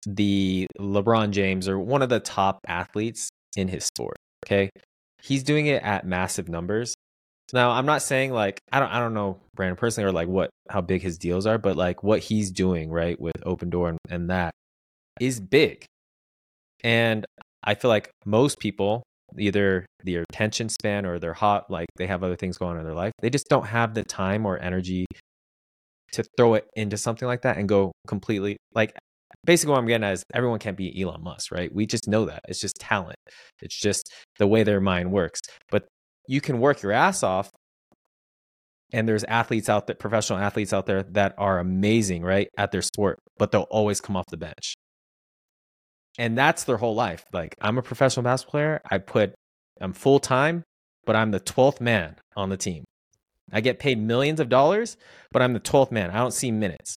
the 0.06 0.68
LeBron 0.78 1.32
James 1.32 1.70
or 1.70 1.80
one 1.80 2.02
of 2.02 2.10
the 2.10 2.20
top 2.20 2.60
athletes 2.68 3.30
in 3.56 3.70
his 3.70 3.86
sport. 3.86 4.18
Okay, 4.46 4.70
he's 5.22 5.44
doing 5.44 5.68
it 5.68 5.82
at 5.82 6.06
massive 6.06 6.50
numbers. 6.50 6.94
Now, 7.52 7.72
I'm 7.72 7.86
not 7.86 8.02
saying 8.02 8.32
like 8.32 8.60
I 8.72 8.80
don't 8.80 8.90
I 8.90 9.00
don't 9.00 9.14
know 9.14 9.40
Brandon 9.56 9.76
personally 9.76 10.10
or 10.10 10.12
like 10.12 10.28
what 10.28 10.50
how 10.70 10.82
big 10.82 11.02
his 11.02 11.18
deals 11.18 11.46
are, 11.46 11.58
but 11.58 11.76
like 11.76 12.04
what 12.04 12.20
he's 12.20 12.52
doing 12.52 12.90
right 12.90 13.20
with 13.20 13.36
Open 13.44 13.70
Door 13.70 13.90
and, 13.90 13.98
and 14.10 14.30
that 14.30 14.52
is 15.20 15.40
big. 15.40 15.86
And 16.84 17.26
I 17.64 17.76
feel 17.76 17.90
like 17.90 18.10
most 18.26 18.60
people, 18.60 19.04
either 19.38 19.86
their 20.04 20.24
attention 20.30 20.70
span 20.70 21.06
or 21.06 21.20
they're 21.20 21.34
hot, 21.34 21.70
like 21.70 21.88
they 21.98 22.08
have 22.08 22.24
other 22.24 22.36
things 22.36 22.58
going 22.58 22.74
on 22.74 22.80
in 22.80 22.86
their 22.86 22.96
life, 22.96 23.14
they 23.22 23.30
just 23.30 23.48
don't 23.50 23.66
have 23.68 23.94
the 23.94 24.04
time 24.04 24.46
or 24.46 24.60
energy 24.60 25.06
to 26.14 26.24
throw 26.38 26.54
it 26.56 26.68
into 26.76 26.98
something 26.98 27.28
like 27.28 27.42
that 27.42 27.58
and 27.58 27.68
go 27.68 27.92
completely 28.08 28.56
like 28.76 28.94
basically 29.46 29.72
what 29.72 29.80
I'm 29.80 29.88
getting 29.88 30.04
at 30.06 30.14
is 30.14 30.24
everyone 30.34 30.60
can't 30.60 30.78
be 30.78 31.02
Elon 31.02 31.24
Musk, 31.24 31.52
right? 31.52 31.74
We 31.74 31.86
just 31.86 32.08
know 32.08 32.26
that. 32.26 32.42
It's 32.48 32.60
just 32.60 32.76
talent. 32.80 33.18
It's 33.62 33.80
just 33.80 34.12
the 34.40 34.48
way 34.48 34.64
their 34.64 34.82
mind 34.82 35.12
works. 35.12 35.42
But 35.70 35.88
you 36.28 36.42
can 36.42 36.60
work 36.60 36.82
your 36.82 36.92
ass 36.92 37.24
off. 37.24 37.50
And 38.92 39.08
there's 39.08 39.24
athletes 39.24 39.70
out 39.70 39.88
there 39.88 39.96
professional 39.96 40.38
athletes 40.38 40.72
out 40.72 40.86
there 40.86 41.04
that 41.04 41.34
are 41.38 41.60
amazing 41.60 42.22
right 42.22 42.48
at 42.58 42.72
their 42.72 42.84
sport 42.84 43.18
but 43.38 43.52
they'll 43.52 43.62
always 43.72 44.00
come 44.00 44.16
off 44.16 44.26
the 44.30 44.38
bench. 44.38 44.76
And 46.20 46.38
that's 46.38 46.64
their 46.66 46.78
whole 46.78 46.94
life. 46.96 47.24
Like 47.34 47.56
i'm 47.60 47.78
a 47.78 47.82
professional 47.82 48.24
basketball 48.24 48.52
player. 48.52 48.82
I 48.90 49.00
put 49.00 49.34
i'm 49.82 49.94
full 49.94 50.20
time 50.20 50.64
but 51.06 51.16
i'm 51.16 51.32
the 51.32 51.40
12th 51.40 51.82
man 51.82 52.18
on 52.36 52.50
the 52.50 52.58
team. 52.58 52.84
I 53.52 53.62
get 53.62 53.80
paid 53.80 54.00
millions 54.00 54.40
of 54.40 54.50
dollars 54.50 54.96
but 55.32 55.42
i'm 55.42 55.54
the 55.54 55.60
12th 55.60 55.92
man. 55.92 56.12
I 56.12 56.20
don't 56.20 56.34
see 56.34 56.52
minutes. 56.52 56.96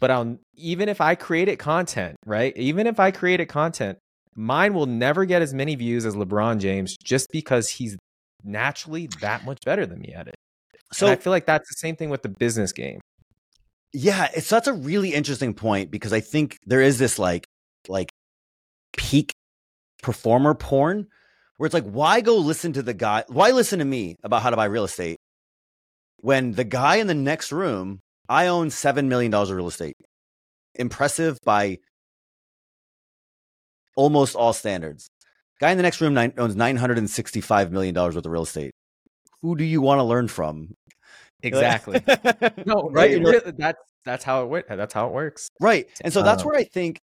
But 0.00 0.10
I'll 0.10 0.38
even 0.56 0.88
if 0.88 1.00
I 1.00 1.14
created 1.14 1.58
content, 1.58 2.16
right? 2.26 2.56
Even 2.56 2.86
if 2.86 2.98
I 2.98 3.12
created 3.12 3.46
content, 3.46 3.98
mine 4.34 4.74
will 4.74 4.86
never 4.86 5.24
get 5.24 5.42
as 5.42 5.54
many 5.54 5.74
views 5.74 6.04
as 6.04 6.14
LeBron 6.14 6.58
James 6.58 6.96
just 7.02 7.28
because 7.30 7.68
he's 7.70 7.96
naturally 8.44 9.08
that 9.20 9.44
much 9.44 9.58
better 9.64 9.86
than 9.86 10.00
me 10.00 10.12
at 10.14 10.28
it. 10.28 10.34
So 10.92 11.06
and 11.06 11.12
I 11.12 11.16
feel 11.16 11.32
like 11.32 11.46
that's 11.46 11.68
the 11.68 11.76
same 11.78 11.96
thing 11.96 12.10
with 12.10 12.22
the 12.22 12.28
business 12.28 12.72
game. 12.72 13.00
Yeah, 13.92 14.28
it's 14.34 14.48
that's 14.48 14.68
a 14.68 14.72
really 14.72 15.14
interesting 15.14 15.54
point 15.54 15.90
because 15.90 16.12
I 16.12 16.20
think 16.20 16.58
there 16.66 16.80
is 16.80 16.98
this 16.98 17.18
like 17.18 17.46
like 17.88 18.10
peak 18.96 19.32
performer 20.02 20.54
porn 20.54 21.06
where 21.56 21.66
it's 21.66 21.74
like 21.74 21.88
why 21.88 22.20
go 22.20 22.36
listen 22.36 22.72
to 22.74 22.82
the 22.82 22.94
guy 22.94 23.24
why 23.28 23.50
listen 23.50 23.78
to 23.78 23.84
me 23.84 24.16
about 24.22 24.42
how 24.42 24.50
to 24.50 24.56
buy 24.56 24.66
real 24.66 24.84
estate 24.84 25.16
when 26.18 26.52
the 26.52 26.64
guy 26.64 26.96
in 26.96 27.06
the 27.06 27.14
next 27.14 27.50
room 27.50 28.00
I 28.28 28.48
own 28.48 28.68
$7 28.68 29.06
million 29.06 29.32
of 29.32 29.50
real 29.50 29.68
estate. 29.68 29.96
Impressive 30.74 31.38
by 31.44 31.78
almost 33.96 34.34
all 34.34 34.52
standards. 34.52 35.08
Guy 35.60 35.70
in 35.70 35.76
the 35.76 35.82
next 35.82 36.00
room 36.00 36.14
nine, 36.14 36.32
owns 36.36 36.54
$965 36.56 37.70
million 37.70 37.94
worth 37.94 38.16
of 38.16 38.26
real 38.26 38.42
estate. 38.42 38.72
Who 39.42 39.56
do 39.56 39.64
you 39.64 39.80
want 39.80 39.98
to 39.98 40.02
learn 40.04 40.28
from? 40.28 40.74
Exactly. 41.42 42.02
no, 42.66 42.90
right. 42.90 43.20
Really, 43.20 43.52
that's 43.56 43.78
that's 44.04 44.24
how 44.24 44.52
it 44.54 44.66
that's 44.68 44.94
how 44.94 45.08
it 45.08 45.12
works. 45.12 45.48
Right. 45.60 45.86
And 46.02 46.12
so 46.12 46.22
that's 46.22 46.42
uh, 46.42 46.46
where 46.46 46.58
I 46.58 46.64
think 46.64 46.98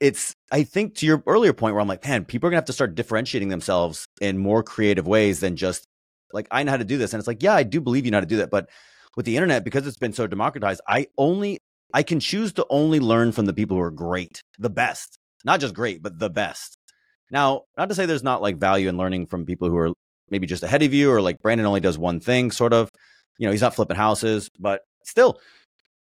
it's 0.00 0.34
I 0.50 0.62
think 0.62 0.96
to 0.96 1.06
your 1.06 1.22
earlier 1.26 1.52
point 1.52 1.74
where 1.74 1.80
I'm 1.80 1.88
like, 1.88 2.06
man, 2.06 2.24
people 2.24 2.48
are 2.48 2.50
gonna 2.50 2.58
have 2.58 2.64
to 2.66 2.72
start 2.72 2.94
differentiating 2.94 3.48
themselves 3.48 4.06
in 4.20 4.38
more 4.38 4.62
creative 4.62 5.06
ways 5.06 5.40
than 5.40 5.56
just 5.56 5.84
like 6.32 6.48
I 6.50 6.62
know 6.62 6.72
how 6.72 6.78
to 6.78 6.84
do 6.84 6.98
this. 6.98 7.12
And 7.12 7.20
it's 7.20 7.28
like, 7.28 7.42
yeah, 7.42 7.54
I 7.54 7.62
do 7.62 7.80
believe 7.80 8.04
you 8.04 8.10
know 8.10 8.16
how 8.16 8.22
to 8.22 8.26
do 8.26 8.38
that, 8.38 8.50
but 8.50 8.68
with 9.16 9.26
the 9.26 9.36
internet 9.36 9.64
because 9.64 9.86
it's 9.86 9.98
been 9.98 10.12
so 10.12 10.26
democratized 10.26 10.80
i 10.88 11.06
only 11.18 11.58
i 11.94 12.02
can 12.02 12.20
choose 12.20 12.52
to 12.52 12.66
only 12.70 13.00
learn 13.00 13.32
from 13.32 13.46
the 13.46 13.52
people 13.52 13.76
who 13.76 13.82
are 13.82 13.90
great 13.90 14.40
the 14.58 14.70
best 14.70 15.18
not 15.44 15.60
just 15.60 15.74
great 15.74 16.02
but 16.02 16.18
the 16.18 16.30
best 16.30 16.76
now 17.30 17.62
not 17.76 17.88
to 17.88 17.94
say 17.94 18.06
there's 18.06 18.22
not 18.22 18.42
like 18.42 18.56
value 18.56 18.88
in 18.88 18.96
learning 18.96 19.26
from 19.26 19.46
people 19.46 19.68
who 19.68 19.76
are 19.76 19.92
maybe 20.30 20.46
just 20.46 20.62
ahead 20.62 20.82
of 20.82 20.92
you 20.94 21.10
or 21.10 21.20
like 21.20 21.40
brandon 21.40 21.66
only 21.66 21.80
does 21.80 21.98
one 21.98 22.20
thing 22.20 22.50
sort 22.50 22.72
of 22.72 22.90
you 23.38 23.46
know 23.46 23.52
he's 23.52 23.60
not 23.60 23.74
flipping 23.74 23.96
houses 23.96 24.50
but 24.58 24.82
still 25.04 25.38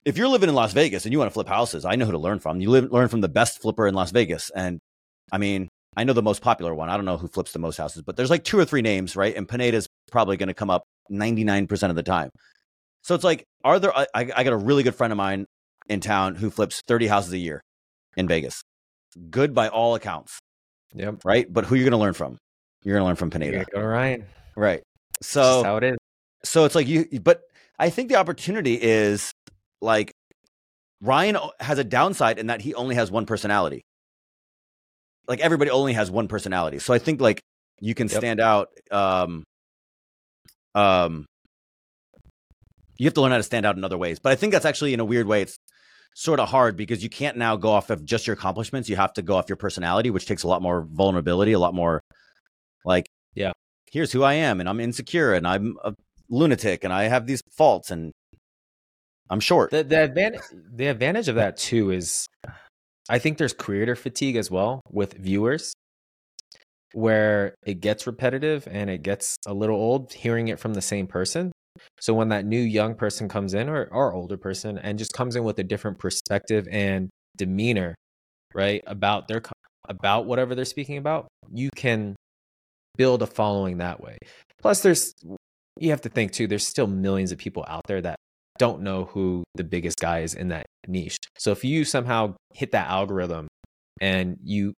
if 0.06 0.18
you're 0.18 0.28
living 0.28 0.50
in 0.50 0.56
las 0.56 0.74
vegas 0.74 1.06
and 1.06 1.14
you 1.14 1.20
want 1.20 1.30
to 1.30 1.34
flip 1.34 1.48
houses 1.48 1.86
i 1.86 1.96
know 1.96 2.06
who 2.06 2.12
to 2.12 2.18
learn 2.18 2.40
from 2.40 2.60
you 2.60 2.70
live, 2.70 2.92
learn 2.92 3.08
from 3.08 3.22
the 3.22 3.30
best 3.30 3.62
flipper 3.62 3.88
in 3.88 3.94
las 3.94 4.12
vegas 4.12 4.50
and 4.56 4.80
i 5.32 5.38
mean 5.38 5.68
i 5.96 6.04
know 6.04 6.14
the 6.14 6.22
most 6.22 6.42
popular 6.42 6.74
one 6.74 6.90
i 6.90 6.96
don't 6.96 7.06
know 7.06 7.18
who 7.18 7.28
flips 7.28 7.52
the 7.52 7.60
most 7.60 7.78
houses 7.78 8.02
but 8.02 8.16
there's 8.16 8.30
like 8.30 8.44
two 8.44 8.60
or 8.60 8.66
three 8.66 8.82
names 8.82 9.16
right 9.16 9.36
and 9.36 9.48
pineda's 9.48 9.88
probably 10.12 10.38
going 10.38 10.48
to 10.48 10.54
come 10.54 10.70
up 10.70 10.84
99% 11.10 11.90
of 11.90 11.96
the 11.96 12.04
time 12.04 12.30
so 13.08 13.16
it's 13.16 13.24
like, 13.24 13.46
are 13.64 13.80
there? 13.80 13.98
I, 13.98 14.06
I 14.14 14.44
got 14.44 14.52
a 14.52 14.58
really 14.58 14.84
good 14.84 14.94
friend 14.94 15.14
of 15.14 15.18
mine 15.18 15.46
in 15.88 16.02
town 16.02 16.36
who 16.36 16.50
flips 16.50 16.84
30 16.88 17.08
houses 17.08 17.32
a 17.32 17.38
year 17.38 17.62
in 18.18 18.28
Vegas. 18.28 18.64
Good 19.30 19.54
by 19.54 19.70
all 19.70 19.96
accounts. 19.96 20.40
Yep. 20.96 21.26
Right. 21.26 21.52
But 21.52 21.66
who 21.66 21.76
you're 21.76 21.86
going 21.86 21.92
to 21.92 21.98
learn 21.98 22.14
from? 22.14 22.38
You're 22.84 22.96
going 22.96 23.04
to 23.04 23.08
learn 23.08 23.16
from 23.16 23.30
Pineda. 23.30 23.66
Go 23.74 23.82
Ryan. 23.82 24.26
Right. 24.56 24.82
So 25.22 25.64
how 25.64 25.78
it 25.78 25.84
is. 25.84 25.98
So 26.44 26.66
it's 26.66 26.76
like 26.76 26.88
you, 26.88 27.08
but 27.22 27.42
I 27.80 27.90
think 27.90 28.10
the 28.10 28.16
opportunity 28.16 28.80
is 28.82 29.32
like 29.82 30.12
Ryan 31.02 31.38
has 31.60 31.80
a 31.80 31.84
downside 31.84 32.40
in 32.40 32.48
that 32.48 32.62
he 32.62 32.74
only 32.74 32.96
has 32.96 33.12
one 33.12 33.26
personality. 33.26 33.82
Like 35.28 35.40
everybody 35.40 35.72
only 35.72 35.94
has 35.94 36.10
one 36.10 36.28
personality. 36.28 36.80
So 36.80 36.94
I 36.94 37.00
think 37.00 37.20
like 37.20 37.42
you 37.80 37.94
can 37.94 38.08
yep. 38.08 38.18
stand 38.18 38.40
out 38.40 38.70
um 38.90 39.44
um 40.74 41.26
you 42.98 43.06
have 43.06 43.14
to 43.14 43.22
learn 43.22 43.32
how 43.32 43.38
to 43.38 43.44
stand 43.44 43.66
out 43.66 43.76
in 43.78 43.84
other 43.84 43.98
ways. 43.98 44.20
But 44.20 44.32
I 44.32 44.36
think 44.36 44.54
that's 44.54 44.66
actually 44.66 44.94
in 44.94 45.00
a 45.00 45.06
weird 45.06 45.28
way, 45.28 45.44
it's 45.44 45.58
sort 46.18 46.40
of 46.40 46.50
hard 46.50 46.76
because 46.76 47.04
you 47.04 47.10
can't 47.12 47.38
now 47.38 47.56
go 47.56 47.70
off 47.70 47.92
of 47.92 48.04
just 48.04 48.26
your 48.26 48.34
accomplishments. 48.34 48.90
You 48.90 48.96
have 48.96 49.14
to 49.14 49.22
go 49.22 49.36
off 49.36 49.48
your 49.48 49.56
personality, 49.56 50.10
which 50.10 50.26
takes 50.26 50.42
a 50.42 50.48
lot 50.48 50.64
more 50.64 50.88
vulnerability, 50.90 51.52
a 51.52 51.60
lot 51.60 51.76
more 51.76 52.02
like, 52.84 53.06
yeah, 53.36 53.52
here's 53.92 54.12
who 54.12 54.24
I 54.24 54.34
am, 54.34 54.60
and 54.60 54.68
I'm 54.68 54.80
insecure, 54.80 55.36
and 55.36 55.46
I'm 55.46 55.78
a 55.84 55.94
lunatic, 56.28 56.84
and 56.84 56.92
I 56.92 57.04
have 57.04 57.28
these 57.28 57.42
faults, 57.56 57.92
and 57.92 58.12
I'm 59.30 59.40
short. 59.40 59.70
The, 59.70 59.84
the 59.84 60.06
advantage, 60.06 60.42
the 60.74 60.88
advantage 60.88 61.28
of 61.28 61.36
that 61.36 61.56
too 61.56 61.92
is, 61.92 62.26
I 63.08 63.20
think 63.20 63.38
there's 63.38 63.54
creator 63.54 63.96
fatigue 63.96 64.38
as 64.38 64.50
well 64.50 64.82
with 64.90 65.14
viewers, 65.14 65.72
where 66.94 67.54
it 67.64 67.80
gets 67.80 68.08
repetitive 68.08 68.68
and 68.72 68.90
it 68.90 69.04
gets 69.04 69.36
a 69.46 69.54
little 69.54 69.76
old 69.76 70.14
hearing 70.14 70.48
it 70.48 70.58
from 70.58 70.74
the 70.74 70.82
same 70.82 71.06
person. 71.06 71.52
So 72.00 72.14
when 72.14 72.30
that 72.30 72.46
new 72.46 72.60
young 72.60 72.96
person 72.96 73.28
comes 73.28 73.54
in 73.54 73.70
or, 73.70 73.86
or 73.92 74.14
older 74.14 74.38
person 74.38 74.78
and 74.78 74.98
just 74.98 75.14
comes 75.14 75.36
in 75.36 75.44
with 75.44 75.60
a 75.60 75.64
different 75.64 76.00
perspective 76.00 76.68
and 76.72 77.10
demeanor, 77.36 77.96
right, 78.54 78.84
about 78.88 79.28
their 79.28 79.42
about 79.90 80.26
whatever 80.26 80.56
they're 80.56 80.66
speaking 80.66 80.98
about, 80.98 81.28
you 81.52 81.70
can 81.76 82.16
build 82.98 83.22
a 83.22 83.28
following 83.28 83.78
that 83.78 84.02
way. 84.02 84.18
Plus 84.62 84.82
there's 84.82 85.14
you 85.80 85.92
have 85.92 86.02
to 86.02 86.10
think 86.10 86.32
too 86.32 86.48
there's 86.48 86.68
still 86.68 86.88
millions 86.88 87.32
of 87.32 87.38
people 87.38 87.64
out 87.68 87.84
there 87.88 88.02
that 88.02 88.18
don't 88.58 88.82
know 88.82 89.06
who 89.06 89.44
the 89.56 89.64
biggest 89.64 90.00
guy 90.00 90.20
is 90.20 90.34
in 90.34 90.50
that 90.50 90.66
niche. 90.88 91.18
So 91.38 91.52
if 91.52 91.64
you 91.64 91.86
somehow 91.86 92.36
hit 92.54 92.72
that 92.72 92.90
algorithm 92.90 93.48
and 94.02 94.38
you 94.44 94.74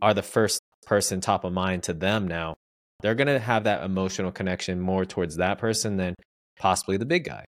are 0.00 0.14
the 0.14 0.22
first 0.22 0.60
person 0.86 1.20
top 1.20 1.44
of 1.44 1.52
mind 1.52 1.82
to 1.84 1.92
them 1.92 2.26
now, 2.26 2.54
they're 3.00 3.14
going 3.14 3.28
to 3.28 3.38
have 3.38 3.64
that 3.64 3.84
emotional 3.84 4.32
connection 4.32 4.80
more 4.80 5.04
towards 5.04 5.36
that 5.36 5.58
person 5.58 5.96
than 5.96 6.14
possibly 6.58 6.96
the 6.96 7.06
big 7.06 7.24
guy. 7.24 7.44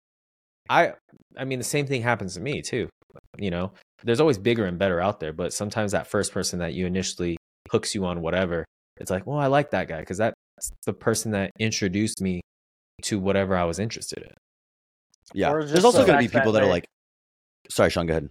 I 0.70 0.94
I 1.38 1.46
mean 1.46 1.60
the 1.60 1.66
same 1.66 1.88
thing 1.88 2.02
happens 2.02 2.34
to 2.34 2.42
me 2.42 2.62
too. 2.62 2.90
You 3.38 3.52
know, 3.52 3.72
there's 4.04 4.20
always 4.20 4.38
bigger 4.38 4.66
and 4.66 4.78
better 4.78 5.00
out 5.00 5.20
there, 5.20 5.34
but 5.34 5.54
sometimes 5.54 5.94
that 5.94 6.08
first 6.08 6.34
person 6.34 6.60
that 6.60 6.74
you 6.74 6.86
initially 6.86 7.38
hooks 7.72 7.96
you 7.96 8.06
on 8.06 8.22
whatever, 8.22 8.66
it's 9.00 9.10
like, 9.10 9.26
"Well, 9.26 9.40
I 9.40 9.48
like 9.48 9.72
that 9.72 9.88
guy 9.88 10.00
because 10.00 10.18
that's 10.18 10.36
the 10.86 10.94
person 10.94 11.32
that 11.32 11.52
introduced 11.60 12.22
me 12.22 12.42
to 13.04 13.20
whatever 13.20 13.56
I 13.56 13.64
was 13.64 13.80
interested 13.80 14.24
in." 14.24 14.34
Yeah. 15.34 15.52
There's 15.52 15.86
also 15.86 16.06
going 16.06 16.20
to 16.20 16.30
be 16.30 16.38
people 16.38 16.52
that, 16.52 16.62
that 16.62 16.68
are 16.68 16.70
like 16.70 16.86
Sorry, 17.70 17.90
Sean, 17.90 18.08
go 18.08 18.14
ahead. 18.14 18.30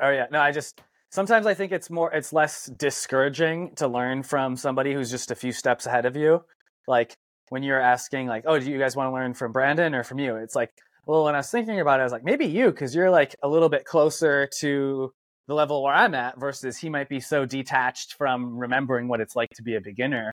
Oh 0.00 0.10
yeah. 0.10 0.26
No, 0.30 0.40
I 0.40 0.50
just 0.50 0.80
sometimes 1.14 1.46
I 1.46 1.54
think 1.54 1.70
it's 1.70 1.90
more 1.90 2.12
it's 2.12 2.32
less 2.32 2.66
discouraging 2.66 3.76
to 3.76 3.86
learn 3.86 4.24
from 4.24 4.56
somebody 4.56 4.92
who's 4.92 5.12
just 5.12 5.30
a 5.30 5.36
few 5.36 5.52
steps 5.52 5.86
ahead 5.86 6.06
of 6.06 6.16
you. 6.16 6.44
Like 6.88 7.14
when 7.50 7.62
you're 7.62 7.80
asking 7.80 8.26
like, 8.26 8.44
"Oh, 8.46 8.58
do 8.58 8.68
you 8.68 8.78
guys 8.78 8.96
want 8.96 9.08
to 9.08 9.12
learn 9.14 9.32
from 9.32 9.52
Brandon 9.52 9.94
or 9.94 10.02
from 10.02 10.18
you?" 10.18 10.34
It's 10.36 10.56
like, 10.56 10.70
well, 11.06 11.24
when 11.24 11.36
I 11.36 11.38
was 11.38 11.50
thinking 11.50 11.78
about 11.78 12.00
it, 12.00 12.02
I 12.02 12.04
was 12.04 12.12
like, 12.12 12.24
maybe 12.24 12.46
you 12.46 12.72
cuz 12.72 12.94
you're 12.94 13.10
like 13.10 13.36
a 13.42 13.48
little 13.48 13.68
bit 13.68 13.84
closer 13.84 14.48
to 14.58 15.12
the 15.46 15.54
level 15.54 15.82
where 15.84 15.94
I'm 15.94 16.14
at 16.14 16.38
versus 16.40 16.78
he 16.78 16.90
might 16.90 17.08
be 17.08 17.20
so 17.20 17.46
detached 17.46 18.14
from 18.14 18.58
remembering 18.58 19.06
what 19.08 19.20
it's 19.20 19.36
like 19.36 19.50
to 19.50 19.62
be 19.62 19.76
a 19.76 19.80
beginner 19.80 20.32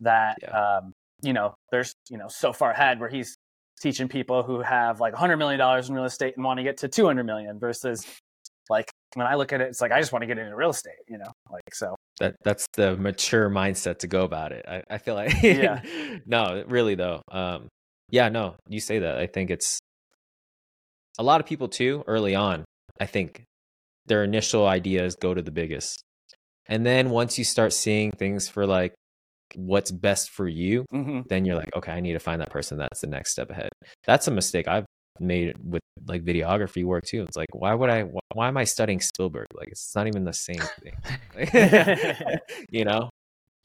that 0.00 0.38
yeah. 0.42 0.78
um, 0.78 0.92
you 1.22 1.32
know, 1.32 1.54
there's, 1.70 1.94
you 2.08 2.18
know, 2.18 2.28
so 2.28 2.52
far 2.52 2.70
ahead 2.70 3.00
where 3.00 3.08
he's 3.08 3.36
teaching 3.80 4.08
people 4.08 4.42
who 4.42 4.60
have 4.60 5.00
like 5.00 5.12
100 5.12 5.36
million 5.36 5.58
dollars 5.58 5.88
in 5.88 5.94
real 5.94 6.04
estate 6.04 6.34
and 6.36 6.44
want 6.44 6.58
to 6.58 6.64
get 6.64 6.78
to 6.78 6.88
200 6.88 7.24
million 7.24 7.58
versus 7.58 8.06
like 8.70 8.90
when 9.14 9.26
I 9.26 9.34
look 9.34 9.52
at 9.52 9.60
it, 9.60 9.68
it's 9.68 9.80
like 9.80 9.92
I 9.92 10.00
just 10.00 10.12
want 10.12 10.22
to 10.22 10.26
get 10.26 10.38
into 10.38 10.54
real 10.54 10.70
estate, 10.70 10.94
you 11.08 11.18
know, 11.18 11.32
like 11.50 11.62
so. 11.72 11.94
That 12.20 12.36
that's 12.44 12.66
the 12.74 12.96
mature 12.96 13.48
mindset 13.50 13.98
to 14.00 14.06
go 14.06 14.24
about 14.24 14.52
it. 14.52 14.64
I, 14.68 14.82
I 14.90 14.98
feel 14.98 15.14
like 15.14 15.42
yeah. 15.42 15.82
no, 16.26 16.64
really 16.66 16.94
though. 16.94 17.22
Um, 17.30 17.68
yeah, 18.10 18.28
no, 18.28 18.56
you 18.68 18.80
say 18.80 19.00
that. 19.00 19.18
I 19.18 19.26
think 19.26 19.50
it's 19.50 19.78
a 21.18 21.22
lot 21.22 21.40
of 21.40 21.46
people 21.46 21.68
too 21.68 22.04
early 22.06 22.34
on. 22.34 22.64
I 23.00 23.06
think 23.06 23.44
their 24.06 24.24
initial 24.24 24.66
ideas 24.66 25.16
go 25.20 25.34
to 25.34 25.42
the 25.42 25.50
biggest, 25.50 26.02
and 26.68 26.84
then 26.84 27.10
once 27.10 27.38
you 27.38 27.44
start 27.44 27.72
seeing 27.72 28.12
things 28.12 28.48
for 28.48 28.66
like 28.66 28.94
what's 29.54 29.90
best 29.90 30.30
for 30.30 30.48
you, 30.48 30.84
mm-hmm. 30.92 31.20
then 31.28 31.44
you're 31.44 31.56
like, 31.56 31.74
okay, 31.76 31.92
I 31.92 32.00
need 32.00 32.14
to 32.14 32.18
find 32.18 32.40
that 32.40 32.50
person 32.50 32.78
that's 32.78 33.00
the 33.00 33.06
next 33.06 33.32
step 33.32 33.50
ahead. 33.50 33.68
That's 34.04 34.26
a 34.28 34.30
mistake 34.30 34.66
I've 34.68 34.85
made 35.20 35.56
with 35.62 35.82
like 36.06 36.24
videography 36.24 36.84
work 36.84 37.04
too. 37.04 37.22
It's 37.22 37.36
like, 37.36 37.54
why 37.54 37.74
would 37.74 37.90
I? 37.90 38.02
Why 38.34 38.48
am 38.48 38.56
I 38.56 38.64
studying 38.64 39.00
Spielberg? 39.00 39.46
Like, 39.54 39.68
it's 39.68 39.94
not 39.94 40.06
even 40.06 40.24
the 40.24 40.32
same 40.32 40.62
thing. 40.82 42.40
you 42.70 42.84
know. 42.84 43.10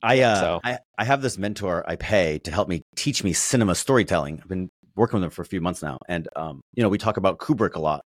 I 0.03 0.21
uh, 0.21 0.39
so. 0.41 0.59
I 0.63 0.79
I 0.97 1.05
have 1.05 1.21
this 1.21 1.37
mentor 1.37 1.83
I 1.87 1.95
pay 1.95 2.39
to 2.39 2.51
help 2.51 2.67
me 2.67 2.81
teach 2.95 3.23
me 3.23 3.33
cinema 3.33 3.75
storytelling. 3.75 4.39
I've 4.41 4.47
been 4.47 4.69
working 4.95 5.19
with 5.19 5.25
him 5.25 5.29
for 5.31 5.41
a 5.41 5.45
few 5.45 5.61
months 5.61 5.83
now, 5.83 5.97
and 6.07 6.27
um, 6.35 6.61
you 6.73 6.83
know, 6.83 6.89
we 6.89 6.97
talk 6.97 7.17
about 7.17 7.39
Kubrick 7.39 7.75
a 7.75 7.79
lot, 7.79 8.01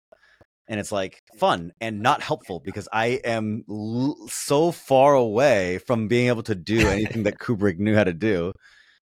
and 0.67 0.79
it's 0.79 0.91
like 0.91 1.19
fun 1.37 1.71
and 1.81 2.01
not 2.01 2.21
helpful 2.21 2.61
because 2.63 2.87
I 2.91 3.21
am 3.23 3.63
l- 3.69 4.17
so 4.27 4.71
far 4.71 5.13
away 5.13 5.77
from 5.79 6.07
being 6.07 6.27
able 6.27 6.43
to 6.43 6.55
do 6.55 6.87
anything 6.87 7.23
that 7.23 7.37
Kubrick 7.39 7.77
knew 7.77 7.95
how 7.95 8.03
to 8.03 8.13
do. 8.13 8.53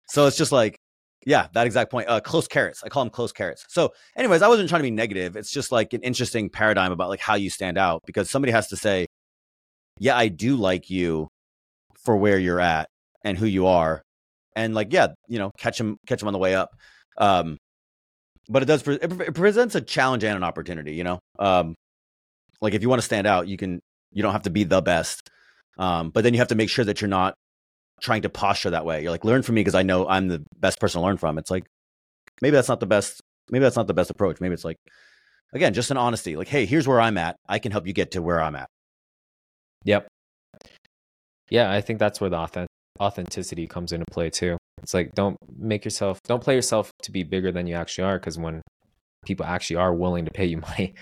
So 0.09 0.27
it's 0.27 0.37
just 0.37 0.53
like 0.53 0.77
Yeah, 1.27 1.49
that 1.53 1.67
exact 1.67 1.91
point. 1.91 2.09
Uh, 2.09 2.21
close 2.21 2.49
carrots. 2.49 2.83
I 2.83 2.89
call 2.89 3.05
them 3.05 3.11
close 3.11 3.33
carrots. 3.33 3.67
So, 3.69 3.93
anyways, 4.17 4.41
I 4.43 4.49
wasn't 4.49 4.69
trying 4.71 4.81
to 4.81 4.85
be 4.85 4.91
negative. 4.91 5.37
It's 5.37 5.51
just 5.51 5.71
like 5.71 5.93
an 5.93 6.03
interesting 6.03 6.49
paradigm 6.49 6.93
about 6.93 7.11
like 7.11 7.21
how 7.21 7.35
you 7.35 7.51
stand 7.51 7.77
out 7.77 8.03
because 8.07 8.31
somebody 8.31 8.53
has 8.53 8.69
to 8.69 8.77
say, 8.77 9.07
"Yeah, 9.99 10.17
I 10.17 10.29
do 10.29 10.57
like 10.57 10.89
you 10.89 11.29
for 12.05 12.17
where 12.17 12.39
you're 12.39 12.61
at 12.61 12.89
and 13.23 13.37
who 13.37 13.47
you 13.47 13.67
are," 13.67 14.03
and 14.57 14.75
like, 14.75 14.93
yeah, 14.93 15.09
you 15.29 15.39
know, 15.39 15.51
catch 15.59 15.77
them, 15.79 15.99
catch 16.07 16.21
them 16.21 16.29
on 16.29 16.33
the 16.33 16.39
way 16.39 16.55
up. 16.55 16.71
Um, 17.19 17.59
but 18.49 18.63
it 18.63 18.67
does 18.67 18.83
pre- 18.83 18.97
it, 18.97 19.13
it 19.21 19.35
presents 19.35 19.75
a 19.75 19.81
challenge 19.83 20.25
and 20.25 20.37
an 20.37 20.45
opportunity. 20.45 20.95
You 20.95 21.05
know, 21.05 21.21
um, 21.39 21.75
like 22.63 22.75
if 22.75 22.83
you 22.83 22.89
want 22.89 23.01
to 23.01 23.07
stand 23.07 23.27
out, 23.27 23.49
you 23.49 23.57
can. 23.57 23.81
You 24.13 24.23
don't 24.25 24.33
have 24.33 24.43
to 24.43 24.51
be 24.51 24.65
the 24.65 24.83
best, 24.83 25.31
um, 25.79 26.11
but 26.11 26.25
then 26.25 26.35
you 26.35 26.41
have 26.41 26.49
to 26.49 26.57
make 26.57 26.69
sure 26.69 26.85
that 26.85 27.01
you're 27.01 27.09
not 27.09 27.35
trying 28.03 28.23
to 28.23 28.29
posture 28.29 28.71
that 28.71 28.85
way. 28.85 29.03
You're 29.03 29.11
like, 29.11 29.25
learn 29.25 29.43
from 29.43 29.55
me 29.57 29.61
because 29.61 29.75
I 29.75 29.83
know 29.83 30.09
I'm 30.09 30.29
the 30.29 30.45
best 30.59 30.81
person 30.81 31.01
to 31.01 31.07
learn 31.07 31.17
from. 31.17 31.39
It's 31.39 31.51
like 31.51 31.67
maybe 32.43 32.55
that's 32.55 32.69
not 32.69 32.81
the 32.81 32.87
best. 32.87 33.21
Maybe 33.51 33.63
that's 33.63 33.77
not 33.77 33.87
the 33.87 33.95
best 33.95 34.11
approach. 34.11 34.41
Maybe 34.41 34.55
it's 34.55 34.65
like 34.65 34.77
again, 35.53 35.75
just 35.75 35.91
an 35.91 35.97
honesty. 35.97 36.37
Like, 36.37 36.49
hey, 36.49 36.67
here's 36.67 36.87
where 36.87 37.01
I'm 37.01 37.19
at. 37.19 37.37
I 37.49 37.59
can 37.59 37.73
help 37.73 37.87
you 37.87 37.93
get 37.93 38.13
to 38.13 38.23
where 38.23 38.41
I'm 38.41 38.57
at. 38.57 38.69
Yep. 39.85 40.09
Yeah, 41.51 41.71
I 41.71 41.81
think 41.81 41.99
that's 41.99 42.21
where 42.21 42.31
the 42.31 42.37
authentic 42.37 42.69
authenticity 43.01 43.67
comes 43.67 43.93
into 43.93 44.05
play 44.11 44.31
too. 44.31 44.57
It's 44.83 44.95
like 44.95 45.15
don't 45.15 45.37
make 45.59 45.85
yourself 45.85 46.19
don't 46.25 46.43
play 46.43 46.55
yourself 46.55 46.91
to 47.03 47.13
be 47.13 47.23
bigger 47.23 47.51
than 47.51 47.67
you 47.67 47.75
actually 47.75 48.05
are 48.05 48.19
because 48.19 48.39
when 48.39 48.63
people 49.25 49.47
actually 49.47 49.77
are 49.77 49.95
willing 49.95 50.25
to 50.25 50.31
pay 50.31 50.47
you 50.47 50.57
money, 50.69 50.95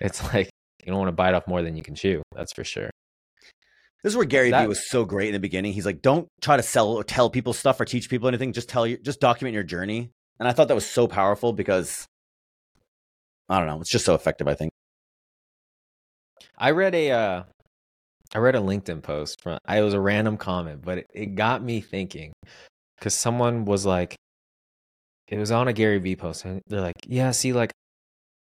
it's 0.00 0.22
like 0.32 0.48
you 0.84 0.90
don't 0.90 0.98
want 0.98 1.08
to 1.08 1.12
bite 1.12 1.34
off 1.34 1.46
more 1.46 1.62
than 1.62 1.76
you 1.76 1.82
can 1.82 1.94
chew. 1.94 2.22
That's 2.34 2.52
for 2.52 2.64
sure. 2.64 2.90
This 4.02 4.12
is 4.12 4.16
where 4.16 4.26
Gary 4.26 4.50
That- 4.50 4.62
Vee 4.62 4.68
was 4.68 4.88
so 4.88 5.04
great 5.04 5.28
in 5.28 5.32
the 5.34 5.40
beginning. 5.40 5.72
He's 5.72 5.84
like, 5.86 6.00
don't 6.00 6.26
try 6.40 6.56
to 6.56 6.62
sell 6.62 6.92
or 6.92 7.04
tell 7.04 7.28
people 7.28 7.52
stuff 7.52 7.80
or 7.80 7.84
teach 7.84 8.08
people 8.08 8.28
anything. 8.28 8.52
Just 8.52 8.68
tell 8.68 8.86
you, 8.86 8.96
just 8.96 9.20
document 9.20 9.54
your 9.54 9.62
journey. 9.62 10.10
And 10.38 10.48
I 10.48 10.52
thought 10.52 10.68
that 10.68 10.74
was 10.74 10.86
so 10.88 11.06
powerful 11.06 11.52
because 11.52 12.06
I 13.48 13.58
don't 13.58 13.66
know, 13.66 13.80
it's 13.80 13.90
just 13.90 14.04
so 14.06 14.14
effective. 14.14 14.48
I 14.48 14.54
think. 14.54 14.70
I 16.56 16.70
read 16.70 16.94
a 16.94 17.10
uh 17.10 17.42
I 18.34 18.38
read 18.38 18.54
a 18.54 18.60
LinkedIn 18.60 19.02
post 19.02 19.42
from 19.42 19.58
I 19.66 19.78
it 19.78 19.82
was 19.82 19.94
a 19.94 20.00
random 20.00 20.36
comment, 20.36 20.82
but 20.82 20.98
it, 20.98 21.06
it 21.12 21.34
got 21.34 21.62
me 21.62 21.80
thinking 21.80 22.32
because 22.98 23.14
someone 23.14 23.64
was 23.64 23.84
like 23.84 24.14
it 25.28 25.38
was 25.38 25.50
on 25.50 25.68
a 25.68 25.72
Gary 25.72 25.98
Vee 25.98 26.16
post 26.16 26.44
and 26.44 26.62
they're 26.66 26.80
like, 26.80 26.96
Yeah, 27.06 27.32
see, 27.32 27.52
like 27.52 27.72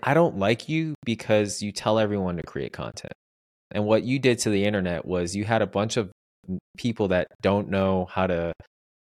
I 0.03 0.13
don't 0.13 0.39
like 0.39 0.69
you 0.69 0.95
because 1.07 1.63
you 1.63 1.73
tell 1.73 1.99
everyone 1.99 2.37
to 2.37 2.43
create 2.43 2.73
content. 2.75 3.13
And 3.73 3.85
what 3.85 4.05
you 4.05 4.19
did 4.19 4.39
to 4.41 4.51
the 4.51 4.65
internet 4.65 5.05
was 5.05 5.35
you 5.35 5.45
had 5.45 5.63
a 5.63 5.67
bunch 5.67 5.97
of 5.97 6.11
people 6.77 7.09
that 7.09 7.27
don't 7.43 7.69
know 7.69 8.07
how 8.11 8.27
to 8.27 8.53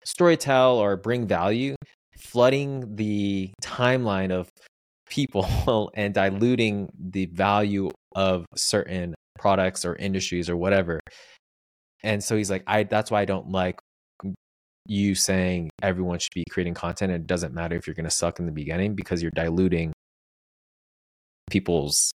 storytell 0.05 0.75
or 0.75 0.97
bring 0.97 1.27
value, 1.27 1.75
flooding 2.17 2.95
the 2.95 3.51
timeline 3.63 4.31
of 4.31 4.49
people 5.09 5.91
and 5.95 6.13
diluting 6.13 6.89
the 6.99 7.25
value 7.27 7.89
of 8.15 8.45
certain 8.55 9.15
products 9.37 9.85
or 9.85 9.95
industries 9.95 10.49
or 10.49 10.57
whatever. 10.57 10.99
And 12.03 12.23
so 12.23 12.35
he's 12.35 12.49
like, 12.49 12.63
I 12.67 12.83
that's 12.83 13.11
why 13.11 13.21
I 13.21 13.25
don't 13.25 13.49
like 13.49 13.79
you 14.87 15.15
saying 15.15 15.69
everyone 15.81 16.19
should 16.19 16.33
be 16.33 16.43
creating 16.49 16.73
content. 16.73 17.11
It 17.11 17.27
doesn't 17.27 17.53
matter 17.53 17.75
if 17.75 17.87
you're 17.87 17.93
gonna 17.93 18.09
suck 18.09 18.39
in 18.39 18.45
the 18.45 18.51
beginning 18.51 18.95
because 18.95 19.21
you're 19.21 19.31
diluting 19.35 19.93
people's 21.49 22.11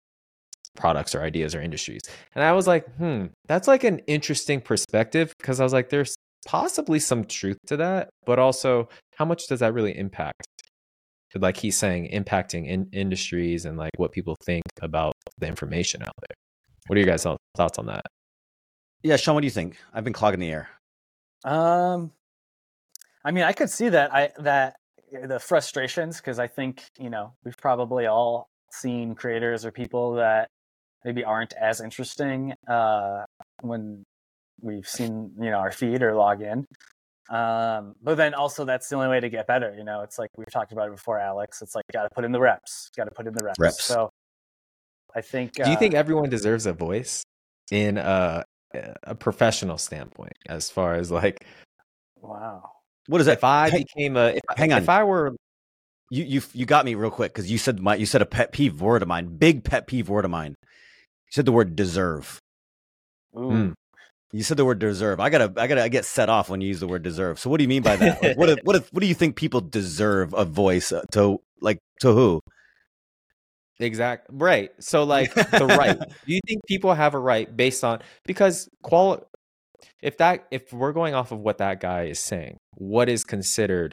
products 0.76 1.16
or 1.16 1.22
ideas 1.22 1.56
or 1.56 1.62
industries. 1.62 2.02
And 2.34 2.44
I 2.44 2.54
was 2.54 2.68
like, 2.68 2.88
hmm, 2.96 3.28
that's 3.48 3.68
like 3.68 3.84
an 3.84 4.00
interesting 4.08 4.62
perspective 4.62 5.34
because 5.40 5.60
I 5.60 5.64
was 5.64 5.74
like, 5.74 5.90
there's 5.90 6.16
possibly 6.46 7.00
some 7.00 7.26
truth 7.26 7.58
to 7.68 7.78
that, 7.78 8.10
but 8.26 8.40
also 8.40 8.90
how 9.16 9.26
much 9.26 9.48
does 9.48 9.60
that 9.62 9.74
really 9.74 9.98
impact? 9.98 10.48
Like 11.34 11.58
he's 11.58 11.78
saying, 11.78 12.12
impacting 12.14 12.66
in 12.66 12.88
industries 12.94 13.66
and 13.66 13.78
like 13.78 13.92
what 13.98 14.14
people 14.14 14.38
think 14.46 14.64
about 14.82 15.14
the 15.38 15.48
information 15.48 16.02
out 16.02 16.14
there. 16.22 16.36
What 16.88 16.96
are 16.96 17.02
your 17.02 17.08
guys' 17.08 17.28
thoughts 17.58 17.78
on 17.78 17.88
that? 17.88 18.06
Yeah, 19.04 19.18
Sean, 19.18 19.36
what 19.36 19.42
do 19.42 19.48
you 19.48 19.52
think? 19.52 19.78
I've 19.94 20.06
been 20.06 20.14
clogging 20.14 20.40
the 20.40 20.50
air. 20.50 20.70
Um, 21.44 22.12
I 23.26 23.32
mean, 23.32 23.44
I 23.44 23.52
could 23.52 23.70
see 23.70 23.90
that. 23.90 24.14
I 24.14 24.32
that 24.40 24.76
the 25.12 25.40
frustrations 25.40 26.18
because 26.18 26.40
I 26.40 26.48
think 26.48 26.84
you 27.00 27.10
know 27.10 27.34
we've 27.44 27.58
probably 27.58 28.06
all 28.06 28.50
seen 28.72 29.16
creators 29.16 29.66
or 29.66 29.72
people 29.72 30.16
that 30.16 30.50
maybe 31.06 31.24
aren't 31.24 31.54
as 31.54 31.80
interesting 31.80 32.54
uh, 32.68 33.24
when 33.62 34.04
we've 34.62 34.88
seen 34.88 35.32
you 35.40 35.52
know 35.52 35.58
our 35.58 35.72
feed 35.72 36.02
or 36.02 36.14
log 36.16 36.42
in. 36.42 36.66
Um, 37.30 37.96
but 38.04 38.16
then 38.16 38.34
also 38.34 38.66
that's 38.66 38.90
the 38.90 38.98
only 38.98 39.08
way 39.08 39.22
to 39.22 39.30
get 39.30 39.48
better. 39.48 39.74
You 39.78 39.86
know, 39.86 40.02
it's 40.02 40.20
like 40.20 40.30
we've 40.36 40.52
talked 40.52 40.74
about 40.74 40.88
it 40.88 40.96
before, 40.96 41.20
Alex. 41.20 41.62
It's 41.62 41.76
like 41.76 41.86
got 41.94 42.04
to 42.04 42.10
put 42.14 42.26
in 42.26 42.34
the 42.34 42.42
reps. 42.42 42.90
Got 42.98 43.06
to 43.06 43.12
put 43.12 43.28
in 43.28 43.34
the 43.34 43.44
reps. 43.46 43.60
Reps. 43.60 43.86
So 43.86 44.10
I 45.16 45.22
think. 45.22 45.54
Do 45.54 45.70
you 45.70 45.78
uh, 45.78 45.80
think 45.80 45.94
everyone 45.94 46.30
deserves 46.30 46.66
a 46.66 46.74
voice 46.74 47.24
in 47.72 47.98
a, 47.98 48.44
a 49.04 49.16
professional 49.16 49.78
standpoint 49.78 50.34
as 50.50 50.70
far 50.70 50.96
as 50.96 51.10
like 51.10 51.46
Wow. 52.26 52.72
What 53.08 53.22
is 53.22 53.28
that? 53.28 53.38
if 53.38 53.44
I 53.44 53.70
Hey, 53.70 53.84
became 53.84 54.18
a 54.18 54.28
if, 54.30 54.42
hang 54.58 54.74
on. 54.74 54.82
if 54.82 54.90
I 54.90 55.04
were 55.04 55.36
you 56.10 56.24
you 56.24 56.42
you 56.54 56.66
got 56.66 56.86
me 56.86 56.96
real 56.96 57.12
quick 57.12 57.34
because 57.34 57.52
you 57.52 57.58
said 57.58 57.80
my 57.80 57.96
you 57.96 58.06
said 58.06 58.22
a 58.22 58.26
pet 58.26 58.52
peeve 58.52 58.82
word 58.82 59.02
of 59.02 59.08
mine, 59.08 59.38
big 59.38 59.64
pet 59.64 59.88
peeve 59.88 60.10
word 60.10 60.26
of 60.26 60.32
mine. 60.32 60.56
You 61.28 61.32
said 61.32 61.46
the 61.46 61.52
word 61.52 61.76
deserve. 61.76 62.40
Mm. 63.36 63.74
You 64.32 64.44
said 64.44 64.58
the 64.58 64.66
word 64.66 64.80
deserve. 64.80 65.20
I 65.20 65.30
gotta 65.30 65.52
I 65.58 65.68
gotta 65.68 65.84
I 65.84 65.88
get 65.88 66.06
set 66.06 66.30
off 66.30 66.50
when 66.50 66.62
you 66.62 66.68
use 66.68 66.80
the 66.80 66.88
word 66.88 67.04
deserve. 67.04 67.40
So 67.40 67.50
what 67.50 67.58
do 67.58 67.64
you 67.64 67.68
mean 67.70 67.82
by 67.84 67.96
that? 67.96 68.22
Like, 68.24 68.38
what 68.38 68.50
if- 68.50 68.60
what 68.64 68.76
if- 68.76 68.90
what 68.94 69.02
do 69.02 69.08
you 69.08 69.14
think 69.16 69.36
people 69.36 69.62
deserve 69.62 70.34
a 70.34 70.46
voice 70.46 70.92
uh, 70.92 71.04
to 71.14 71.40
like 71.62 71.80
to 72.02 72.14
who? 72.14 72.42
Exact 73.80 74.28
right. 74.32 74.72
So 74.80 75.04
like 75.04 75.34
the 75.34 75.66
right. 75.78 75.98
Do 76.26 76.34
you 76.34 76.40
think 76.48 76.62
people 76.66 76.94
have 76.94 77.14
a 77.14 77.20
right 77.20 77.54
based 77.56 77.84
on 77.84 78.00
because 78.26 78.70
qual 78.84 79.22
if 80.02 80.18
that 80.20 80.46
if 80.50 80.72
we're 80.72 80.94
going 80.94 81.14
off 81.14 81.34
of 81.34 81.40
what 81.40 81.58
that 81.58 81.82
guy 81.82 82.04
is 82.06 82.20
saying, 82.20 82.56
what 82.76 83.10
is 83.10 83.26
considered 83.26 83.92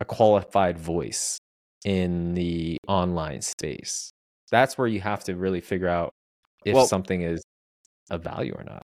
a 0.00 0.04
qualified 0.04 0.78
voice 0.78 1.36
in 1.84 2.34
the 2.34 2.76
online 2.86 3.42
space? 3.42 4.10
That's 4.50 4.76
where 4.76 4.86
you 4.86 5.00
have 5.00 5.24
to 5.24 5.36
really 5.36 5.60
figure 5.60 5.88
out 5.88 6.12
if 6.64 6.74
Well- 6.74 6.86
something 6.86 7.22
is 7.22 7.42
of 8.10 8.22
value 8.22 8.52
or 8.54 8.64
not. 8.64 8.82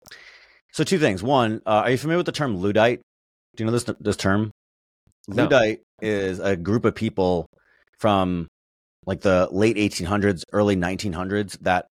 So 0.73 0.85
two 0.85 0.99
things. 0.99 1.23
One, 1.23 1.63
uh, 1.67 1.83
are 1.85 1.91
you 1.91 1.99
familiar 1.99 2.19
with 2.19 2.27
the 2.27 2.33
term 2.33 2.57
Luddite? 2.57 3.01
Do 3.57 3.63
you 3.63 3.67
know 3.67 3.73
this 3.73 3.85
this 4.01 4.17
term? 4.17 4.51
No. 5.29 5.45
Luddite 5.45 5.81
is 6.03 6.41
a 6.41 6.57
group 6.57 6.85
of 6.85 6.95
people 6.95 7.47
from 7.99 8.49
like 9.07 9.21
the 9.21 9.49
late 9.51 9.77
1800s, 9.77 10.43
early 10.53 10.77
1900s 10.77 11.59
that 11.61 11.87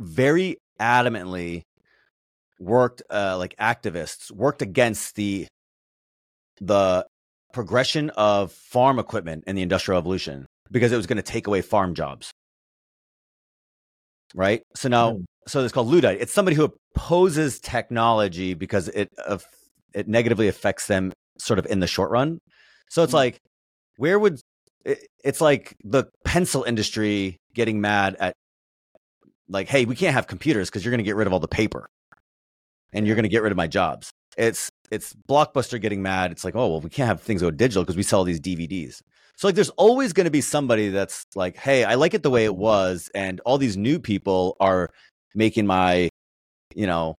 very 0.00 0.56
adamantly 0.80 1.62
worked 2.60 3.02
uh, 3.10 3.36
like 3.38 3.56
activists 3.56 4.30
worked 4.32 4.62
against 4.62 5.14
the 5.14 5.46
the 6.60 7.06
progression 7.52 8.10
of 8.10 8.52
farm 8.52 8.98
equipment 8.98 9.44
in 9.46 9.56
the 9.56 9.62
industrial 9.62 10.00
revolution 10.00 10.46
because 10.70 10.92
it 10.92 10.96
was 10.96 11.06
going 11.06 11.16
to 11.16 11.22
take 11.22 11.46
away 11.46 11.62
farm 11.62 11.94
jobs. 11.94 12.30
Right? 14.34 14.62
So 14.76 14.88
now 14.88 15.12
Hmm. 15.14 15.22
so 15.46 15.64
it's 15.64 15.72
called 15.72 15.88
Luddite. 15.88 16.20
It's 16.20 16.32
somebody 16.32 16.54
who 16.56 16.64
opposes 16.94 17.58
technology 17.60 18.54
because 18.54 18.88
it 18.88 19.08
uh, 19.26 19.38
it 19.94 20.06
negatively 20.06 20.48
affects 20.48 20.86
them 20.86 21.12
sort 21.38 21.58
of 21.58 21.66
in 21.66 21.80
the 21.80 21.86
short 21.86 22.10
run. 22.10 22.38
So 22.90 23.02
it's 23.02 23.12
Hmm. 23.12 23.16
like 23.16 23.38
where 23.96 24.18
would 24.18 24.40
it, 24.84 24.98
it's 25.24 25.40
like 25.40 25.76
the 25.82 26.04
pencil 26.24 26.62
industry 26.64 27.38
getting 27.54 27.80
mad 27.80 28.16
at 28.20 28.34
like 29.48 29.68
hey, 29.68 29.86
we 29.86 29.96
can't 29.96 30.14
have 30.14 30.26
computers 30.26 30.68
because 30.68 30.84
you're 30.84 30.92
going 30.92 30.98
to 30.98 31.04
get 31.04 31.16
rid 31.16 31.26
of 31.26 31.32
all 31.32 31.40
the 31.40 31.48
paper 31.48 31.88
and 32.92 33.06
you're 33.06 33.16
going 33.16 33.24
to 33.24 33.28
get 33.30 33.42
rid 33.42 33.50
of 33.52 33.56
my 33.56 33.66
jobs. 33.66 34.10
It's 34.36 34.68
it's 34.90 35.14
Blockbuster 35.28 35.80
getting 35.80 36.02
mad. 36.02 36.32
It's 36.32 36.44
like, 36.44 36.54
"Oh, 36.54 36.68
well, 36.68 36.80
we 36.80 36.90
can't 36.90 37.08
have 37.08 37.22
things 37.22 37.40
go 37.40 37.50
digital 37.50 37.82
because 37.82 37.96
we 37.96 38.02
sell 38.02 38.24
these 38.24 38.40
DVDs." 38.40 39.00
So 39.38 39.46
like 39.46 39.54
there's 39.54 39.70
always 39.70 40.12
going 40.12 40.24
to 40.24 40.32
be 40.32 40.40
somebody 40.40 40.88
that's 40.88 41.24
like, 41.36 41.56
"Hey, 41.56 41.84
I 41.84 41.94
like 41.94 42.12
it 42.12 42.24
the 42.24 42.30
way 42.30 42.44
it 42.44 42.56
was 42.56 43.08
and 43.14 43.40
all 43.46 43.56
these 43.56 43.76
new 43.76 44.00
people 44.00 44.56
are 44.58 44.90
making 45.34 45.64
my 45.64 46.08
you 46.74 46.86
know, 46.86 47.14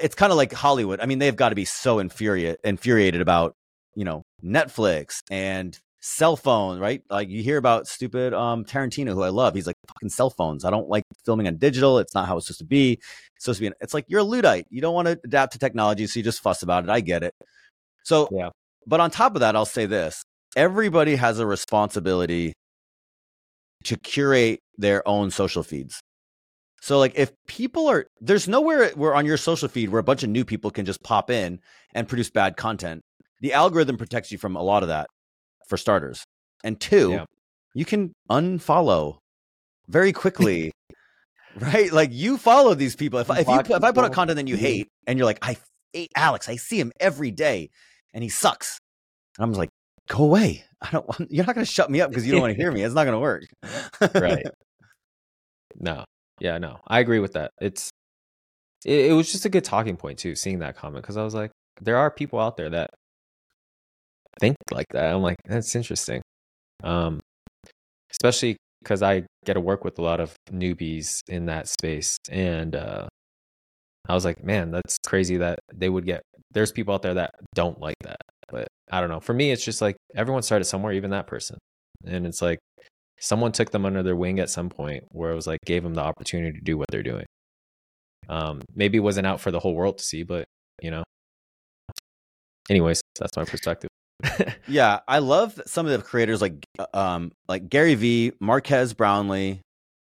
it's 0.00 0.14
kind 0.16 0.32
of 0.32 0.36
like 0.36 0.52
Hollywood. 0.52 1.00
I 1.00 1.06
mean, 1.06 1.20
they've 1.20 1.36
got 1.36 1.50
to 1.50 1.54
be 1.54 1.64
so 1.64 2.00
infuriate 2.00 2.58
infuriated 2.64 3.20
about, 3.20 3.54
you 3.94 4.04
know, 4.04 4.22
Netflix 4.44 5.20
and 5.30 5.78
cell 6.00 6.36
phone, 6.36 6.80
right? 6.80 7.02
Like 7.08 7.28
you 7.28 7.42
hear 7.42 7.56
about 7.56 7.86
stupid 7.86 8.34
um 8.34 8.64
Tarantino, 8.64 9.12
who 9.14 9.22
I 9.22 9.28
love. 9.28 9.54
He's 9.54 9.68
like 9.68 9.76
fucking 9.88 10.08
cell 10.10 10.30
phones. 10.30 10.64
I 10.64 10.70
don't 10.70 10.88
like 10.88 11.04
filming 11.24 11.46
on 11.46 11.56
digital. 11.56 11.98
It's 12.00 12.14
not 12.14 12.26
how 12.26 12.36
it's 12.36 12.46
supposed 12.48 12.60
to 12.60 12.64
be. 12.66 12.94
It's 13.36 13.44
supposed 13.44 13.58
to 13.58 13.62
be. 13.62 13.66
An, 13.68 13.74
it's 13.80 13.94
like 13.94 14.06
you're 14.08 14.20
a 14.20 14.24
luddite. 14.24 14.66
You 14.70 14.80
don't 14.80 14.94
want 14.94 15.06
to 15.06 15.20
adapt 15.24 15.52
to 15.52 15.60
technology, 15.60 16.06
so 16.08 16.18
you 16.18 16.24
just 16.24 16.40
fuss 16.40 16.62
about 16.62 16.82
it. 16.84 16.90
I 16.90 17.00
get 17.00 17.22
it. 17.22 17.34
So, 18.02 18.28
Yeah. 18.32 18.50
But 18.86 19.00
on 19.00 19.10
top 19.10 19.36
of 19.36 19.40
that, 19.40 19.54
I'll 19.56 19.66
say 19.66 19.86
this: 19.86 20.24
everybody 20.56 21.16
has 21.16 21.38
a 21.38 21.46
responsibility 21.46 22.52
to 23.84 23.96
curate 23.96 24.60
their 24.76 25.06
own 25.08 25.30
social 25.30 25.62
feeds. 25.62 26.00
So 26.82 26.98
like 26.98 27.12
if 27.16 27.30
people 27.46 27.88
are 27.88 28.06
there's 28.20 28.48
nowhere 28.48 28.88
where 28.90 29.14
on 29.14 29.26
your 29.26 29.36
social 29.36 29.68
feed 29.68 29.90
where 29.90 30.00
a 30.00 30.04
bunch 30.04 30.22
of 30.22 30.30
new 30.30 30.44
people 30.44 30.70
can 30.70 30.84
just 30.86 31.02
pop 31.02 31.30
in 31.30 31.60
and 31.94 32.08
produce 32.08 32.30
bad 32.30 32.56
content. 32.56 33.02
the 33.42 33.54
algorithm 33.54 33.96
protects 33.96 34.30
you 34.30 34.36
from 34.38 34.54
a 34.54 34.62
lot 34.62 34.82
of 34.82 34.88
that 34.90 35.06
for 35.68 35.78
starters. 35.78 36.24
And 36.62 36.78
two, 36.78 37.10
Yeah. 37.12 37.24
you 37.74 37.86
can 37.86 38.12
unfollow 38.30 39.16
very 39.88 40.12
quickly. 40.12 40.72
right? 41.58 41.90
Like 41.90 42.10
you 42.12 42.36
follow 42.36 42.74
these 42.74 42.94
people. 42.96 43.18
If, 43.18 43.30
I- 43.30 43.40
if 43.40 43.48
you 43.48 43.56
put, 43.62 43.70
if 43.70 43.82
I 43.84 43.92
put 43.92 44.04
out 44.04 44.12
content 44.12 44.36
that 44.36 44.46
you 44.48 44.56
hate 44.56 44.88
and 45.06 45.18
you're 45.18 45.24
like, 45.26 45.38
I 45.42 45.56
hate 45.94 46.10
Alex, 46.14 46.48
I 46.50 46.56
see 46.56 46.78
him 46.78 46.92
every 47.00 47.30
day 47.30 47.70
and 48.12 48.22
he 48.22 48.28
sucks. 48.28 48.78
And 49.38 49.44
I'm 49.44 49.50
just 49.50 49.58
like, 49.58 49.70
go 50.10 50.24
away. 50.24 50.64
I 50.82 50.90
don't 50.90 51.06
want 51.06 51.30
you're 51.30 51.44
not 51.44 51.54
gonna 51.54 51.64
shut 51.64 51.90
me 51.90 52.00
up 52.00 52.10
because 52.10 52.26
you 52.26 52.32
don't 52.32 52.40
want 52.40 52.52
to 52.52 52.56
hear 52.56 52.72
me. 52.72 52.82
It's 52.82 52.94
not 52.94 53.04
gonna 53.04 53.20
work. 53.20 53.44
right. 54.14 54.46
No. 55.78 56.04
Yeah 56.40 56.58
no. 56.58 56.78
I 56.88 56.98
agree 56.98 57.20
with 57.20 57.34
that. 57.34 57.52
It's 57.60 57.90
it, 58.84 59.06
it 59.06 59.12
was 59.12 59.30
just 59.30 59.44
a 59.44 59.48
good 59.48 59.64
talking 59.64 59.96
point 59.96 60.18
too 60.18 60.34
seeing 60.34 60.58
that 60.58 60.76
comment 60.76 61.02
because 61.02 61.16
i 61.16 61.22
was 61.22 61.34
like 61.34 61.50
there 61.80 61.96
are 61.96 62.10
people 62.10 62.38
out 62.40 62.56
there 62.56 62.68
that 62.70 62.90
think 64.40 64.56
like 64.72 64.86
that. 64.92 65.14
I'm 65.14 65.22
like 65.22 65.36
that's 65.46 65.74
interesting. 65.74 66.22
Um 66.82 67.20
especially 68.10 68.56
because 68.82 69.02
i 69.02 69.22
get 69.46 69.54
to 69.54 69.60
work 69.60 69.84
with 69.84 69.98
a 69.98 70.02
lot 70.02 70.20
of 70.20 70.34
newbies 70.50 71.20
in 71.28 71.46
that 71.46 71.68
space 71.68 72.16
and 72.30 72.74
uh 72.74 73.06
i 74.08 74.14
was 74.14 74.24
like 74.24 74.42
man 74.42 74.70
that's 74.70 74.98
crazy 75.06 75.36
that 75.36 75.58
they 75.72 75.88
would 75.88 76.04
get 76.04 76.22
there's 76.52 76.72
people 76.72 76.92
out 76.92 77.02
there 77.02 77.14
that 77.14 77.30
don't 77.54 77.80
like 77.80 77.96
that 78.02 78.16
but 78.50 78.68
i 78.90 79.00
don't 79.00 79.10
know 79.10 79.20
for 79.20 79.32
me 79.32 79.50
it's 79.50 79.64
just 79.64 79.80
like 79.80 79.96
everyone 80.14 80.42
started 80.42 80.64
somewhere 80.64 80.92
even 80.92 81.10
that 81.10 81.26
person 81.26 81.58
and 82.04 82.26
it's 82.26 82.42
like 82.42 82.58
someone 83.20 83.52
took 83.52 83.70
them 83.70 83.86
under 83.86 84.02
their 84.02 84.16
wing 84.16 84.40
at 84.40 84.50
some 84.50 84.68
point 84.68 85.04
where 85.10 85.30
it 85.30 85.34
was 85.34 85.46
like 85.46 85.60
gave 85.64 85.82
them 85.82 85.94
the 85.94 86.00
opportunity 86.00 86.58
to 86.58 86.64
do 86.64 86.76
what 86.76 86.88
they're 86.90 87.02
doing. 87.02 87.26
Um, 88.28 88.62
maybe 88.74 88.98
it 88.98 89.02
wasn't 89.02 89.26
out 89.26 89.40
for 89.40 89.50
the 89.50 89.60
whole 89.60 89.74
world 89.74 89.98
to 89.98 90.04
see, 90.04 90.22
but 90.22 90.46
you 90.82 90.90
know. 90.90 91.04
Anyways, 92.68 93.00
that's 93.18 93.36
my 93.36 93.44
perspective. 93.44 93.90
yeah, 94.68 95.00
I 95.08 95.18
love 95.18 95.60
some 95.66 95.86
of 95.86 95.92
the 95.92 95.98
creators 96.04 96.40
like 96.40 96.64
uh, 96.78 96.86
um 96.94 97.32
like 97.48 97.68
Gary 97.68 97.94
Vee, 97.94 98.32
Marques 98.40 98.92
Brownlee, 98.92 99.60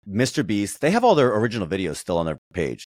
Mr. 0.09 0.47
Beast. 0.47 0.81
They 0.81 0.91
have 0.91 1.05
all 1.05 1.15
their 1.15 1.35
original 1.37 1.67
videos 1.67 1.97
still 1.97 2.19
on 2.19 2.27
their 2.27 2.39
page 2.53 2.87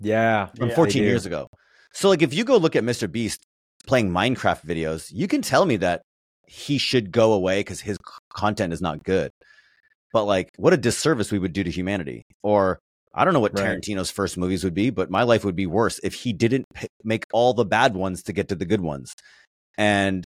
yeah, 0.00 0.46
from 0.56 0.68
Yeah, 0.68 0.74
14 0.74 1.02
years 1.02 1.26
ago. 1.26 1.48
So 1.92 2.08
like 2.08 2.22
if 2.22 2.34
you 2.34 2.44
go 2.44 2.56
look 2.56 2.76
at 2.76 2.84
Mr. 2.84 3.10
Beast 3.10 3.42
playing 3.86 4.10
Minecraft 4.10 4.64
videos, 4.64 5.10
you 5.12 5.28
can 5.28 5.42
tell 5.42 5.64
me 5.64 5.76
that 5.78 6.02
he 6.46 6.78
should 6.78 7.10
go 7.10 7.32
away 7.32 7.60
because 7.60 7.80
his 7.80 7.98
content 8.32 8.72
is 8.72 8.80
not 8.80 9.02
good. 9.02 9.30
But 10.12 10.24
like, 10.24 10.50
what 10.56 10.72
a 10.72 10.76
disservice 10.76 11.32
we 11.32 11.38
would 11.38 11.52
do 11.52 11.64
to 11.64 11.70
humanity. 11.70 12.24
Or 12.42 12.78
I 13.14 13.24
don't 13.24 13.34
know 13.34 13.40
what 13.40 13.58
Right. 13.58 13.78
Tarantino's 13.78 14.10
first 14.10 14.36
movies 14.36 14.62
would 14.64 14.74
be, 14.74 14.90
but 14.90 15.10
my 15.10 15.22
life 15.22 15.44
would 15.44 15.56
be 15.56 15.66
worse 15.66 15.98
if 16.02 16.14
he 16.14 16.32
didn't 16.32 16.66
p- 16.74 16.88
make 17.02 17.24
all 17.32 17.54
the 17.54 17.64
bad 17.64 17.94
ones 17.94 18.22
to 18.24 18.32
get 18.32 18.48
to 18.48 18.54
the 18.54 18.64
good 18.64 18.80
ones. 18.80 19.14
And 19.78 20.24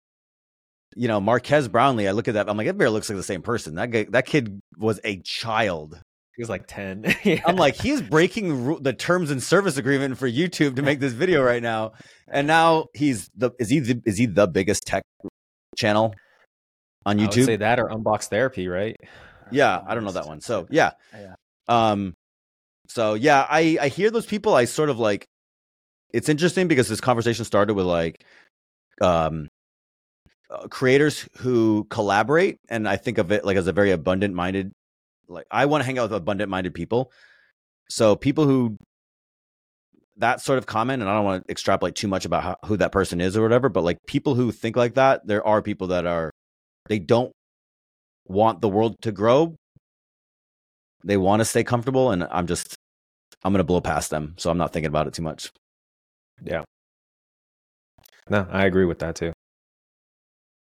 you 0.96 1.08
know, 1.08 1.22
Marques 1.22 1.68
Brownlee, 1.68 2.08
I 2.08 2.12
look 2.12 2.28
at 2.28 2.34
that, 2.34 2.50
I'm 2.50 2.58
like, 2.58 2.68
that 2.68 2.78
bear 2.78 2.90
looks 2.90 3.10
like 3.10 3.18
the 3.18 3.24
same 3.24 3.42
person. 3.42 3.76
That 3.76 3.92
guy, 3.92 4.08
that 4.10 4.26
kid 4.26 4.60
was 4.78 5.00
a 5.04 5.22
child. 5.24 6.02
He 6.40 6.42
was 6.42 6.50
like 6.50 6.68
ten. 6.68 7.04
I'm 7.46 7.58
like, 7.58 7.76
he's 7.76 8.02
breaking 8.02 8.82
the 8.82 8.94
terms 8.94 9.30
and 9.30 9.44
service 9.44 9.76
agreement 9.76 10.18
for 10.18 10.26
YouTube 10.26 10.78
to 10.78 10.82
make 10.82 11.02
this 11.02 11.12
video 11.12 11.44
right 11.44 11.62
now, 11.62 11.92
and 12.30 12.48
now 12.48 12.86
he's 12.94 13.30
the 13.36 13.52
is 13.60 13.70
he 13.70 13.82
the, 13.82 14.02
is 14.06 14.18
he 14.18 14.26
the 14.26 14.48
biggest 14.48 14.84
tech 14.86 15.04
channel 15.78 16.14
on 17.06 17.20
I 17.20 17.24
would 17.24 17.32
YouTube? 17.32 17.44
say 17.44 17.58
that 17.58 17.78
or 17.78 17.90
unbox 17.90 18.30
therapy, 18.30 18.70
right? 18.70 18.96
yeah, 19.52 19.82
I 19.86 19.94
don't 19.94 20.06
know 20.06 20.14
that 20.14 20.28
one. 20.28 20.40
So 20.40 20.66
yeah, 20.70 20.92
Yeah. 21.14 21.34
um, 21.68 22.14
so 22.88 23.16
yeah, 23.16 23.46
I 23.50 23.78
I 23.82 23.90
hear 23.90 24.10
those 24.10 24.26
people. 24.26 24.56
I 24.56 24.64
sort 24.64 24.90
of 24.90 24.98
like. 24.98 25.26
It's 26.14 26.30
interesting 26.30 26.70
because 26.70 26.88
this 26.88 27.02
conversation 27.02 27.44
started 27.44 27.74
with 27.74 27.86
like, 27.86 28.24
um, 29.02 29.50
uh, 30.50 30.68
creators 30.70 31.28
who 31.40 31.86
collaborate, 31.90 32.56
and 32.70 32.88
I 32.88 32.96
think 32.96 33.18
of 33.18 33.30
it 33.34 33.44
like 33.44 33.58
as 33.58 33.68
a 33.68 33.74
very 33.74 33.92
abundant 33.92 34.34
minded. 34.36 34.72
Like 35.30 35.46
I 35.52 35.66
want 35.66 35.82
to 35.82 35.86
hang 35.86 36.00
out 36.00 36.10
with 36.10 36.18
abundant 36.18 36.50
minded 36.50 36.74
people. 36.74 37.12
So 37.90 38.16
people 38.16 38.46
who 38.46 38.78
that 40.18 40.42
sort 40.42 40.58
of 40.58 40.66
comment, 40.66 41.02
and 41.02 41.10
I 41.10 41.16
don't 41.16 41.26
want 41.26 41.48
to 41.48 41.52
extrapolate 41.52 41.96
too 41.96 42.08
much 42.08 42.26
about 42.26 42.44
how, 42.44 42.58
who 42.66 42.78
that 42.78 42.92
person 42.92 43.22
is 43.22 43.38
or 43.38 43.42
whatever, 43.42 43.70
but 43.70 43.84
like 43.84 43.98
people 44.06 44.36
who 44.36 44.52
think 44.52 44.76
like 44.76 44.96
that, 44.96 45.26
there 45.26 45.46
are 45.46 45.62
people 45.62 45.88
that 45.88 46.06
are 46.06 46.32
they 46.88 47.00
don't 47.00 47.32
want 48.28 48.62
the 48.62 48.70
world 48.70 48.96
to 49.02 49.12
grow. 49.12 49.56
They 51.04 51.18
want 51.18 51.40
to 51.40 51.46
stay 51.46 51.64
comfortable, 51.64 52.12
and 52.12 52.28
I'm 52.30 52.48
just 52.48 52.76
I'm 53.44 53.54
gonna 53.54 53.64
blow 53.64 53.82
past 53.82 54.10
them, 54.10 54.36
so 54.38 54.50
I'm 54.50 54.58
not 54.58 54.74
thinking 54.74 54.90
about 54.90 55.08
it 55.08 55.14
too 55.14 55.24
much. 55.24 55.52
Yeah. 56.44 56.64
No, 58.30 58.48
I 58.52 58.66
agree 58.66 58.86
with 58.86 59.00
that 59.00 59.16
too. 59.16 59.34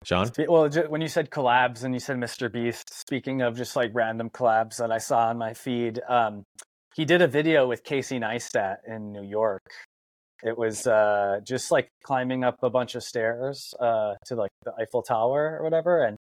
Sean? 0.04 0.30
Well, 0.48 0.68
when 0.88 1.00
you 1.00 1.08
said 1.08 1.30
collabs 1.30 1.84
and 1.84 1.94
you 1.94 2.00
said 2.00 2.16
Mr. 2.16 2.52
Beast, 2.52 2.92
speaking 2.92 3.42
of 3.42 3.56
just 3.56 3.76
like 3.76 3.90
random 3.94 4.30
collabs 4.30 4.76
that 4.76 4.90
I 4.90 4.98
saw 4.98 5.28
on 5.28 5.38
my 5.38 5.54
feed, 5.54 6.00
um, 6.08 6.44
he 6.94 7.04
did 7.04 7.22
a 7.22 7.28
video 7.28 7.66
with 7.66 7.84
Casey 7.84 8.18
Neistat 8.18 8.76
in 8.86 9.12
New 9.12 9.22
York. 9.22 9.62
It 10.42 10.58
was 10.58 10.86
uh, 10.86 11.40
just 11.46 11.70
like 11.70 11.88
climbing 12.02 12.44
up 12.44 12.56
a 12.62 12.70
bunch 12.70 12.94
of 12.94 13.02
stairs 13.02 13.72
uh, 13.78 14.14
to 14.26 14.34
like 14.34 14.50
the 14.64 14.72
Eiffel 14.80 15.02
Tower 15.02 15.56
or 15.58 15.64
whatever. 15.64 16.04
And 16.04 16.16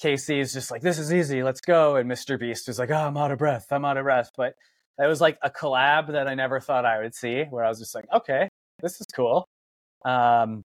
Casey 0.00 0.40
is 0.40 0.52
just 0.52 0.70
like, 0.70 0.82
this 0.82 0.98
is 0.98 1.12
easy, 1.12 1.42
let's 1.42 1.60
go. 1.60 1.96
And 1.96 2.10
Mr. 2.10 2.38
Beast 2.38 2.66
was 2.66 2.78
like, 2.78 2.90
oh, 2.90 2.94
I'm 2.94 3.16
out 3.16 3.30
of 3.30 3.38
breath, 3.38 3.66
I'm 3.70 3.84
out 3.84 3.98
of 3.98 4.04
breath. 4.04 4.30
But 4.36 4.54
that 4.98 5.06
was 5.06 5.20
like 5.20 5.38
a 5.42 5.50
collab 5.50 6.12
that 6.12 6.26
I 6.26 6.34
never 6.34 6.60
thought 6.60 6.84
I 6.86 7.00
would 7.00 7.14
see, 7.14 7.44
where 7.50 7.64
I 7.64 7.68
was 7.68 7.78
just 7.78 7.94
like, 7.94 8.06
okay, 8.12 8.48
this 8.80 9.00
is 9.00 9.06
cool. 9.14 9.46
Um, 10.04 10.62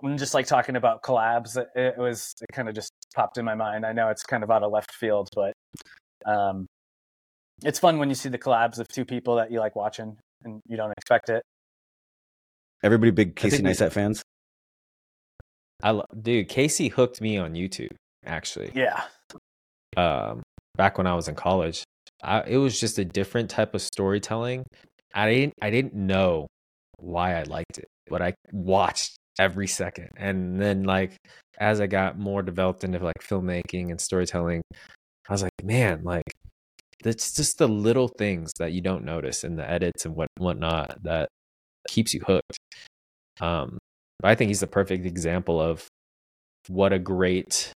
when 0.00 0.16
just 0.18 0.34
like 0.34 0.46
talking 0.46 0.76
about 0.76 1.02
collabs, 1.02 1.56
it, 1.56 1.68
it 1.74 1.98
was 1.98 2.34
it 2.40 2.52
kind 2.54 2.68
of 2.68 2.74
just 2.74 2.92
popped 3.14 3.38
in 3.38 3.44
my 3.44 3.54
mind. 3.54 3.84
I 3.84 3.92
know 3.92 4.08
it's 4.08 4.22
kind 4.22 4.42
of 4.42 4.50
out 4.50 4.62
of 4.62 4.72
left 4.72 4.92
field, 4.92 5.28
but 5.34 5.52
um, 6.26 6.66
it's 7.64 7.78
fun 7.78 7.98
when 7.98 8.08
you 8.08 8.14
see 8.14 8.28
the 8.28 8.38
collabs 8.38 8.78
of 8.78 8.88
two 8.88 9.04
people 9.04 9.36
that 9.36 9.50
you 9.50 9.60
like 9.60 9.76
watching 9.76 10.16
and 10.44 10.60
you 10.68 10.76
don't 10.76 10.92
expect 10.92 11.28
it. 11.28 11.42
Everybody, 12.82 13.10
big 13.10 13.36
Casey 13.36 13.56
think 13.56 13.66
we- 13.66 13.72
Neistat 13.72 13.92
fans. 13.92 14.22
I 15.82 15.90
lo- 15.90 16.06
dude, 16.20 16.48
Casey 16.48 16.88
hooked 16.88 17.20
me 17.20 17.36
on 17.38 17.54
YouTube 17.54 17.94
actually. 18.26 18.72
Yeah, 18.74 19.02
um, 19.96 20.42
back 20.76 20.98
when 20.98 21.06
I 21.06 21.14
was 21.14 21.28
in 21.28 21.34
college. 21.34 21.84
I, 22.22 22.42
it 22.48 22.56
was 22.56 22.80
just 22.80 22.98
a 22.98 23.04
different 23.04 23.48
type 23.48 23.74
of 23.74 23.82
storytelling. 23.82 24.64
I 25.14 25.30
didn't 25.30 25.54
I 25.62 25.70
didn't 25.70 25.94
know 25.94 26.48
why 26.98 27.38
I 27.38 27.44
liked 27.44 27.78
it, 27.78 27.86
but 28.08 28.20
I 28.22 28.34
watched 28.52 29.17
every 29.38 29.66
second. 29.66 30.08
And 30.16 30.60
then 30.60 30.84
like 30.84 31.16
as 31.58 31.80
I 31.80 31.86
got 31.86 32.18
more 32.18 32.42
developed 32.42 32.84
into 32.84 32.98
like 32.98 33.16
filmmaking 33.22 33.90
and 33.90 34.00
storytelling, 34.00 34.62
I 35.28 35.32
was 35.32 35.42
like, 35.42 35.52
man, 35.62 36.02
like 36.04 36.30
it's 37.04 37.32
just 37.34 37.58
the 37.58 37.68
little 37.68 38.08
things 38.08 38.52
that 38.58 38.72
you 38.72 38.80
don't 38.80 39.04
notice 39.04 39.44
in 39.44 39.56
the 39.56 39.68
edits 39.68 40.04
and 40.04 40.14
what 40.16 40.28
whatnot 40.38 41.02
that 41.04 41.28
keeps 41.88 42.12
you 42.14 42.20
hooked. 42.26 42.56
Um, 43.40 43.78
but 44.20 44.30
I 44.30 44.34
think 44.34 44.48
he's 44.48 44.60
the 44.60 44.66
perfect 44.66 45.06
example 45.06 45.60
of 45.60 45.86
what 46.68 46.92
a 46.92 46.98
great 46.98 47.72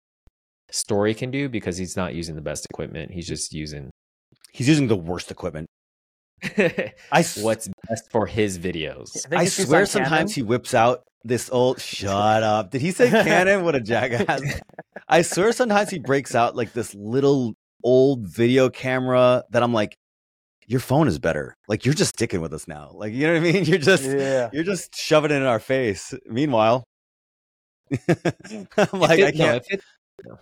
story 0.71 1.15
can 1.15 1.31
do 1.31 1.49
because 1.49 1.77
he's 1.77 1.97
not 1.97 2.15
using 2.15 2.35
the 2.37 2.41
best 2.43 2.67
equipment. 2.71 3.11
He's 3.11 3.27
just 3.27 3.53
using 3.53 3.91
He's 4.53 4.67
using 4.69 4.89
the 4.89 4.97
worst 4.97 5.31
equipment. 5.31 5.67
I 6.57 6.93
s- 7.13 7.37
what's 7.43 7.69
best 7.89 8.11
for 8.11 8.27
his 8.27 8.59
videos. 8.59 9.11
think 9.29 9.35
I 9.35 9.45
swear 9.47 9.85
sometimes 9.87 10.11
Canon. 10.11 10.29
he 10.35 10.43
whips 10.43 10.75
out 10.75 11.03
this 11.25 11.51
old 11.51 11.81
shut 11.81 12.43
up. 12.43 12.71
Did 12.71 12.81
he 12.81 12.91
say 12.93 13.11
Canon? 13.11 13.65
What 13.65 13.75
a 13.75 13.81
jackass. 13.81 14.61
I 15.09 15.23
swear 15.23 15.53
sometimes 15.53 15.91
he 15.91 15.99
breaks 15.99 16.35
out 16.35 16.55
like 16.57 16.73
this 16.73 16.95
little 16.95 17.55
old 17.83 18.27
video 18.29 18.69
camera 18.71 19.45
that 19.51 19.63
I'm 19.63 19.73
like, 19.73 19.95
your 20.67 20.81
phone 20.81 21.09
is 21.09 21.19
better. 21.19 21.55
Like 21.67 21.85
you're 21.87 21.95
just 21.95 22.11
sticking 22.11 22.41
with 22.41 22.53
us 22.53 22.69
now. 22.69 22.91
Like 22.95 23.13
you 23.15 23.27
know 23.27 23.33
what 23.35 23.49
I 23.49 23.53
mean? 23.53 23.65
You're 23.67 23.79
just 23.79 24.05
yeah, 24.05 24.51
you're 24.53 24.65
just 24.65 24.95
shoving 24.95 25.31
it 25.31 25.37
in 25.37 25.45
our 25.45 25.61
face. 25.61 26.13
Meanwhile, 26.27 26.85
I'm 28.09 29.01
like, 29.01 29.19
it- 29.19 29.27
I 29.27 29.33
can't. 29.33 29.65
if 29.67 29.73
it- 29.73 29.81
no. 30.27 30.39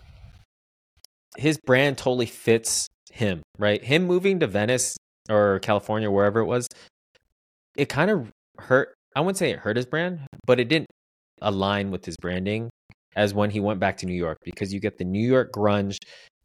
his 1.37 1.57
brand 1.57 1.97
totally 1.97 2.25
fits 2.25 2.87
him, 3.11 3.41
right? 3.57 3.81
Him 3.83 4.03
moving 4.05 4.39
to 4.41 4.47
Venice 4.47 4.97
or 5.29 5.59
California, 5.59 6.11
wherever 6.11 6.39
it 6.41 6.45
was, 6.45 6.67
it 7.77 7.87
kind 7.87 8.11
of 8.11 8.29
hurt. 8.59 8.93
I 9.17 9.19
wouldn't 9.19 9.37
say 9.37 9.49
it 9.49 9.57
hurt 9.57 9.77
his 9.77 9.87
brand, 9.87 10.19
but 10.45 10.59
it 10.59 10.69
didn't 10.69 10.91
align 11.41 11.89
with 11.89 12.05
his 12.05 12.15
branding 12.17 12.69
as 13.15 13.33
when 13.33 13.49
he 13.49 13.59
went 13.59 13.79
back 13.79 13.97
to 13.97 14.05
New 14.05 14.13
York 14.13 14.37
because 14.45 14.71
you 14.71 14.79
get 14.79 14.99
the 14.99 15.05
New 15.05 15.27
York 15.27 15.51
grunge, 15.51 15.97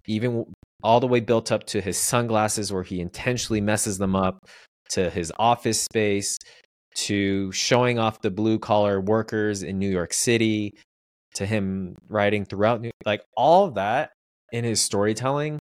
even 0.07 0.47
all 0.83 0.99
the 0.99 1.07
way 1.07 1.20
built 1.20 1.53
up 1.53 1.64
to 1.64 1.83
his 1.83 1.99
sunglasses 1.99 2.73
where 2.73 2.83
he 2.83 2.99
intentionally 2.99 3.61
messes 3.61 3.99
them 3.99 4.16
up, 4.16 4.39
to 4.89 5.11
his 5.11 5.31
office 5.39 5.83
space, 5.83 6.39
to 6.95 7.53
showing 7.53 7.99
off 7.99 8.23
the 8.23 8.31
blue 8.31 8.59
collar 8.59 9.03
workers 9.03 9.62
in 9.62 9.79
New 9.79 9.91
York 9.91 10.14
City, 10.14 10.73
to 11.35 11.45
him 11.45 11.95
riding 12.09 12.47
throughout 12.47 12.81
New 12.81 12.91
like 13.05 13.20
all 13.37 13.73
that 13.73 14.12
in 14.51 14.64
his 14.64 14.81
storytelling 14.81 15.59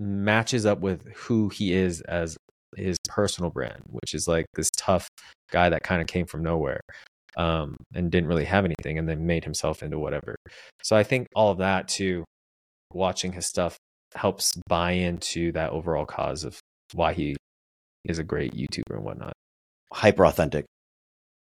matches 0.00 0.64
up 0.64 0.80
with 0.80 1.06
who 1.14 1.50
he 1.50 1.74
is 1.74 2.00
as 2.00 2.38
his 2.76 2.96
personal 3.08 3.50
brand, 3.50 3.82
which 3.86 4.14
is 4.14 4.26
like 4.28 4.46
this 4.54 4.70
tough 4.76 5.08
guy 5.50 5.68
that 5.68 5.82
kind 5.82 6.00
of 6.00 6.06
came 6.08 6.26
from 6.26 6.42
nowhere. 6.42 6.80
um, 7.36 7.76
and 7.94 8.10
didn't 8.10 8.28
really 8.28 8.44
have 8.44 8.66
anything, 8.66 8.98
and 8.98 9.08
then 9.08 9.24
made 9.26 9.42
himself 9.44 9.82
into 9.82 9.98
whatever. 9.98 10.36
So 10.82 10.96
I 10.96 11.02
think 11.02 11.26
all 11.34 11.50
of 11.50 11.58
that 11.58 11.88
too, 11.88 12.24
watching 12.92 13.32
his 13.32 13.46
stuff 13.46 13.78
helps 14.14 14.52
buy 14.68 14.92
into 14.92 15.50
that 15.52 15.70
overall 15.70 16.04
cause 16.04 16.44
of 16.44 16.58
why 16.92 17.14
he 17.14 17.34
is 18.04 18.18
a 18.18 18.24
great 18.24 18.52
YouTuber 18.52 18.96
and 18.96 19.04
whatnot. 19.04 19.32
Hyper 19.92 20.26
authentic. 20.26 20.66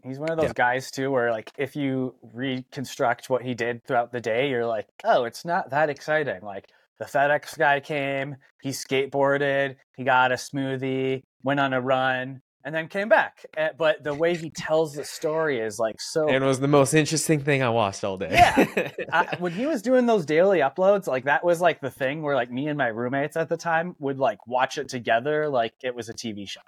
He's 0.03 0.19
one 0.19 0.29
of 0.29 0.37
those 0.37 0.45
Yeah. 0.49 0.53
guys 0.53 0.91
too, 0.91 1.09
where 1.09 1.31
like 1.31 1.49
if 1.57 1.75
you 1.75 2.13
reconstruct 2.33 3.29
what 3.31 3.41
he 3.41 3.55
did 3.55 3.83
throughout 3.85 4.11
the 4.11 4.21
day, 4.21 4.47
you're 4.49 4.67
like, 4.67 4.85
oh, 5.03 5.23
it's 5.23 5.43
not 5.43 5.71
that 5.71 5.89
exciting. 5.89 6.41
Like 6.43 6.67
the 6.99 7.05
FedEx 7.05 7.57
guy 7.57 7.79
came, 7.79 8.35
he 8.61 8.69
skateboarded, 8.69 9.75
he 9.95 10.03
got 10.03 10.31
a 10.31 10.35
smoothie, 10.35 11.21
went 11.43 11.59
on 11.59 11.73
a 11.73 11.81
run, 11.81 12.41
and 12.65 12.75
then 12.75 12.89
came 12.89 13.07
back. 13.07 13.45
Eh, 13.55 13.69
But 13.77 14.03
the 14.03 14.13
way 14.13 14.35
he 14.35 14.49
tells 14.49 14.93
the 14.93 15.05
story 15.05 15.59
is 15.59 15.79
like 15.79 15.95
so. 16.01 16.27
And 16.27 16.43
it 16.43 16.47
was 16.47 16.59
the 16.59 16.67
most 16.67 16.93
interesting 16.93 17.39
thing 17.39 17.63
I 17.63 17.69
watched 17.69 18.03
all 18.03 18.17
day. 18.17 18.29
Yeah. 18.31 18.91
I, 19.13 19.35
when 19.39 19.53
he 19.53 19.65
was 19.65 19.81
doing 19.81 20.05
those 20.05 20.25
daily 20.25 20.59
uploads, 20.59 21.07
like 21.07 21.23
that 21.23 21.43
was 21.43 21.61
like 21.61 21.79
the 21.79 21.89
thing 21.89 22.21
where 22.21 22.35
like 22.35 22.51
me 22.51 22.67
and 22.67 22.77
my 22.77 22.87
roommates 22.87 23.37
at 23.37 23.47
the 23.49 23.57
time 23.57 23.95
would 23.99 24.19
like 24.19 24.45
watch 24.45 24.77
it 24.77 24.89
together 24.89 25.47
like 25.47 25.73
it 25.83 25.95
was 25.95 26.09
a 26.09 26.13
TV 26.13 26.47
show. 26.47 26.59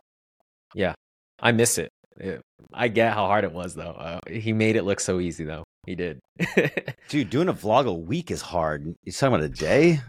Yeah. 0.73 0.93
I 1.41 1.51
miss 1.51 1.77
it. 1.77 1.89
It- 2.17 2.41
I 2.73 2.87
get 2.87 3.13
how 3.13 3.25
hard 3.25 3.43
it 3.43 3.51
was 3.51 3.75
though. 3.75 3.91
Uh, 3.91 4.19
he 4.29 4.53
made 4.53 4.77
it 4.77 4.83
look 4.83 5.01
so 5.01 5.19
easy 5.19 5.43
though. 5.43 5.63
He 5.85 5.95
did. 5.95 6.19
Dude, 7.09 7.29
doing 7.29 7.49
a 7.49 7.53
vlog 7.53 7.85
a 7.85 7.93
week 7.93 8.31
is 8.31 8.41
hard. 8.41 8.85
You're 9.03 9.11
talking 9.13 9.35
about 9.35 9.43
a 9.43 9.49
day? 9.49 9.99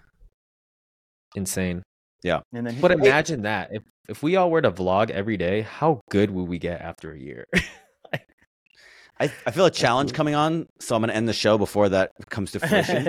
Insane. 1.35 1.83
And 2.25 2.43
then 2.67 2.75
he, 2.75 2.81
But 2.81 2.93
imagine 2.93 3.43
that 3.43 3.71
if 3.73 3.83
if 4.09 4.23
we 4.23 4.37
all 4.37 4.51
were 4.51 4.63
to 4.63 4.71
vlog 4.71 5.11
every 5.11 5.37
day, 5.37 5.63
how 5.63 6.01
good 6.11 6.31
would 6.31 6.49
we 6.49 6.59
get 6.59 6.81
after 6.81 7.13
a 7.13 7.19
year? 7.19 7.47
I, 9.21 9.31
I 9.47 9.51
feel 9.53 9.67
a 9.67 9.71
challenge 9.71 10.13
coming 10.15 10.35
on, 10.35 10.67
so 10.81 10.97
I'm 10.97 11.03
going 11.03 11.11
to 11.11 11.15
end 11.15 11.29
the 11.29 11.33
show 11.33 11.57
before 11.57 11.89
that 11.91 12.11
comes 12.31 12.51
to 12.53 12.61
fruition. 12.61 13.05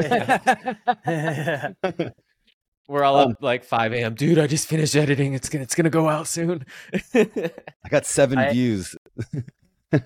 We're 2.88 3.04
all 3.04 3.18
Um, 3.18 3.32
up 3.32 3.38
like 3.42 3.64
5 3.64 3.94
a.m. 3.94 4.14
Dude, 4.14 4.38
I 4.38 4.46
just 4.46 4.68
finished 4.68 4.96
editing. 4.96 5.34
It's 5.34 5.48
gonna 5.50 5.64
it's 5.64 5.74
gonna 5.74 5.90
go 5.90 6.10
out 6.10 6.28
soon. 6.28 6.66
I 7.16 7.30
got 7.90 8.06
seven 8.06 8.38
I- 8.38 8.52
views. 8.52 8.96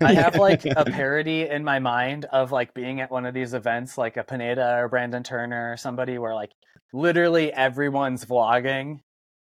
I 0.01 0.13
have 0.13 0.35
like 0.35 0.65
a 0.65 0.83
parody 0.85 1.43
in 1.49 1.63
my 1.63 1.79
mind 1.79 2.25
of 2.25 2.51
like 2.51 2.73
being 2.73 3.01
at 3.01 3.09
one 3.09 3.25
of 3.25 3.33
these 3.33 3.53
events, 3.53 3.97
like 3.97 4.15
a 4.17 4.23
Pineda 4.23 4.75
or 4.77 4.89
Brandon 4.89 5.23
Turner 5.23 5.71
or 5.71 5.77
somebody, 5.77 6.17
where 6.19 6.35
like 6.35 6.51
literally 6.93 7.51
everyone's 7.53 8.25
vlogging. 8.25 8.99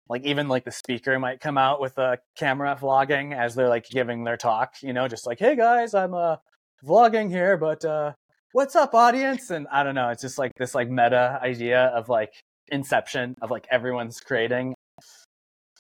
Like 0.09 0.24
even 0.24 0.49
like 0.49 0.64
the 0.64 0.70
speaker 0.70 1.18
might 1.18 1.41
come 1.41 1.57
out 1.57 1.80
with 1.80 1.97
a 1.99 2.18
camera 2.37 2.76
vlogging 2.80 3.37
as 3.37 3.55
they're 3.55 3.68
like 3.68 3.89
giving 3.89 4.24
their 4.24 4.37
talk, 4.37 4.74
you 4.82 4.93
know, 4.93 5.09
just 5.09 5.26
like, 5.26 5.39
"Hey 5.39 5.57
guys, 5.57 5.95
I'm 5.95 6.14
uh 6.14 6.37
vlogging 6.85 7.30
here, 7.30 7.57
but 7.57 7.85
uh 7.85 8.12
what's 8.53 8.76
up 8.76 8.95
audience?" 8.95 9.51
And 9.51 9.66
I 9.72 9.82
don't 9.82 9.95
know, 9.95 10.11
it's 10.11 10.22
just 10.22 10.39
like 10.39 10.53
this 10.59 10.74
like 10.74 10.91
meta 10.91 11.41
idea 11.43 11.87
of 11.87 12.09
like 12.09 12.35
inception 12.68 13.35
of 13.41 13.51
like 13.51 13.66
everyone's 13.70 14.20
creating 14.20 14.74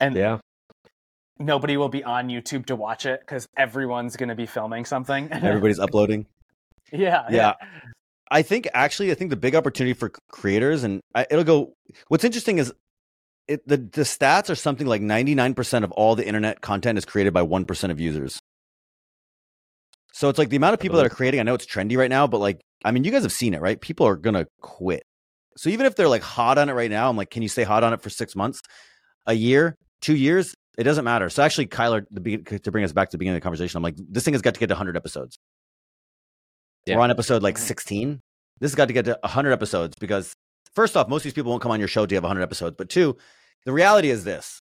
and 0.00 0.16
yeah. 0.16 0.38
nobody 1.38 1.76
will 1.76 1.88
be 1.88 2.02
on 2.04 2.28
YouTube 2.28 2.66
to 2.66 2.76
watch 2.76 3.06
it 3.06 3.20
because 3.20 3.46
everyone's 3.56 4.16
going 4.16 4.28
to 4.28 4.34
be 4.34 4.46
filming 4.46 4.84
something. 4.84 5.28
Everybody's 5.32 5.78
uploading. 5.78 6.26
yeah, 6.92 7.26
Yeah. 7.30 7.54
I 8.30 8.42
think 8.42 8.68
actually, 8.74 9.10
I 9.10 9.14
think 9.14 9.30
the 9.30 9.36
big 9.36 9.54
opportunity 9.54 9.94
for 9.94 10.10
creators, 10.30 10.82
and 10.82 11.00
I, 11.14 11.26
it'll 11.30 11.44
go. 11.44 11.74
What's 12.08 12.24
interesting 12.24 12.58
is 12.58 12.72
it, 13.48 13.66
the 13.66 13.76
the 13.76 14.02
stats 14.02 14.50
are 14.50 14.54
something 14.54 14.86
like 14.86 15.02
99% 15.02 15.84
of 15.84 15.92
all 15.92 16.16
the 16.16 16.26
internet 16.26 16.60
content 16.60 16.98
is 16.98 17.04
created 17.04 17.34
by 17.34 17.42
1% 17.42 17.90
of 17.90 18.00
users. 18.00 18.40
So 20.12 20.28
it's 20.28 20.38
like 20.38 20.48
the 20.48 20.56
amount 20.56 20.74
of 20.74 20.80
people 20.80 20.96
that 20.96 21.02
are 21.02 21.06
uh-huh. 21.06 21.16
creating. 21.16 21.40
I 21.40 21.42
know 21.42 21.54
it's 21.54 21.66
trendy 21.66 21.96
right 21.96 22.08
now, 22.08 22.26
but 22.26 22.38
like, 22.38 22.60
I 22.84 22.92
mean, 22.92 23.04
you 23.04 23.10
guys 23.10 23.24
have 23.24 23.32
seen 23.32 23.52
it, 23.52 23.60
right? 23.60 23.80
People 23.80 24.06
are 24.06 24.16
gonna 24.16 24.46
quit. 24.60 25.02
So 25.56 25.70
even 25.70 25.86
if 25.86 25.96
they're 25.96 26.08
like 26.08 26.22
hot 26.22 26.58
on 26.58 26.68
it 26.68 26.72
right 26.72 26.90
now, 26.90 27.10
I'm 27.10 27.16
like, 27.16 27.30
can 27.30 27.42
you 27.42 27.48
stay 27.48 27.64
hot 27.64 27.84
on 27.84 27.92
it 27.92 28.00
for 28.00 28.10
six 28.10 28.34
months, 28.34 28.60
a 29.26 29.34
year, 29.34 29.76
two 30.00 30.16
years? 30.16 30.54
It 30.76 30.84
doesn't 30.84 31.04
matter. 31.04 31.30
So 31.30 31.42
actually, 31.42 31.66
Kyler, 31.66 32.04
the, 32.10 32.58
to 32.58 32.72
bring 32.72 32.84
us 32.84 32.92
back 32.92 33.10
to 33.10 33.12
the 33.16 33.18
beginning 33.18 33.36
of 33.36 33.42
the 33.42 33.44
conversation, 33.44 33.76
I'm 33.76 33.82
like, 33.82 33.94
this 33.96 34.24
thing 34.24 34.34
has 34.34 34.42
got 34.42 34.54
to 34.54 34.60
get 34.60 34.68
to 34.68 34.74
100 34.74 34.96
episodes. 34.96 35.38
Yeah. 36.86 36.96
We're 36.96 37.02
on 37.02 37.10
episode 37.10 37.42
like 37.42 37.56
Mhm. 37.56 37.60
16. 37.66 38.20
This 38.60 38.70
has 38.70 38.74
got 38.74 38.86
to 38.88 38.92
get 38.94 39.04
to 39.06 39.18
100 39.22 39.52
episodes 39.52 39.96
because, 39.98 40.34
first 40.74 40.96
off, 40.96 41.08
most 41.08 41.20
of 41.20 41.24
these 41.24 41.32
people 41.32 41.50
won't 41.50 41.62
come 41.62 41.72
on 41.72 41.78
your 41.78 41.88
show 41.88 42.06
to 42.06 42.14
have 42.14 42.24
100 42.24 42.42
episodes. 42.42 42.76
But 42.76 42.88
two, 42.88 43.16
the 43.64 43.72
reality 43.72 44.10
is 44.10 44.24
this 44.24 44.60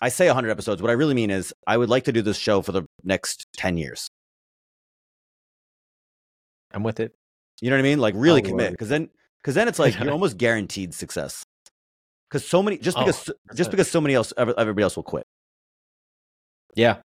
I 0.00 0.10
say 0.10 0.26
100 0.28 0.50
episodes. 0.50 0.82
What 0.82 0.90
I 0.90 0.94
really 0.94 1.14
mean 1.14 1.30
is, 1.30 1.54
I 1.66 1.76
would 1.76 1.88
like 1.88 2.04
to 2.04 2.12
do 2.12 2.20
this 2.22 2.36
show 2.36 2.60
for 2.62 2.72
the 2.72 2.84
next 3.02 3.46
10 3.54 3.78
years. 3.78 4.08
I'm 6.72 6.82
with 6.82 7.00
it. 7.00 7.14
You 7.62 7.70
know 7.70 7.76
what 7.76 7.80
I 7.80 7.82
mean? 7.84 7.98
Like, 8.00 8.14
really 8.16 8.42
Oh, 8.42 8.48
commit. 8.48 8.72
Because 8.72 8.90
then, 8.90 9.08
because 9.42 9.54
then 9.54 9.68
it's 9.68 9.78
like 9.78 9.98
you're 9.98 10.12
almost 10.12 10.36
guaranteed 10.36 10.92
success. 10.94 11.42
Because 12.28 12.46
so 12.46 12.62
many, 12.62 12.76
just 12.78 12.96
Oh, 12.98 13.00
because, 13.06 13.30
just 13.54 13.68
100%. 13.68 13.70
because 13.70 13.90
so 13.90 14.00
many 14.00 14.14
else, 14.14 14.32
everybody 14.36 14.82
else 14.82 14.96
will 14.96 15.02
quit. 15.04 15.26
Yeah. 16.74 17.00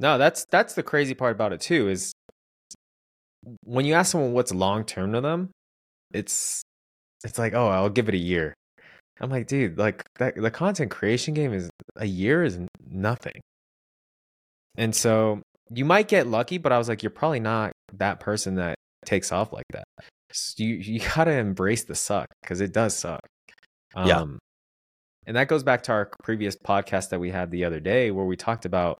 No, 0.00 0.16
that's 0.18 0.46
that's 0.46 0.74
the 0.74 0.82
crazy 0.82 1.14
part 1.14 1.32
about 1.32 1.52
it 1.52 1.60
too, 1.60 1.88
is 1.88 2.12
when 3.64 3.84
you 3.84 3.94
ask 3.94 4.12
someone 4.12 4.32
what's 4.32 4.52
long 4.52 4.84
term 4.84 5.12
to 5.12 5.20
them, 5.20 5.50
it's 6.12 6.62
it's 7.24 7.38
like, 7.38 7.54
oh, 7.54 7.68
I'll 7.68 7.90
give 7.90 8.08
it 8.08 8.14
a 8.14 8.18
year. 8.18 8.54
I'm 9.20 9.30
like, 9.30 9.46
dude, 9.46 9.78
like 9.78 10.04
that 10.18 10.34
the 10.36 10.50
content 10.50 10.90
creation 10.90 11.34
game 11.34 11.52
is 11.52 11.68
a 11.96 12.06
year 12.06 12.42
is 12.42 12.58
nothing. 12.88 13.40
And 14.76 14.94
so 14.94 15.42
you 15.70 15.84
might 15.84 16.08
get 16.08 16.26
lucky, 16.26 16.58
but 16.58 16.72
I 16.72 16.78
was 16.78 16.88
like, 16.88 17.02
you're 17.02 17.10
probably 17.10 17.40
not 17.40 17.72
that 17.94 18.20
person 18.20 18.56
that 18.56 18.76
takes 19.04 19.30
off 19.32 19.52
like 19.52 19.66
that. 19.72 19.84
So 20.32 20.54
you 20.62 20.76
you 20.76 21.00
gotta 21.14 21.32
embrace 21.32 21.84
the 21.84 21.94
suck 21.94 22.26
because 22.42 22.60
it 22.60 22.72
does 22.72 22.96
suck. 22.96 23.20
Yeah. 23.96 24.20
Um, 24.20 24.38
and 25.26 25.36
that 25.36 25.48
goes 25.48 25.62
back 25.62 25.82
to 25.84 25.92
our 25.92 26.10
previous 26.22 26.56
podcast 26.56 27.10
that 27.10 27.20
we 27.20 27.30
had 27.30 27.50
the 27.50 27.64
other 27.64 27.80
day 27.80 28.10
where 28.10 28.24
we 28.24 28.36
talked 28.36 28.64
about 28.64 28.98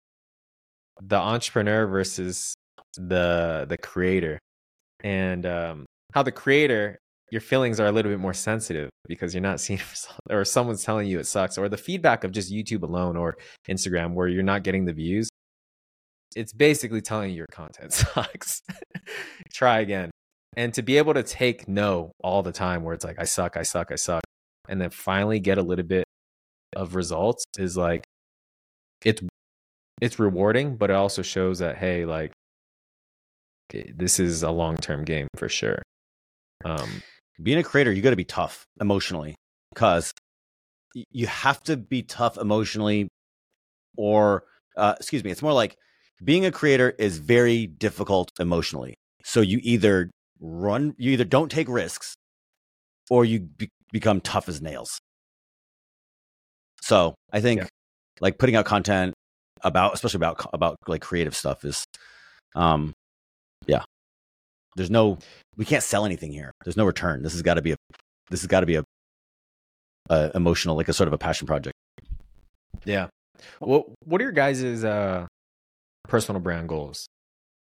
the 1.01 1.17
entrepreneur 1.17 1.87
versus 1.87 2.55
the 2.97 3.67
the 3.69 3.79
creator 3.79 4.39
and 5.03 5.47
um, 5.47 5.87
how 6.13 6.23
the 6.23 6.33
creator 6.33 6.99
your 7.31 7.41
feelings 7.41 7.79
are 7.79 7.87
a 7.87 7.93
little 7.93 8.11
bit 8.11 8.19
more 8.19 8.35
sensitive 8.35 8.91
because 9.07 9.33
you're 9.33 9.43
not 9.43 9.61
seeing 9.61 9.81
or 10.31 10.45
someone's 10.45 10.83
telling 10.83 11.07
you 11.07 11.19
it 11.19 11.27
sucks 11.27 11.57
or 11.57 11.69
the 11.69 11.77
feedback 11.77 12.25
of 12.25 12.33
just 12.33 12.53
YouTube 12.53 12.83
alone 12.83 13.17
or 13.17 13.37
Instagram 13.69 14.15
where 14.15 14.29
you're 14.29 14.43
not 14.43 14.65
getting 14.65 14.85
the 14.85 14.93
views 14.93 15.31
it's 16.37 16.53
basically 16.53 17.01
telling 17.01 17.31
you 17.31 17.37
your 17.37 17.47
content 17.51 17.93
sucks. 17.93 18.63
Try 19.53 19.81
again. 19.81 20.11
And 20.57 20.75
to 20.75 20.83
be 20.83 20.99
able 20.99 21.15
to 21.15 21.23
take 21.23 21.69
no 21.69 22.13
all 22.23 22.43
the 22.43 22.53
time 22.53 22.83
where 22.83 22.95
it's 22.95 23.05
like 23.05 23.19
I 23.19 23.25
suck 23.25 23.57
I 23.57 23.63
suck 23.63 23.93
I 23.93 23.95
suck 23.95 24.23
and 24.69 24.81
then 24.81 24.91
finally 24.91 25.41
get 25.41 25.59
a 25.59 25.63
little 25.63 25.85
bit 25.85 26.05
of 26.75 26.95
results 26.95 27.45
is 27.59 27.77
like 27.77 28.05
it's 29.05 29.23
it's 30.01 30.19
rewarding 30.19 30.77
but 30.77 30.91
it 30.91 30.97
also 30.97 31.23
shows 31.23 31.61
that 31.61 31.77
hey 31.77 32.05
like 32.05 32.33
this 33.95 34.21
is 34.21 34.43
a 34.43 34.51
long-term 34.51 35.05
game 35.05 35.29
for 35.37 35.49
sure 35.49 35.83
um 36.65 37.01
being 37.43 37.59
a 37.59 37.63
creator, 37.63 37.93
you 37.93 38.03
got 38.03 38.11
to 38.11 38.17
be 38.17 38.25
tough 38.25 38.65
emotionally 38.81 39.35
because 39.73 40.13
you 41.11 41.27
have 41.27 41.63
to 41.65 41.77
be 41.77 42.03
tough 42.03 42.37
emotionally, 42.37 43.09
or 43.97 44.45
uh, 44.77 44.95
excuse 44.99 45.25
me, 45.25 45.31
it's 45.31 45.43
more 45.43 45.53
like 45.53 45.77
being 46.23 46.45
a 46.45 46.53
creator 46.53 46.91
is 46.99 47.19
very 47.19 47.67
difficult 47.67 48.31
emotionally. 48.39 48.95
So 49.25 49.41
you 49.41 49.61
either 49.63 50.11
run, 50.41 50.95
you 50.99 51.13
either 51.13 51.25
don't 51.25 51.51
take 51.51 51.69
risks, 51.69 52.15
or 53.09 53.25
you 53.25 53.41
be- 53.41 53.69
become 53.93 54.21
tough 54.21 54.49
as 54.49 54.61
nails. 54.61 54.99
So 56.83 57.15
I 57.33 57.41
think 57.41 57.63
Yeah. 57.63 57.69
like 58.21 58.39
putting 58.39 58.57
out 58.57 58.65
content 58.65 59.15
about, 59.63 59.95
especially 59.95 60.19
about 60.19 60.45
about 60.53 60.77
like 60.87 61.03
creative 61.03 61.37
stuff, 61.37 61.65
is, 61.65 61.85
um, 62.55 62.93
yeah. 63.67 63.83
There's 64.77 64.91
no 64.91 65.19
we 65.57 65.65
can't 65.65 65.83
sell 65.83 66.05
anything 66.05 66.33
here. 66.33 66.53
There's 66.65 66.77
no 66.77 66.85
return. 66.85 67.23
This 67.23 67.33
has 67.33 67.43
got 67.43 67.55
to 67.55 67.63
be 67.63 67.73
a 67.73 67.77
this 68.31 68.41
has 68.41 68.47
got 68.47 68.61
to 68.61 68.67
be 68.67 68.77
a, 68.77 68.85
a 70.09 70.31
emotional 70.35 70.77
like 70.77 70.89
a 70.89 70.93
sort 70.93 71.09
of 71.09 71.13
a 71.13 71.19
passion 71.19 71.47
project. 71.47 71.75
yeah 72.85 73.09
what 73.59 73.87
what 74.05 74.21
are 74.21 74.25
your 74.25 74.33
guys' 74.33 74.85
uh 74.85 75.27
personal 76.09 76.41
brand 76.41 76.69
goals 76.69 77.07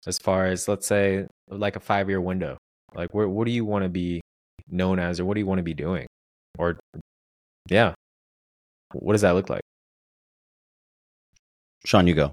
as 0.07 0.19
far 0.19 0.47
as 0.47 0.69
let's 0.69 0.87
say 0.87 1.27
like 1.49 1.77
a 1.77 1.81
five 1.81 2.09
year 2.09 2.21
window 2.21 2.57
like 2.95 3.13
where, 3.15 3.29
what 3.29 3.47
do 3.47 3.53
you 3.53 3.65
want 3.65 3.83
to 3.85 3.89
be 3.89 4.21
known 4.71 4.99
as 4.99 5.19
or 5.21 5.25
what 5.25 5.35
do 5.35 5.41
you 5.41 5.47
want 5.47 5.59
to 5.59 5.63
be 5.63 5.75
doing 5.75 6.07
or 6.59 6.79
yeah 7.69 7.95
what 8.93 9.13
does 9.13 9.23
that 9.23 9.33
look 9.33 9.49
like 9.51 9.63
Sean, 11.85 12.07
you 12.07 12.15
go. 12.15 12.32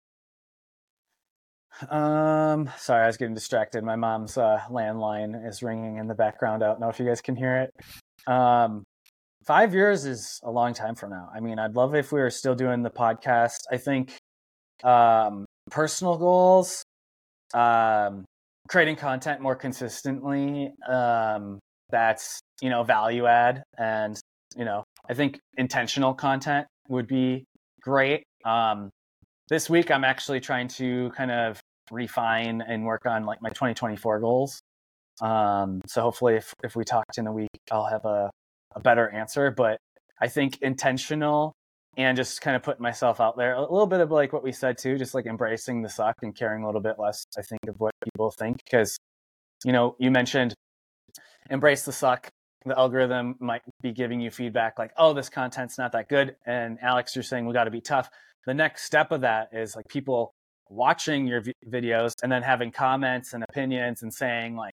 Um, 1.89 2.69
sorry, 2.77 3.03
I 3.03 3.07
was 3.07 3.17
getting 3.17 3.33
distracted. 3.35 3.83
My 3.83 3.95
mom's 3.95 4.37
uh, 4.37 4.59
landline 4.69 5.47
is 5.47 5.63
ringing 5.63 5.97
in 5.97 6.07
the 6.07 6.15
background. 6.15 6.63
I 6.63 6.67
don't 6.67 6.79
know 6.79 6.89
if 6.89 6.99
you 6.99 7.05
guys 7.05 7.21
can 7.21 7.35
hear 7.35 7.57
it. 7.57 8.31
Um, 8.31 8.83
five 9.45 9.73
years 9.73 10.05
is 10.05 10.39
a 10.43 10.51
long 10.51 10.73
time 10.73 10.95
from 10.95 11.11
now. 11.11 11.29
I 11.33 11.39
mean, 11.39 11.59
I'd 11.59 11.75
love 11.75 11.95
if 11.95 12.11
we 12.11 12.19
were 12.19 12.29
still 12.29 12.55
doing 12.55 12.83
the 12.83 12.89
podcast. 12.89 13.59
I 13.71 13.77
think 13.77 14.13
um, 14.83 15.45
personal 15.71 16.17
goals. 16.17 16.83
um, 17.53 18.25
creating 18.67 18.95
content 18.95 19.41
more 19.41 19.55
consistently. 19.55 20.71
Um, 20.87 21.59
that's 21.91 22.39
you 22.61 22.69
know 22.69 22.83
value 22.83 23.25
add, 23.25 23.63
and 23.77 24.19
you 24.55 24.65
know 24.65 24.83
I 25.09 25.13
think 25.13 25.39
intentional 25.57 26.13
content 26.13 26.67
would 26.89 27.07
be 27.07 27.45
great. 27.81 28.23
Um, 28.45 28.89
this 29.49 29.69
week, 29.69 29.89
I'm 29.91 30.03
actually 30.03 30.39
trying 30.39 30.67
to 30.69 31.11
kind 31.11 31.31
of 31.31 31.59
refine 31.91 32.61
and 32.61 32.85
work 32.85 33.05
on 33.05 33.25
like 33.25 33.41
my 33.41 33.49
2024 33.49 34.19
goals. 34.19 34.61
Um, 35.21 35.81
so 35.87 36.01
hopefully, 36.01 36.35
if 36.35 36.53
if 36.63 36.75
we 36.75 36.83
talked 36.83 37.17
in 37.17 37.27
a 37.27 37.33
week, 37.33 37.49
I'll 37.71 37.87
have 37.87 38.05
a 38.05 38.29
a 38.75 38.79
better 38.79 39.09
answer. 39.09 39.51
But 39.51 39.77
I 40.21 40.27
think 40.27 40.59
intentional 40.61 41.53
and 41.97 42.15
just 42.15 42.41
kind 42.41 42.55
of 42.55 42.63
putting 42.63 42.81
myself 42.81 43.19
out 43.19 43.35
there 43.37 43.55
a 43.55 43.61
little 43.61 43.87
bit 43.87 43.99
of 43.99 44.11
like 44.11 44.31
what 44.31 44.43
we 44.43 44.51
said 44.51 44.77
too, 44.77 44.97
just 44.97 45.13
like 45.13 45.25
embracing 45.25 45.81
the 45.81 45.89
suck 45.89 46.15
and 46.21 46.35
caring 46.35 46.63
a 46.63 46.65
little 46.65 46.81
bit 46.81 46.95
less, 46.97 47.25
I 47.37 47.41
think, 47.41 47.59
of 47.67 47.75
what 47.79 47.91
people 48.03 48.31
think. 48.31 48.57
Because, 48.63 48.97
you 49.65 49.73
know, 49.73 49.95
you 49.99 50.11
mentioned 50.11 50.53
embrace 51.49 51.83
the 51.83 51.91
suck. 51.91 52.29
The 52.65 52.77
algorithm 52.77 53.35
might 53.39 53.61
be 53.81 53.91
giving 53.93 54.19
you 54.19 54.31
feedback 54.31 54.77
like, 54.77 54.91
oh, 54.97 55.13
this 55.13 55.29
content's 55.29 55.77
not 55.77 55.93
that 55.93 56.09
good. 56.09 56.35
And 56.45 56.77
Alex, 56.81 57.15
you're 57.15 57.23
saying 57.23 57.45
we 57.45 57.53
got 57.53 57.63
to 57.65 57.71
be 57.71 57.81
tough. 57.81 58.09
The 58.45 58.53
next 58.53 58.83
step 58.83 59.11
of 59.11 59.21
that 59.21 59.49
is 59.53 59.75
like 59.75 59.87
people 59.87 60.33
watching 60.69 61.27
your 61.27 61.41
v- 61.41 61.53
videos 61.67 62.13
and 62.23 62.31
then 62.31 62.43
having 62.43 62.71
comments 62.71 63.33
and 63.33 63.43
opinions 63.49 64.03
and 64.03 64.13
saying 64.13 64.55
like, 64.55 64.73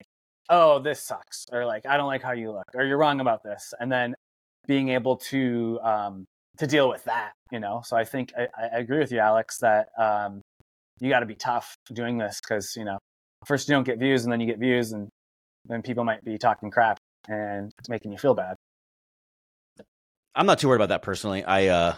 oh, 0.48 0.78
this 0.78 1.00
sucks, 1.00 1.46
or 1.52 1.64
like, 1.64 1.86
I 1.86 1.96
don't 1.96 2.08
like 2.08 2.22
how 2.22 2.32
you 2.32 2.52
look, 2.52 2.64
or 2.74 2.84
you're 2.84 2.98
wrong 2.98 3.20
about 3.20 3.42
this. 3.42 3.72
And 3.78 3.90
then 3.90 4.14
being 4.66 4.90
able 4.90 5.16
to 5.16 5.78
um, 5.82 6.24
to 6.58 6.66
deal 6.66 6.88
with 6.88 7.04
that, 7.04 7.32
you 7.50 7.60
know. 7.60 7.82
So 7.84 7.96
I 7.96 8.04
think 8.04 8.32
I, 8.36 8.48
I 8.60 8.78
agree 8.78 8.98
with 8.98 9.12
you, 9.12 9.18
Alex, 9.18 9.58
that 9.58 9.88
um, 9.98 10.40
you 11.00 11.08
got 11.08 11.20
to 11.20 11.26
be 11.26 11.34
tough 11.34 11.74
doing 11.92 12.18
this 12.18 12.40
because 12.40 12.76
you 12.76 12.84
know 12.84 12.98
first 13.46 13.68
you 13.68 13.74
don't 13.74 13.84
get 13.84 13.98
views 13.98 14.24
and 14.24 14.32
then 14.32 14.40
you 14.40 14.46
get 14.46 14.58
views 14.58 14.92
and 14.92 15.08
then 15.66 15.82
people 15.82 16.04
might 16.04 16.24
be 16.24 16.38
talking 16.38 16.70
crap 16.70 16.98
and 17.28 17.72
making 17.88 18.12
you 18.12 18.18
feel 18.18 18.34
bad. 18.34 18.56
I'm 20.34 20.46
not 20.46 20.58
too 20.58 20.68
worried 20.68 20.76
about 20.76 20.88
that 20.88 21.02
personally. 21.02 21.44
I 21.44 21.66
uh 21.68 21.94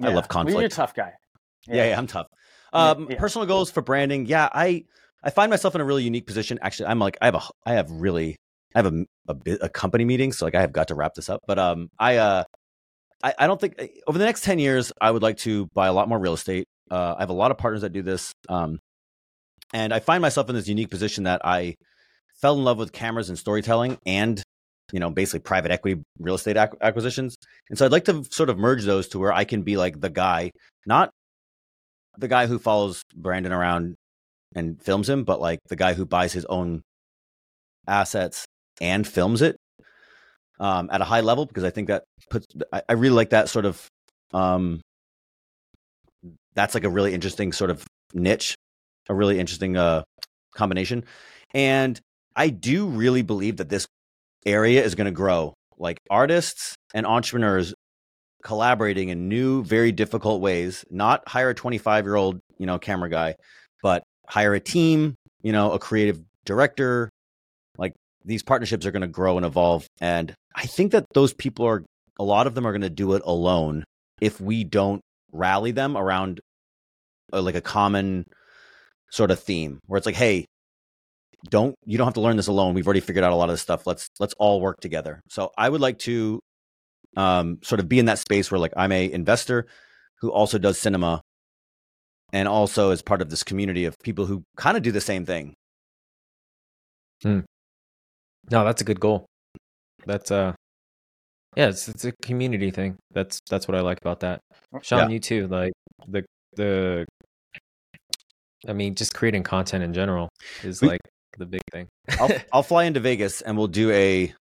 I 0.00 0.12
love 0.12 0.28
conflict. 0.28 0.54
Well, 0.54 0.62
you're 0.62 0.66
a 0.66 0.70
tough 0.70 0.94
guy. 0.94 1.12
Yeah, 1.66 1.88
yeah, 1.88 1.98
I'm 1.98 2.06
tough. 2.06 2.26
Um, 2.72 3.08
yeah. 3.10 3.18
personal 3.18 3.46
goals 3.46 3.70
for 3.70 3.82
branding. 3.82 4.26
Yeah, 4.26 4.48
I 4.52 4.84
I 5.22 5.30
find 5.30 5.50
myself 5.50 5.74
in 5.74 5.80
a 5.80 5.84
really 5.84 6.04
unique 6.04 6.26
position. 6.26 6.58
Actually, 6.62 6.86
I'm 6.86 6.98
like 6.98 7.16
I 7.20 7.26
have 7.26 7.34
a 7.34 7.42
I 7.66 7.72
have 7.74 7.90
really 7.90 8.36
I 8.74 8.82
have 8.82 8.86
a 8.86 9.04
a, 9.28 9.52
a 9.62 9.68
company 9.68 10.04
meeting, 10.04 10.32
so 10.32 10.44
like 10.44 10.54
I 10.54 10.60
have 10.60 10.72
got 10.72 10.88
to 10.88 10.94
wrap 10.94 11.14
this 11.14 11.28
up. 11.28 11.40
But 11.46 11.58
um, 11.58 11.88
I 11.98 12.16
uh, 12.16 12.44
I, 13.22 13.34
I 13.38 13.46
don't 13.46 13.60
think 13.60 13.80
over 14.06 14.18
the 14.18 14.24
next 14.24 14.44
ten 14.44 14.58
years 14.58 14.92
I 15.00 15.10
would 15.10 15.22
like 15.22 15.38
to 15.38 15.66
buy 15.74 15.86
a 15.86 15.92
lot 15.92 16.08
more 16.08 16.18
real 16.18 16.34
estate. 16.34 16.66
Uh, 16.90 17.14
I 17.16 17.22
have 17.22 17.30
a 17.30 17.34
lot 17.34 17.50
of 17.50 17.58
partners 17.58 17.82
that 17.82 17.92
do 17.92 18.02
this. 18.02 18.32
Um, 18.48 18.78
and 19.74 19.92
I 19.92 20.00
find 20.00 20.22
myself 20.22 20.48
in 20.48 20.54
this 20.54 20.68
unique 20.68 20.90
position 20.90 21.24
that 21.24 21.42
I 21.44 21.74
fell 22.40 22.56
in 22.56 22.64
love 22.64 22.78
with 22.78 22.92
cameras 22.92 23.28
and 23.28 23.38
storytelling, 23.38 23.98
and 24.06 24.42
you 24.92 25.00
know, 25.00 25.10
basically 25.10 25.40
private 25.40 25.70
equity 25.70 26.00
real 26.18 26.36
estate 26.36 26.56
ac- 26.56 26.78
acquisitions. 26.80 27.36
And 27.68 27.78
so 27.78 27.84
I'd 27.84 27.92
like 27.92 28.06
to 28.06 28.24
sort 28.30 28.48
of 28.48 28.58
merge 28.58 28.84
those 28.84 29.08
to 29.08 29.18
where 29.18 29.32
I 29.32 29.44
can 29.44 29.62
be 29.62 29.76
like 29.76 30.00
the 30.00 30.08
guy, 30.08 30.50
not 30.86 31.10
the 32.18 32.28
guy 32.28 32.46
who 32.46 32.58
follows 32.58 33.02
Brandon 33.14 33.52
around 33.52 33.94
and 34.54 34.82
films 34.82 35.08
him, 35.08 35.24
but 35.24 35.40
like 35.40 35.60
the 35.68 35.76
guy 35.76 35.94
who 35.94 36.04
buys 36.04 36.32
his 36.32 36.44
own 36.46 36.82
assets 37.86 38.44
and 38.80 39.06
films 39.06 39.40
it 39.40 39.56
um, 40.60 40.90
at 40.92 41.00
a 41.00 41.04
high 41.04 41.20
level 41.20 41.46
because 41.46 41.64
I 41.64 41.70
think 41.70 41.88
that 41.88 42.04
puts 42.30 42.46
I, 42.72 42.82
I 42.88 42.92
really 42.94 43.14
like 43.14 43.30
that 43.30 43.48
sort 43.48 43.64
of 43.64 43.86
um, 44.32 44.80
that's 46.54 46.74
like 46.74 46.84
a 46.84 46.90
really 46.90 47.14
interesting 47.14 47.52
sort 47.52 47.70
of 47.70 47.86
niche, 48.12 48.54
a 49.08 49.14
really 49.14 49.38
interesting 49.38 49.76
uh, 49.76 50.02
combination, 50.54 51.04
and 51.54 51.98
I 52.34 52.48
do 52.48 52.86
really 52.86 53.22
believe 53.22 53.58
that 53.58 53.68
this 53.68 53.86
area 54.44 54.84
is 54.84 54.94
going 54.94 55.06
to 55.06 55.12
grow. 55.12 55.54
Like 55.78 55.98
artists 56.10 56.74
and 56.92 57.06
entrepreneurs 57.06 57.72
collaborating 58.42 59.08
in 59.08 59.28
new, 59.28 59.62
very 59.64 59.92
difficult 59.92 60.40
ways. 60.40 60.84
Not 60.90 61.28
hire 61.28 61.50
a 61.50 61.54
25 61.54 62.04
year 62.04 62.16
old, 62.16 62.40
you 62.58 62.66
know, 62.66 62.78
camera 62.78 63.08
guy, 63.08 63.34
but 63.82 64.02
hire 64.28 64.54
a 64.54 64.60
team, 64.60 65.14
you 65.42 65.52
know, 65.52 65.72
a 65.72 65.78
creative 65.78 66.20
director. 66.44 67.10
Like 67.76 67.94
these 68.24 68.42
partnerships 68.42 68.86
are 68.86 68.90
going 68.90 69.02
to 69.02 69.08
grow 69.08 69.36
and 69.36 69.46
evolve. 69.46 69.86
And 70.00 70.34
I 70.54 70.66
think 70.66 70.92
that 70.92 71.04
those 71.14 71.32
people 71.32 71.66
are, 71.66 71.84
a 72.18 72.24
lot 72.24 72.46
of 72.46 72.54
them 72.54 72.66
are 72.66 72.72
going 72.72 72.82
to 72.82 72.90
do 72.90 73.14
it 73.14 73.22
alone 73.24 73.84
if 74.20 74.40
we 74.40 74.64
don't 74.64 75.00
rally 75.32 75.70
them 75.70 75.96
around 75.96 76.40
a, 77.32 77.40
like 77.40 77.54
a 77.54 77.60
common 77.60 78.24
sort 79.10 79.30
of 79.30 79.40
theme 79.40 79.78
where 79.86 79.98
it's 79.98 80.06
like, 80.06 80.16
hey, 80.16 80.44
don't 81.50 81.74
you 81.84 81.96
don't 81.96 82.06
have 82.06 82.14
to 82.14 82.20
learn 82.20 82.36
this 82.36 82.48
alone. 82.48 82.74
We've 82.74 82.86
already 82.86 83.00
figured 83.00 83.24
out 83.24 83.32
a 83.32 83.36
lot 83.36 83.48
of 83.48 83.52
this 83.52 83.62
stuff. 83.62 83.86
Let's 83.86 84.08
let's 84.18 84.34
all 84.38 84.60
work 84.60 84.80
together. 84.80 85.20
So 85.28 85.52
I 85.56 85.68
would 85.68 85.80
like 85.80 85.98
to 86.00 86.40
um, 87.16 87.58
sort 87.62 87.80
of 87.80 87.88
be 87.88 87.98
in 87.98 88.06
that 88.06 88.18
space 88.18 88.50
where 88.50 88.58
like 88.58 88.72
I'm 88.76 88.92
a 88.92 89.10
investor 89.10 89.66
who 90.20 90.30
also 90.30 90.58
does 90.58 90.78
cinema 90.78 91.22
and 92.32 92.46
also 92.48 92.90
is 92.90 93.02
part 93.02 93.22
of 93.22 93.30
this 93.30 93.42
community 93.42 93.84
of 93.86 93.96
people 94.02 94.26
who 94.26 94.42
kind 94.56 94.76
of 94.76 94.82
do 94.82 94.92
the 94.92 95.00
same 95.00 95.24
thing. 95.24 95.54
No, 97.24 97.44
that's 98.64 98.80
a 98.80 98.84
good 98.84 99.00
goal. 99.00 99.26
That's 100.06 100.30
uh 100.30 100.52
yeah, 101.56 101.68
it's 101.68 101.88
it's 101.88 102.04
a 102.04 102.12
community 102.22 102.70
thing. 102.70 102.96
That's 103.12 103.40
that's 103.50 103.66
what 103.66 103.76
I 103.76 103.80
like 103.80 103.98
about 104.00 104.20
that. 104.20 104.40
Sean, 104.82 105.10
you 105.10 105.18
too. 105.18 105.46
Like 105.48 105.72
the 106.06 106.24
the 106.54 107.06
I 108.68 108.72
mean, 108.72 108.94
just 108.94 109.14
creating 109.14 109.42
content 109.44 109.82
in 109.84 109.92
general 109.92 110.28
is 110.62 110.80
We- 110.80 110.88
like 110.88 111.00
the 111.38 111.46
big 111.46 111.60
thing. 111.72 111.88
I'll 112.20 112.30
I'll 112.52 112.62
fly 112.62 112.84
into 112.84 113.00
Vegas 113.00 113.40
and 113.40 113.56
we'll 113.56 113.66
do 113.68 113.90
a 113.90 114.32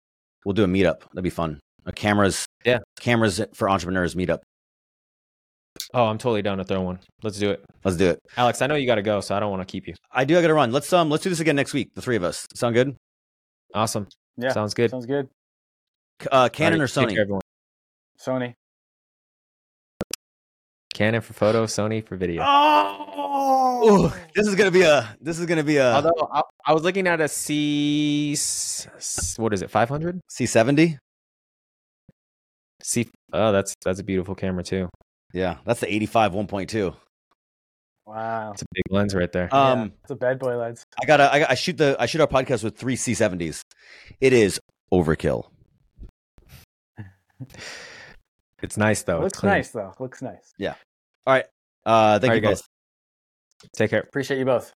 we'll 0.45 0.53
do 0.53 0.63
a 0.63 0.68
meetup. 0.68 0.99
That'd 1.13 1.24
be 1.24 1.30
fun. 1.30 1.59
A 1.88 1.91
cameras 1.91 2.45
Yeah. 2.65 2.79
cameras 2.99 3.41
for 3.53 3.69
entrepreneurs 3.69 4.13
meetup. 4.13 4.39
oh, 5.93 6.05
I'm 6.05 6.17
totally 6.17 6.41
down 6.41 6.57
to 6.59 6.63
throw 6.65 6.81
one. 6.81 6.99
Let's 7.23 7.39
do 7.39 7.49
it. 7.51 7.63
Let's 7.83 7.97
do 7.97 8.09
it. 8.09 8.19
Alex, 8.35 8.61
I 8.61 8.67
know 8.67 8.75
you 8.75 8.85
got 8.85 8.95
to 8.95 9.01
go, 9.01 9.21
so 9.21 9.35
I 9.35 9.39
don't 9.39 9.49
want 9.51 9.65
to 9.65 9.71
keep 9.71 9.88
you. 9.88 9.93
I 10.11 10.25
do. 10.25 10.38
I 10.38 10.41
got 10.41 10.47
to 10.47 10.53
run. 10.53 10.71
Let's 10.71 10.91
um. 10.93 11.09
Let's 11.09 11.23
do 11.23 11.29
this 11.29 11.39
again 11.39 11.55
next 11.55 11.73
week. 11.73 11.89
The 11.95 12.01
three 12.01 12.17
of 12.17 12.23
us. 12.23 12.45
Sound 12.55 12.75
good? 12.75 12.95
Awesome. 13.73 14.07
Yeah, 14.38 14.51
Sounds 14.51 14.73
good. 14.73 14.91
sounds 14.91 15.05
good. 15.05 15.29
Uh, 16.31 16.49
Canon 16.49 16.79
Alright, 16.81 16.91
or 16.91 16.93
take 16.93 17.07
Sony? 17.09 17.13
care, 17.13 17.21
everyone. 17.21 17.41
Sony. 18.19 18.53
Canon 20.93 21.21
for 21.21 21.33
photo, 21.33 21.65
Sony 21.65 22.05
for 22.05 22.17
video. 22.17 22.43
Oh, 22.45 24.13
this 24.35 24.47
is 24.47 24.55
gonna 24.55 24.71
be 24.71 24.81
a. 24.81 25.15
This 25.21 25.38
is 25.39 25.45
gonna 25.45 25.63
be 25.63 25.77
a 25.77 25.93
Although 25.93 26.27
I, 26.31 26.41
I 26.65 26.73
was 26.73 26.83
looking 26.83 27.07
at 27.07 27.21
a 27.21 27.27
C, 27.27 28.35
what 29.38 29.53
is 29.53 29.61
it, 29.61 29.69
500? 29.69 30.19
C 30.29 30.45
seventy. 30.47 30.97
C. 32.88 33.09
Oh, 33.33 33.51
that's 33.51 33.75
that's 33.83 33.99
a 33.99 34.03
beautiful 34.03 34.33
camera 34.33 34.63
too. 34.63 34.89
Yeah, 35.33 35.57
that's 35.65 35.81
the 35.81 35.93
eighty 35.93 36.05
five 36.05 36.33
one 36.33 36.47
point 36.47 36.69
two. 36.69 36.95
Wow. 38.05 38.53
It's 38.53 38.61
a 38.61 38.65
big 38.73 38.83
lens 38.89 39.13
right 39.13 39.29
there. 39.29 39.53
Um, 39.53 39.79
yeah, 39.79 39.88
it's 40.03 40.11
a 40.11 40.15
bad 40.15 40.39
boy 40.39 40.55
lens. 40.55 40.85
I 41.01 41.05
gotta. 41.05 41.31
I, 41.31 41.51
I 41.51 41.55
shoot 41.55 41.77
the. 41.77 41.97
I 41.99 42.05
shoot 42.05 42.21
our 42.21 42.27
podcast 42.27 42.63
with 42.63 42.77
three 42.77 42.95
C 42.95 43.13
seventies. 43.13 43.61
It 44.21 44.31
is 44.31 44.61
overkill. 44.93 45.49
it's 48.63 48.77
nice 48.77 49.03
though. 49.03 49.19
Looks 49.19 49.39
it's 49.39 49.43
nice 49.43 49.71
though. 49.71 49.93
Looks 49.99 50.21
nice. 50.21 50.53
Yeah. 50.57 50.75
All 51.25 51.33
right. 51.33 51.45
Uh, 51.85 52.19
thank 52.19 52.31
All 52.31 52.38
you 52.38 52.41
right, 52.41 52.49
guys. 52.49 52.61
guys. 52.61 53.69
Take 53.75 53.89
care. 53.89 53.99
Appreciate 53.99 54.39
you 54.39 54.45
both. 54.45 54.71